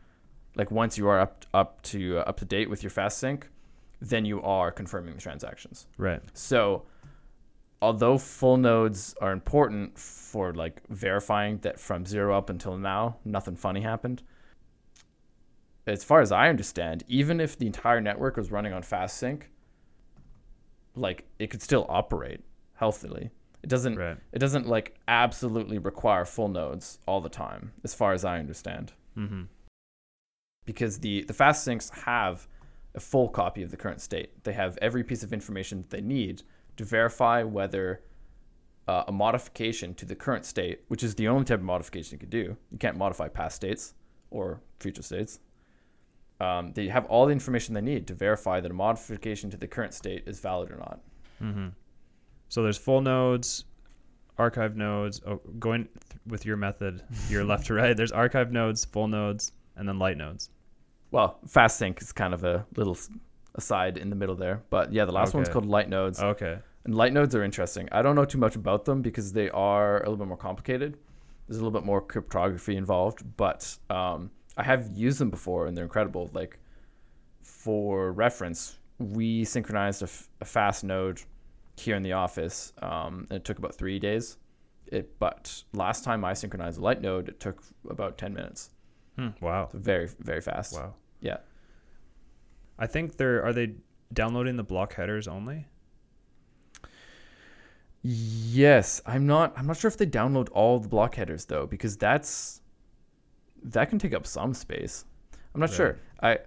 like 0.55 0.71
once 0.71 0.99
you 0.99 1.09
are 1.09 1.21
up 1.21 1.45
up 1.55 1.83
to 1.83 2.19
uh, 2.19 2.23
up 2.23 2.39
to 2.39 2.45
date 2.45 2.69
with 2.69 2.83
your 2.83 2.91
fast 2.91 3.19
sync, 3.19 3.49
then 4.01 4.25
you 4.25 4.43
are 4.43 4.71
confirming 4.71 5.15
the 5.15 5.21
transactions. 5.21 5.87
Right. 5.97 6.21
So, 6.35 6.85
although 7.81 8.19
full 8.19 8.57
nodes 8.57 9.15
are 9.21 9.33
important 9.33 9.99
for 9.99 10.53
like 10.53 10.81
verifying 10.89 11.59
that 11.59 11.79
from 11.79 12.05
zero 12.07 12.37
up 12.37 12.51
until 12.51 12.77
now, 12.77 13.17
nothing 13.25 13.57
funny 13.57 13.81
happened. 13.81 14.23
As 15.87 16.05
far 16.05 16.21
as 16.21 16.31
I 16.31 16.49
understand, 16.49 17.03
even 17.09 17.41
if 17.41 17.59
the 17.59 17.67
entire 17.67 18.01
network 18.01 18.37
was 18.37 18.53
running 18.53 18.73
on 18.73 18.83
fast 18.83 19.17
sync, 19.17 19.51
like 20.95 21.25
it 21.39 21.51
could 21.51 21.63
still 21.63 21.87
operate 21.89 22.41
healthily. 22.75 23.31
It 23.65 23.69
doesn't. 23.69 23.97
Right. 23.97 24.17
It 24.33 24.39
doesn't 24.39 24.67
like 24.67 24.97
absolutely 25.09 25.79
require 25.79 26.25
full 26.25 26.49
nodes 26.49 26.99
all 27.07 27.21
the 27.21 27.29
time, 27.29 27.73
as 27.85 27.95
far 27.95 28.13
as 28.13 28.25
I 28.25 28.39
understand 28.39 28.93
Mm-hmm. 29.17 29.43
Because 30.65 30.99
the 30.99 31.23
the 31.25 31.35
fast 31.35 31.67
syncs 31.67 31.91
have 32.05 32.47
a 32.95 33.01
full 33.01 33.29
copy 33.29 33.63
of 33.63 33.71
the 33.71 33.77
current 33.77 34.01
state. 34.01 34.45
They 34.45 34.53
have 34.53 34.79
every 34.83 35.03
piece 35.03 35.23
of 35.23 35.33
information 35.33 35.81
that 35.83 35.91
they 35.91 36.01
need 36.01 36.43
to 36.77 36.85
verify 36.85 37.43
whether 37.43 38.03
uh, 38.89 39.05
a 39.09 39.13
modification 39.13 39.95
to 39.95 40.05
the 40.05 40.15
current 40.15 40.45
state, 40.45 40.81
which 40.89 41.03
is 41.03 41.15
the 41.15 41.29
only 41.29 41.45
type 41.45 41.59
of 41.59 41.65
modification 41.65 42.17
you 42.17 42.19
can 42.19 42.31
do, 42.31 42.57
you 42.71 42.79
can't 42.79 42.97
modify 42.97 43.29
past 43.29 43.57
states 43.57 43.95
or 44.31 44.61
future 44.81 45.03
states. 45.03 45.39
Um, 46.41 46.73
they 46.73 46.89
have 46.89 47.07
all 47.07 47.27
the 47.27 47.33
information 47.33 47.75
they 47.75 47.81
need 47.81 48.07
to 48.09 48.15
verify 48.15 48.61
that 48.61 48.71
a 48.71 48.75
modification 48.75 49.51
to 49.51 49.57
the 49.57 49.69
current 49.69 49.95
state 49.95 50.25
is 50.27 50.41
valid 50.41 50.73
or 50.73 50.77
not. 50.77 51.01
Mm-hmm. 51.41 51.69
So 52.49 52.63
there's 52.63 52.79
full 52.79 53.01
nodes, 53.01 53.65
archive 54.39 54.77
nodes. 54.77 55.21
Oh, 55.25 55.41
going 55.61 55.85
th- 55.85 56.21
with 56.27 56.45
your 56.45 56.57
method, 56.57 57.03
you're 57.29 57.45
left 57.53 57.67
to 57.67 57.75
right. 57.75 57.97
There's 57.97 58.11
archive 58.11 58.51
nodes, 58.51 58.85
full 58.85 59.07
nodes, 59.07 59.53
and 59.77 59.89
then 59.89 59.99
light 59.99 60.17
nodes. 60.17 60.51
Well, 61.11 61.39
fast 61.47 61.77
sync 61.79 62.01
is 62.01 62.13
kind 62.13 62.33
of 62.35 62.45
a 62.45 62.65
little 62.77 62.97
aside 63.55 63.99
in 63.99 64.09
the 64.11 64.17
middle 64.17 64.35
there, 64.35 64.63
but 64.71 64.93
yeah, 64.93 65.05
the 65.05 65.13
last 65.13 65.35
one's 65.35 65.49
Okay. 65.49 65.53
called 65.53 65.67
light 65.67 65.89
nodes. 65.89 66.21
Okay. 66.21 66.59
And 66.85 66.95
light 66.95 67.13
nodes 67.13 67.35
are 67.35 67.45
interesting. 67.45 67.89
I 67.93 68.03
don't 68.03 68.17
know 68.17 68.25
too 68.25 68.39
much 68.39 68.57
about 68.57 68.85
them 68.87 69.03
because 69.03 69.33
they 69.33 69.51
are 69.51 69.99
a 69.99 70.09
little 70.09 70.17
bit 70.17 70.27
more 70.27 70.37
complicated. 70.39 70.97
There's 71.47 71.59
a 71.59 71.61
little 71.65 71.79
bit 71.79 71.85
more 71.85 72.01
cryptography 72.01 72.77
involved, 72.77 73.23
but 73.37 73.77
um, 73.91 74.31
I 74.57 74.63
have 74.63 74.91
used 74.97 75.19
them 75.19 75.29
before 75.31 75.67
and 75.67 75.77
they're 75.77 75.85
incredible. 75.85 76.31
Like 76.33 76.59
for 77.43 78.13
reference, 78.13 78.79
we 78.99 79.45
synchronized 79.45 80.03
a, 80.03 80.07
f- 80.07 80.29
a 80.41 80.45
fast 80.45 80.85
node 80.85 81.21
here 81.77 81.97
in 81.97 82.03
the 82.03 82.13
office, 82.13 82.73
um, 82.83 83.27
and 83.31 83.39
it 83.39 83.45
took 83.45 83.59
about 83.59 83.75
three 83.75 83.99
days. 83.99 84.37
It, 84.87 85.19
but 85.19 85.63
last 85.73 86.05
time 86.05 86.25
I 86.25 86.35
synchronized 86.35 86.79
a 86.79 86.83
light 86.83 87.01
node, 87.01 87.29
it 87.29 87.41
took 87.41 87.63
about 87.89 88.19
ten 88.19 88.35
minutes. 88.35 88.71
Hmm. 89.17 89.29
Wow. 89.41 89.69
So 89.71 89.79
very, 89.79 90.09
very 90.21 90.41
fast. 90.41 90.75
Wow. 90.75 90.95
Yeah. 91.21 91.39
I 92.79 92.87
think 92.87 93.17
they're 93.17 93.45
are 93.45 93.53
they 93.53 93.75
downloading 94.13 94.57
the 94.57 94.65
block 94.65 94.95
headers 94.95 95.29
only? 95.29 95.67
Yes, 98.03 99.01
I'm 99.07 99.27
not. 99.27 99.53
I'm 99.57 99.67
not 99.67 99.77
sure 99.77 99.89
if 99.89 99.97
they 99.97 100.07
download 100.07 100.49
all 100.53 100.81
the 100.81 100.89
block 100.89 101.15
headers 101.15 101.45
though, 101.45 101.67
because 101.67 101.97
that's 101.97 102.61
that 103.65 103.91
can 103.91 103.99
take 103.99 104.13
up 104.13 104.27
some 104.27 104.55
space. 104.55 105.05
I'm 105.55 105.61
not 105.61 105.71
sure. 105.71 105.99
I 106.21 106.39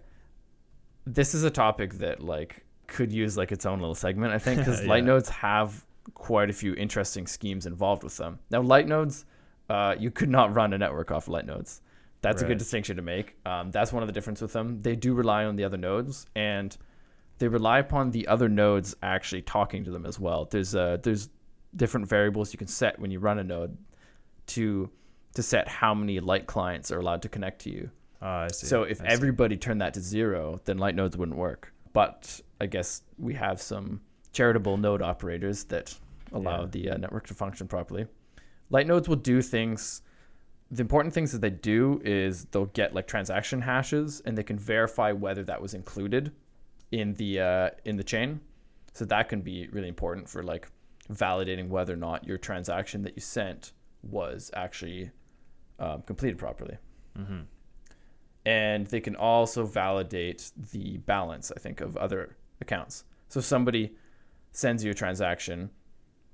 this 1.05 1.33
is 1.33 1.43
a 1.43 1.49
topic 1.49 1.93
that 1.95 2.21
like 2.21 2.65
could 2.87 3.11
use 3.11 3.37
like 3.37 3.51
its 3.51 3.65
own 3.65 3.79
little 3.79 3.95
segment. 3.95 4.33
I 4.33 4.39
think 4.39 4.59
because 4.59 4.83
light 4.87 5.03
nodes 5.03 5.29
have 5.29 5.85
quite 6.13 6.49
a 6.49 6.53
few 6.53 6.73
interesting 6.75 7.25
schemes 7.27 7.65
involved 7.65 8.03
with 8.03 8.17
them. 8.17 8.39
Now, 8.51 8.61
light 8.61 8.87
nodes, 8.87 9.25
uh, 9.69 9.95
you 9.97 10.11
could 10.11 10.29
not 10.29 10.53
run 10.53 10.73
a 10.73 10.77
network 10.77 11.11
off 11.11 11.27
light 11.27 11.45
nodes. 11.45 11.81
That's 12.25 12.41
a 12.41 12.45
good 12.45 12.57
distinction 12.57 12.95
to 12.97 13.01
make. 13.01 13.35
Um, 13.45 13.71
that's 13.71 13.93
one 13.93 14.03
of 14.03 14.07
the 14.07 14.13
difference 14.13 14.41
with 14.41 14.53
them. 14.53 14.81
They 14.81 14.95
do 14.95 15.13
rely 15.13 15.45
on 15.45 15.55
the 15.55 15.63
other 15.63 15.77
nodes 15.77 16.25
and 16.35 16.75
they 17.37 17.47
rely 17.47 17.79
upon 17.79 18.11
the 18.11 18.27
other 18.27 18.49
nodes 18.49 18.95
actually 19.03 19.41
talking 19.41 19.83
to 19.85 19.91
them 19.91 20.05
as 20.05 20.19
well. 20.19 20.45
There's 20.45 20.75
uh, 20.75 20.97
there's 21.03 21.29
different 21.75 22.07
variables 22.07 22.53
you 22.53 22.57
can 22.57 22.67
set 22.67 22.97
when 22.99 23.11
you 23.11 23.19
run 23.19 23.39
a 23.39 23.43
node 23.43 23.77
to 24.47 24.89
to 25.35 25.43
set 25.43 25.67
how 25.67 25.93
many 25.93 26.19
light 26.19 26.47
clients 26.47 26.91
are 26.91 26.99
allowed 26.99 27.21
to 27.23 27.29
connect 27.29 27.59
to 27.63 27.69
you. 27.69 27.89
Ah, 28.21 28.43
I 28.43 28.47
see. 28.47 28.67
So 28.67 28.83
if 28.83 29.01
I 29.01 29.07
see. 29.07 29.13
everybody 29.13 29.57
turned 29.57 29.81
that 29.81 29.93
to 29.95 29.99
zero, 29.99 30.61
then 30.65 30.77
light 30.77 30.95
nodes 30.95 31.17
wouldn't 31.17 31.37
work. 31.37 31.73
But 31.93 32.39
I 32.61 32.65
guess 32.65 33.01
we 33.17 33.33
have 33.35 33.61
some 33.61 34.01
charitable 34.31 34.77
node 34.77 35.01
operators 35.01 35.65
that 35.65 35.93
allow 36.31 36.61
Yeah. 36.61 36.67
the 36.71 36.89
uh, 36.91 36.97
network 36.97 37.27
to 37.27 37.33
function 37.33 37.67
properly. 37.67 38.07
Light 38.69 38.87
nodes 38.87 39.07
will 39.07 39.15
do 39.17 39.41
things. 39.41 40.01
The 40.71 40.81
important 40.81 41.13
things 41.13 41.31
that 41.31 41.41
they 41.41 41.51
do 41.51 42.01
is 42.03 42.45
they'll 42.45 42.65
get 42.65 42.93
like 42.95 43.07
transaction 43.07 43.61
hashes, 43.61 44.21
and 44.25 44.37
they 44.37 44.43
can 44.43 44.57
verify 44.57 45.11
whether 45.11 45.43
that 45.43 45.61
was 45.61 45.73
included 45.73 46.31
in 46.91 47.13
the 47.13 47.39
uh, 47.39 47.69
in 47.85 47.97
the 47.97 48.03
chain. 48.03 48.41
So 48.93 49.05
that 49.05 49.29
can 49.29 49.41
be 49.41 49.67
really 49.67 49.89
important 49.89 50.27
for 50.29 50.41
like 50.43 50.67
validating 51.11 51.69
whether 51.69 51.93
or 51.93 51.97
not 51.97 52.25
your 52.25 52.37
transaction 52.37 53.03
that 53.03 53.15
you 53.15 53.21
sent 53.21 53.73
was 54.01 54.49
actually 54.55 55.11
um, 55.79 56.01
completed 56.03 56.37
properly 56.37 56.77
Mm-hmm. 57.17 57.43
and 58.45 58.87
they 58.87 58.99
can 58.99 59.15
also 59.15 59.65
validate 59.65 60.51
the 60.73 60.97
balance 60.97 61.49
i 61.55 61.57
think 61.57 61.79
of 61.79 61.95
other 61.95 62.35
accounts 62.59 63.05
so 63.29 63.39
somebody 63.39 63.95
sends 64.51 64.83
you 64.83 64.91
a 64.91 64.93
transaction 64.93 65.69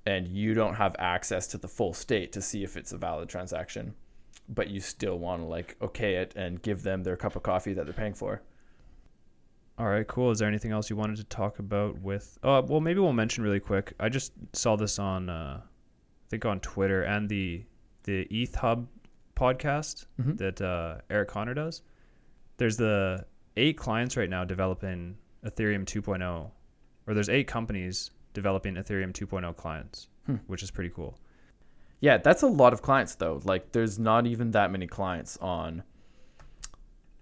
and 0.06 0.26
you 0.26 0.54
don't 0.54 0.74
have 0.74 0.96
access 0.98 1.46
to 1.46 1.56
the 1.56 1.68
full 1.68 1.92
state 1.92 2.32
to 2.32 2.42
see 2.42 2.64
if 2.64 2.76
it's 2.76 2.90
a 2.90 2.98
valid 2.98 3.28
transaction 3.28 3.94
but 4.54 4.68
you 4.68 4.80
still 4.80 5.18
want 5.18 5.40
to 5.42 5.46
like 5.46 5.76
okay 5.80 6.16
it 6.16 6.32
and 6.36 6.60
give 6.62 6.82
them 6.82 7.02
their 7.02 7.16
cup 7.16 7.36
of 7.36 7.42
coffee 7.42 7.72
that 7.74 7.84
they're 7.86 7.94
paying 7.94 8.14
for 8.14 8.42
All 9.78 9.86
right, 9.88 10.06
cool. 10.06 10.30
Is 10.30 10.38
there 10.38 10.48
anything 10.48 10.70
else 10.70 10.90
you 10.90 10.96
wanted 10.96 11.16
to 11.16 11.24
talk 11.24 11.58
about 11.58 11.98
with? 12.02 12.38
Oh, 12.42 12.60
well, 12.62 12.80
maybe 12.80 13.00
we'll 13.00 13.14
mention 13.14 13.42
really 13.42 13.58
quick. 13.60 13.94
I 13.98 14.08
just 14.10 14.32
saw 14.52 14.76
this 14.76 14.98
on, 14.98 15.30
uh, 15.30 15.60
I 15.62 16.26
think 16.28 16.44
on 16.44 16.60
Twitter 16.60 17.02
and 17.02 17.28
the 17.28 17.64
the 18.04 18.26
EthHub 18.30 18.86
podcast 19.34 20.06
Mhm. 20.20 20.36
that 20.38 20.60
uh, 20.60 20.98
Eric 21.08 21.28
Conner 21.30 21.54
does. 21.54 21.82
There's 22.58 22.76
the 22.76 23.24
eight 23.56 23.76
clients 23.78 24.16
right 24.16 24.28
now 24.28 24.44
developing 24.44 25.16
Ethereum 25.44 25.84
2.0, 25.86 26.50
or 27.06 27.14
there's 27.14 27.28
eight 27.30 27.46
companies 27.48 28.10
developing 28.34 28.74
Ethereum 28.74 29.12
2.0 29.12 29.56
clients, 29.56 30.08
Hmm. 30.26 30.36
which 30.48 30.62
is 30.62 30.70
pretty 30.70 30.90
cool. 30.90 31.18
Yeah 32.02 32.18
that's 32.18 32.42
a 32.42 32.46
lot 32.46 32.72
of 32.74 32.82
clients 32.82 33.14
though 33.14 33.40
like 33.44 33.72
there's 33.72 33.98
not 33.98 34.26
even 34.26 34.50
that 34.50 34.70
many 34.70 34.86
clients 34.86 35.38
on 35.38 35.82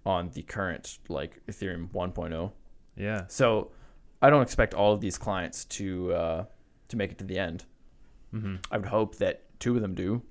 on 0.04 0.30
the 0.30 0.42
current 0.42 0.98
like 1.08 1.40
ethereum 1.46 1.88
1.0 1.92 2.50
Yeah, 2.96 3.24
So 3.28 3.70
I 4.22 4.28
don't 4.30 4.42
expect 4.42 4.74
all 4.74 4.92
of 4.92 5.00
these 5.00 5.16
clients 5.18 5.64
to 5.76 6.12
uh, 6.12 6.44
to 6.88 6.96
make 6.96 7.10
it 7.12 7.18
to 7.18 7.24
the 7.24 7.38
end. 7.38 7.64
Mm-hmm. 8.34 8.56
I 8.72 8.76
would 8.78 8.86
hope 8.88 9.16
that 9.16 9.42
two 9.60 9.76
of 9.76 9.82
them 9.82 9.94
do. 9.94 10.22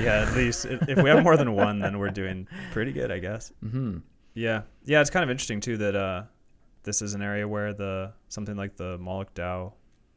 yeah. 0.00 0.26
At 0.28 0.34
least 0.40 0.66
if 0.66 1.02
we 1.02 1.08
have 1.10 1.22
more 1.24 1.36
than 1.36 1.54
one, 1.54 1.78
then 1.80 1.98
we're 1.98 2.10
doing 2.22 2.46
pretty 2.72 2.92
good, 2.92 3.10
I 3.10 3.18
guess. 3.18 3.52
Mm-hmm. 3.64 3.98
Yeah, 4.34 4.62
yeah, 4.84 5.00
it's 5.00 5.10
kind 5.10 5.24
of 5.24 5.30
interesting 5.30 5.60
too 5.60 5.76
that 5.78 5.96
uh, 5.96 6.22
this 6.84 7.02
is 7.02 7.14
an 7.14 7.22
area 7.22 7.46
where 7.46 7.72
the 7.72 8.12
something 8.28 8.56
like 8.56 8.76
the 8.76 8.98
Moloch 8.98 9.32
DAO 9.34 9.72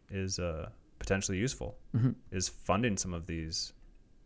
is 0.09 0.37
uh, 0.39 0.69
potentially 1.05 1.37
useful. 1.37 1.77
Mm-hmm. 1.95 2.11
Is 2.31 2.49
funding 2.49 2.97
some 2.97 3.13
of 3.13 3.27
these 3.27 3.73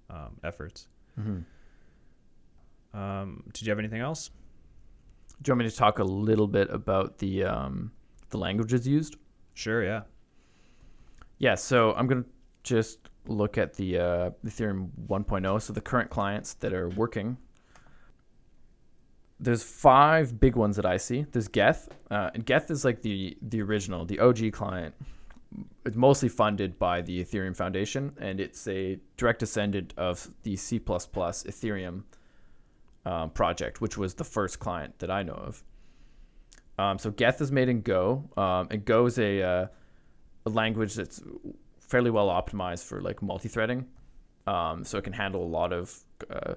um, 0.10 0.38
efforts. 0.44 0.88
Mm-hmm. 1.20 2.98
Um, 2.98 3.44
did 3.54 3.66
you 3.66 3.72
have 3.72 3.80
anything 3.80 4.02
else? 4.02 4.30
Do 5.42 5.50
you 5.50 5.54
want 5.54 5.66
me 5.66 5.70
to 5.70 5.76
talk 5.76 6.00
a 6.00 6.04
little 6.04 6.48
bit 6.48 6.70
about 6.70 7.18
the 7.18 7.44
um, 7.44 7.92
the 8.30 8.38
languages 8.38 8.88
used? 8.88 9.18
Sure, 9.54 9.84
yeah. 9.84 10.02
Yeah, 11.38 11.56
so 11.56 11.94
I'm 11.94 12.08
going 12.08 12.24
to 12.24 12.30
just 12.64 13.10
look 13.28 13.58
at 13.58 13.74
the 13.74 13.98
uh, 13.98 14.30
Ethereum 14.46 14.90
1.0, 15.08 15.62
so 15.62 15.74
the 15.74 15.82
current 15.82 16.10
clients 16.10 16.56
that 16.56 16.74
are 16.74 16.90
working. 16.90 17.38
There's 19.40 19.64
five 19.64 20.38
big 20.38 20.58
ones 20.58 20.76
that 20.76 20.86
I 20.86 20.98
see. 20.98 21.26
There's 21.32 21.48
Geth, 21.48 21.88
uh, 22.12 22.30
and 22.34 22.46
Geth 22.46 22.72
is 22.72 22.84
like 22.84 23.02
the 23.02 23.38
the 23.42 23.62
original, 23.62 24.06
the 24.06 24.20
OG 24.20 24.52
client. 24.52 24.96
It's 25.86 25.95
mostly 25.95 26.30
funded 26.30 26.78
by 26.78 27.02
the 27.02 27.24
Ethereum 27.24 27.56
Foundation, 27.56 28.16
and 28.20 28.39
it's 28.39 28.68
a 28.68 29.00
direct 29.18 29.39
descendant 29.39 29.93
of 29.97 30.30
the 30.43 30.56
C++ 30.56 30.80
Ethereum 30.80 32.04
um, 33.06 33.30
project, 33.32 33.82
which 33.82 33.97
was 33.97 34.14
the 34.14 34.24
first 34.24 34.60
client 34.60 35.00
that 35.00 35.10
I 35.10 35.24
know 35.24 35.34
of. 35.34 35.64
Um, 36.78 36.97
so 36.97 37.12
Geth 37.12 37.41
is 37.41 37.52
made 37.52 37.68
in 37.68 37.82
Go, 37.82 38.30
um, 38.38 38.68
and 38.72 38.86
Go 38.86 39.06
is 39.06 39.18
a, 39.18 39.41
uh, 39.41 39.68
a 40.45 40.50
language 40.50 40.93
that's 40.93 41.22
fairly 41.80 42.12
well 42.12 42.28
optimized 42.28 42.84
for 42.84 43.02
like 43.02 43.22
multi-threading, 43.22 43.86
um, 44.47 44.84
so 44.84 44.97
it 44.97 45.04
can 45.04 45.14
handle 45.14 45.43
a 45.43 45.47
lot 45.47 45.74
of 45.74 45.97
uh, 46.30 46.54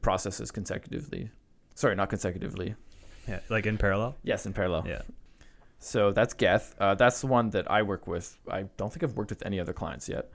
processes 0.00 0.50
consecutively. 0.50 1.30
Sorry, 1.74 1.94
not 1.94 2.08
consecutively. 2.08 2.74
Yeah, 3.28 3.40
like 3.48 3.66
in 3.66 3.78
parallel. 3.78 4.16
Yes, 4.22 4.46
in 4.46 4.52
parallel. 4.52 4.84
Yeah. 4.86 5.02
So 5.80 6.12
that's 6.12 6.34
Geth. 6.34 6.74
Uh, 6.78 6.94
that's 6.94 7.20
the 7.22 7.26
one 7.26 7.50
that 7.50 7.68
I 7.70 7.82
work 7.82 8.06
with. 8.06 8.38
I 8.48 8.64
don't 8.76 8.92
think 8.92 9.02
I've 9.02 9.16
worked 9.16 9.30
with 9.30 9.44
any 9.46 9.58
other 9.58 9.72
clients 9.72 10.08
yet. 10.08 10.30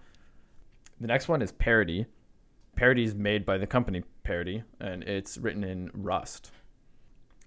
The 1.00 1.08
next 1.08 1.28
one 1.28 1.41
is 1.41 1.52
Parity. 1.52 2.08
Parity 2.76 3.04
is 3.04 3.14
made 3.16 3.46
by 3.46 3.58
the 3.58 3.68
company 3.68 4.04
Parity, 4.24 4.64
and 4.80 5.04
it's 5.04 5.38
written 5.38 5.64
in 5.64 5.91
Rust. 5.93 6.52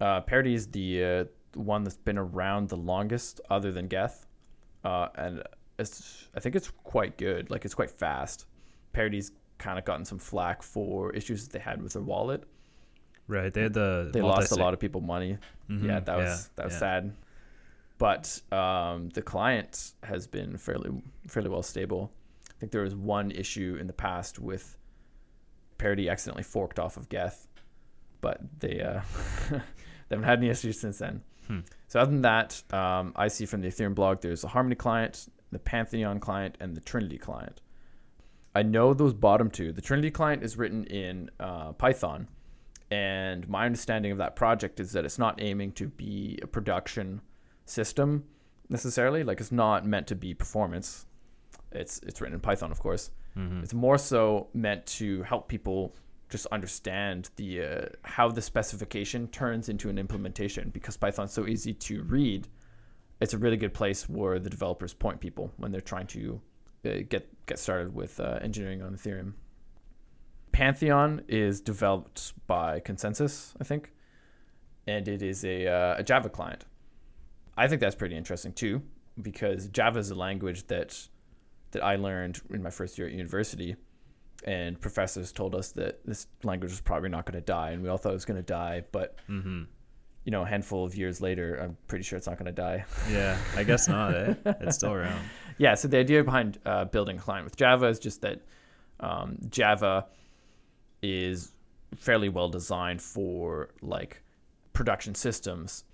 Uh, 0.01 0.21
Parity 0.21 0.55
is 0.55 0.69
the 0.69 1.05
uh, 1.05 1.25
one 1.55 1.83
that's 1.83 1.97
been 1.97 2.19
around 2.19 2.69
the 2.69 2.77
longest, 2.77 3.41
other 3.51 3.73
than 3.73 3.89
Geth, 3.89 4.27
uh, 4.85 5.09
and 5.17 5.43
it's 5.79 6.29
I 6.37 6.41
think 6.41 6.55
it's 6.55 6.71
quite 6.85 7.19
good. 7.19 7.51
Like 7.51 7.65
it's 7.65 7.75
quite 7.75 7.91
fast. 7.91 8.47
Parity's 8.93 9.33
kind 9.59 9.77
of 9.79 9.85
gotten 9.85 10.05
some 10.05 10.19
flack 10.19 10.63
for 10.63 11.13
issues 11.15 11.43
that 11.45 11.53
they 11.53 11.59
had 11.59 11.83
with 11.83 11.95
their 11.95 12.03
wallet. 12.03 12.45
Right. 13.27 13.53
They 13.53 13.63
had 13.63 13.75
the 13.75 14.11
They 14.13 14.23
lost 14.23 14.53
a 14.53 14.55
lot 14.55 14.73
of 14.73 14.81
people 14.81 15.01
money. 15.01 15.37
Mhm, 15.69 15.85
Yeah, 15.85 16.01
that 16.01 16.17
was 16.17 16.27
yeah, 16.27 16.53
that 16.57 16.65
was 16.67 16.75
yeah. 16.75 16.79
sad. 16.79 17.13
But 17.99 18.41
um, 18.53 19.11
the 19.11 19.23
client 19.23 19.93
has 20.05 20.27
been 20.27 20.57
fairly 20.57 21.03
fairly 21.27 21.51
well 21.51 21.63
stable. 21.63 22.13
I 22.49 22.53
think 22.61 22.73
there 22.73 22.83
was 22.83 22.95
one 22.95 23.31
issue 23.33 23.77
in 23.81 23.87
the 23.87 23.93
past 23.93 24.39
with 24.39 24.77
Parity 25.79 26.09
accidentally 26.09 26.43
forked 26.43 26.79
off 26.79 26.97
of 26.97 27.09
Geth, 27.09 27.47
but 28.21 28.41
they 28.61 28.81
uh, 28.81 29.01
they 29.51 29.61
haven't 30.11 30.25
had 30.25 30.39
any 30.39 30.49
issues 30.49 30.81
since 30.81 30.99
then. 30.99 31.23
Hmm. 31.47 31.61
So 31.89 32.01
other 32.01 32.11
than 32.11 32.23
that, 32.23 32.63
um, 32.73 33.13
I 33.17 33.29
see 33.29 33.47
from 33.47 33.61
the 33.61 33.69
Ethereum 33.69 33.95
blog 33.95 34.21
there's 34.21 34.43
the 34.43 34.49
Harmony 34.49 34.77
client, 34.77 35.29
the 35.51 35.59
Pantheon 35.59 36.21
client, 36.21 36.57
and 36.61 36.77
the 36.77 36.81
Trinity 36.81 37.19
client. 37.19 37.61
I 38.55 38.63
know 38.63 38.93
those 38.93 39.15
bottom 39.15 39.51
two. 39.51 39.73
The 39.73 39.81
Trinity 39.81 40.11
client 40.11 40.43
is 40.43 40.57
written 40.57 40.85
in 40.85 41.31
uh, 41.39 41.73
Python, 41.73 42.29
and 42.91 43.49
my 43.49 43.67
understanding 43.67 44.13
of 44.13 44.19
that 44.19 44.37
project 44.37 44.81
is 44.81 44.93
that 44.93 45.05
it's 45.05 45.19
not 45.19 45.41
aiming 45.41 45.73
to 45.73 45.89
be 45.89 46.39
a 46.43 46.47
production 46.47 47.21
system 47.69 48.25
necessarily. 48.69 49.25
Like 49.25 49.41
it's 49.41 49.53
not 49.53 49.87
meant 49.87 50.07
to 50.09 50.15
be 50.15 50.35
performance. 50.35 51.07
It's 51.73 51.99
it's 52.01 52.21
written 52.21 52.35
in 52.35 52.41
Python, 52.41 52.71
of 52.71 52.81
course. 52.81 53.11
Mhm. 53.37 53.63
It's 53.63 53.75
more 53.75 53.99
so 53.99 54.49
meant 54.55 54.87
to 54.99 55.23
help 55.23 55.49
people 55.49 55.95
just 56.29 56.47
understand 56.47 57.31
the 57.37 57.63
uh, 57.63 57.87
how 58.03 58.31
the 58.31 58.43
specification 58.43 59.29
turns 59.29 59.69
into 59.69 59.89
an 59.89 59.99
implementation 59.99 60.71
because 60.71 60.97
Python's 60.97 61.33
so 61.33 61.47
easy 61.47 61.73
to 61.75 62.03
read. 62.03 62.49
It's 63.21 63.35
a 63.35 63.39
really 63.39 63.57
good 63.57 63.75
place 63.75 64.09
where 64.09 64.39
the 64.39 64.51
developers 64.51 64.95
point 64.95 65.21
people 65.21 65.53
when 65.57 65.73
they're 65.73 65.81
trying 65.81 66.07
to 66.09 66.41
uh, 66.85 66.91
get 67.09 67.29
get 67.47 67.59
started 67.59 67.95
with 67.95 68.21
uh, 68.21 68.39
engineering 68.43 68.83
on 68.83 68.95
Ethereum. 68.95 69.33
Pantheon 70.53 71.23
is 71.29 71.61
developed 71.61 72.33
by 72.47 72.81
ConsenSys, 72.81 73.55
I 73.61 73.65
think, 73.65 73.93
and 74.87 75.07
it 75.07 75.23
is 75.23 75.45
a, 75.45 75.67
uh, 75.69 75.97
a 75.99 76.03
Java 76.03 76.29
client. 76.29 76.65
I 77.65 77.69
think 77.69 77.81
that's 77.81 77.97
pretty 77.97 78.17
interesting 78.17 78.53
too, 78.53 78.83
because 79.21 79.69
Java 79.69 79.99
is 79.99 80.11
a 80.11 80.15
language 80.15 80.67
that 80.69 80.97
that 81.73 81.83
I 81.85 81.97
learned 81.97 82.41
in 82.51 82.63
my 82.63 82.71
first 82.71 82.97
year 82.97 83.07
at 83.09 83.13
university, 83.13 83.77
and 84.45 84.81
professors 84.81 85.33
told 85.33 85.55
us 85.55 85.73
that 85.73 86.01
this 86.07 86.27
language 86.45 86.71
was 86.71 86.81
probably 86.81 87.11
not 87.11 87.27
going 87.27 87.35
to 87.35 87.45
die, 87.45 87.71
and 87.73 87.83
we 87.83 87.89
all 87.91 87.99
thought 87.99 88.11
it 88.13 88.15
was 88.15 88.25
going 88.25 88.39
to 88.39 88.43
die. 88.63 88.85
But 88.93 89.17
Mhm. 89.29 89.67
you 90.25 90.31
know, 90.33 90.43
a 90.43 90.47
handful 90.47 90.85
of 90.85 90.95
years 90.95 91.21
later, 91.21 91.57
I'm 91.57 91.77
pretty 91.87 92.05
sure 92.05 92.17
it's 92.17 92.27
not 92.27 92.37
going 92.39 92.47
to 92.55 92.61
die. 92.69 92.85
Yeah, 93.11 93.39
I 93.57 93.65
guess 93.65 93.89
not. 93.89 94.15
Eh? 94.15 94.35
It's 94.61 94.77
still 94.77 94.93
around. 94.93 95.23
yeah, 95.59 95.75
so 95.75 95.89
the 95.89 95.99
idea 95.99 96.23
behind 96.23 96.59
uh, 96.67 96.85
building 96.87 97.17
a 97.17 97.21
client 97.21 97.45
with 97.45 97.57
Java 97.57 97.87
is 97.87 97.99
just 97.99 98.21
that 98.23 98.41
um, 99.01 99.39
Java 99.51 100.07
is 101.03 101.53
fairly 101.97 102.29
well 102.29 102.49
designed 102.49 103.01
for 103.01 103.71
like 103.81 104.23
production 104.73 105.15
systems 105.15 105.85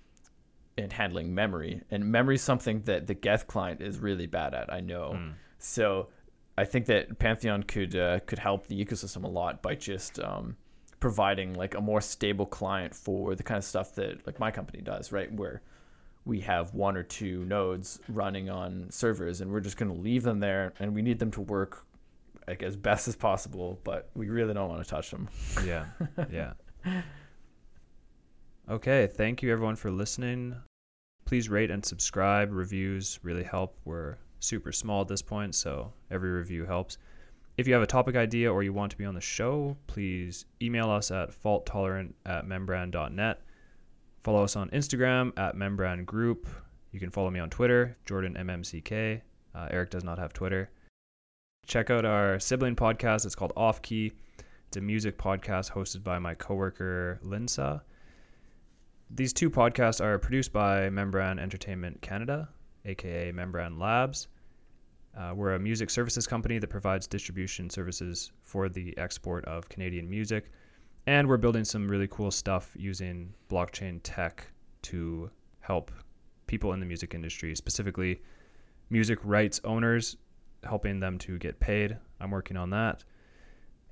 and 0.77 0.91
handling 0.91 1.33
memory. 1.33 1.81
And 1.91 2.11
memory 2.11 2.35
is 2.35 2.41
something 2.41 2.81
that 2.81 3.07
the 3.07 3.13
Geth 3.13 3.47
client 3.47 3.81
is 3.81 3.99
really 3.99 4.27
bad 4.27 4.53
at. 4.53 4.71
I 4.71 4.81
know. 4.81 5.13
Mm. 5.15 5.33
So 5.57 6.09
I 6.57 6.65
think 6.65 6.85
that 6.87 7.17
Pantheon 7.19 7.63
could 7.63 7.95
uh, 7.95 8.19
could 8.21 8.39
help 8.39 8.67
the 8.67 8.83
ecosystem 8.83 9.23
a 9.23 9.27
lot 9.27 9.61
by 9.61 9.75
just 9.75 10.19
um, 10.19 10.55
providing 10.99 11.53
like 11.53 11.75
a 11.75 11.81
more 11.81 12.01
stable 12.01 12.45
client 12.45 12.93
for 12.93 13.35
the 13.35 13.43
kind 13.43 13.57
of 13.57 13.63
stuff 13.63 13.95
that 13.95 14.25
like 14.25 14.39
my 14.39 14.51
company 14.51 14.81
does, 14.81 15.11
right? 15.11 15.31
Where 15.31 15.61
we 16.25 16.41
have 16.41 16.73
one 16.73 16.97
or 16.97 17.03
two 17.03 17.45
nodes 17.45 17.99
running 18.07 18.49
on 18.49 18.87
servers, 18.89 19.41
and 19.41 19.51
we're 19.51 19.59
just 19.59 19.77
going 19.77 19.93
to 19.93 20.01
leave 20.01 20.23
them 20.23 20.39
there, 20.39 20.73
and 20.79 20.93
we 20.93 21.01
need 21.01 21.19
them 21.19 21.31
to 21.31 21.41
work 21.41 21.85
like 22.47 22.63
as 22.63 22.75
best 22.75 23.07
as 23.07 23.15
possible, 23.15 23.79
but 23.83 24.09
we 24.15 24.29
really 24.29 24.53
don't 24.53 24.69
want 24.69 24.83
to 24.83 24.89
touch 24.89 25.11
them. 25.11 25.27
Yeah. 25.65 25.85
Yeah. 26.31 26.53
Okay. 28.69 29.07
Thank 29.07 29.43
you, 29.43 29.51
everyone, 29.51 29.75
for 29.75 29.91
listening. 29.91 30.55
Please 31.25 31.49
rate 31.49 31.71
and 31.71 31.85
subscribe. 31.85 32.51
Reviews 32.51 33.19
really 33.23 33.43
help. 33.43 33.77
We're 33.85 34.17
super 34.39 34.71
small 34.71 35.01
at 35.01 35.07
this 35.07 35.21
point, 35.21 35.55
so 35.55 35.91
every 36.11 36.31
review 36.31 36.65
helps. 36.65 36.97
If 37.57 37.67
you 37.67 37.73
have 37.73 37.83
a 37.83 37.87
topic 37.87 38.15
idea 38.15 38.51
or 38.51 38.63
you 38.63 38.73
want 38.73 38.91
to 38.91 38.97
be 38.97 39.05
on 39.05 39.15
the 39.15 39.21
show, 39.21 39.77
please 39.87 40.45
email 40.61 40.89
us 40.89 41.09
at 41.09 41.31
faulttolerant 41.31 42.13
at 42.25 42.45
membran.net. 42.45 43.41
Follow 44.23 44.43
us 44.43 44.55
on 44.55 44.69
Instagram 44.71 45.31
at 45.37 45.55
membran 45.55 46.05
group. 46.05 46.47
You 46.91 46.99
can 46.99 47.11
follow 47.11 47.29
me 47.29 47.39
on 47.39 47.49
Twitter, 47.49 47.97
Jordan 48.05 48.35
MMCK. 48.39 49.21
Uh, 49.53 49.67
Eric 49.69 49.89
does 49.91 50.03
not 50.03 50.19
have 50.19 50.33
Twitter. 50.33 50.69
Check 51.65 51.89
out 51.89 52.05
our 52.05 52.39
sibling 52.39 52.75
podcast. 52.75 53.25
It's 53.25 53.35
called 53.35 53.53
Off 53.55 53.81
Key. 53.81 54.11
It's 54.67 54.77
a 54.77 54.81
music 54.81 55.17
podcast 55.17 55.71
hosted 55.71 56.03
by 56.03 56.19
my 56.19 56.33
coworker 56.33 57.19
Linsa. 57.23 57.81
These 59.11 59.33
two 59.33 59.49
podcasts 59.49 60.03
are 60.03 60.17
produced 60.17 60.51
by 60.51 60.89
Membran 60.89 61.39
Entertainment 61.39 62.01
Canada, 62.01 62.49
aka 62.85 63.31
Membran 63.31 63.79
Labs. 63.79 64.27
Uh, 65.15 65.31
we're 65.35 65.53
a 65.53 65.59
music 65.59 65.89
services 65.89 66.25
company 66.25 66.57
that 66.57 66.69
provides 66.69 67.05
distribution 67.07 67.69
services 67.69 68.31
for 68.41 68.67
the 68.67 68.97
export 68.97 69.45
of 69.45 69.69
Canadian 69.69 70.09
music. 70.09 70.51
And 71.05 71.27
we're 71.27 71.37
building 71.37 71.63
some 71.63 71.87
really 71.87 72.07
cool 72.07 72.31
stuff 72.31 72.71
using 72.75 73.31
blockchain 73.47 73.99
tech 74.03 74.47
to 74.83 75.29
help 75.59 75.91
people 76.47 76.73
in 76.73 76.79
the 76.79 76.85
music 76.85 77.13
industry, 77.13 77.55
specifically 77.55 78.21
music 78.89 79.19
rights 79.23 79.61
owners, 79.63 80.17
helping 80.63 80.99
them 80.99 81.19
to 81.19 81.37
get 81.37 81.59
paid. 81.59 81.95
I'm 82.19 82.31
working 82.31 82.57
on 82.57 82.71
that. 82.71 83.03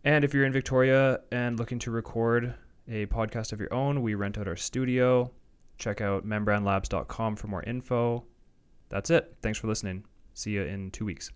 And 0.03 0.25
if 0.25 0.33
you're 0.33 0.45
in 0.45 0.51
Victoria 0.51 1.19
and 1.31 1.57
looking 1.59 1.79
to 1.79 1.91
record 1.91 2.55
a 2.87 3.05
podcast 3.07 3.53
of 3.53 3.59
your 3.59 3.73
own, 3.73 4.01
we 4.01 4.15
rent 4.15 4.37
out 4.37 4.47
our 4.47 4.55
studio. 4.55 5.31
Check 5.77 6.01
out 6.01 6.25
membranlabs.com 6.25 7.35
for 7.35 7.47
more 7.47 7.63
info. 7.63 8.23
That's 8.89 9.09
it. 9.09 9.35
Thanks 9.41 9.59
for 9.59 9.67
listening. 9.67 10.05
See 10.33 10.51
you 10.51 10.63
in 10.63 10.91
two 10.91 11.05
weeks. 11.05 11.31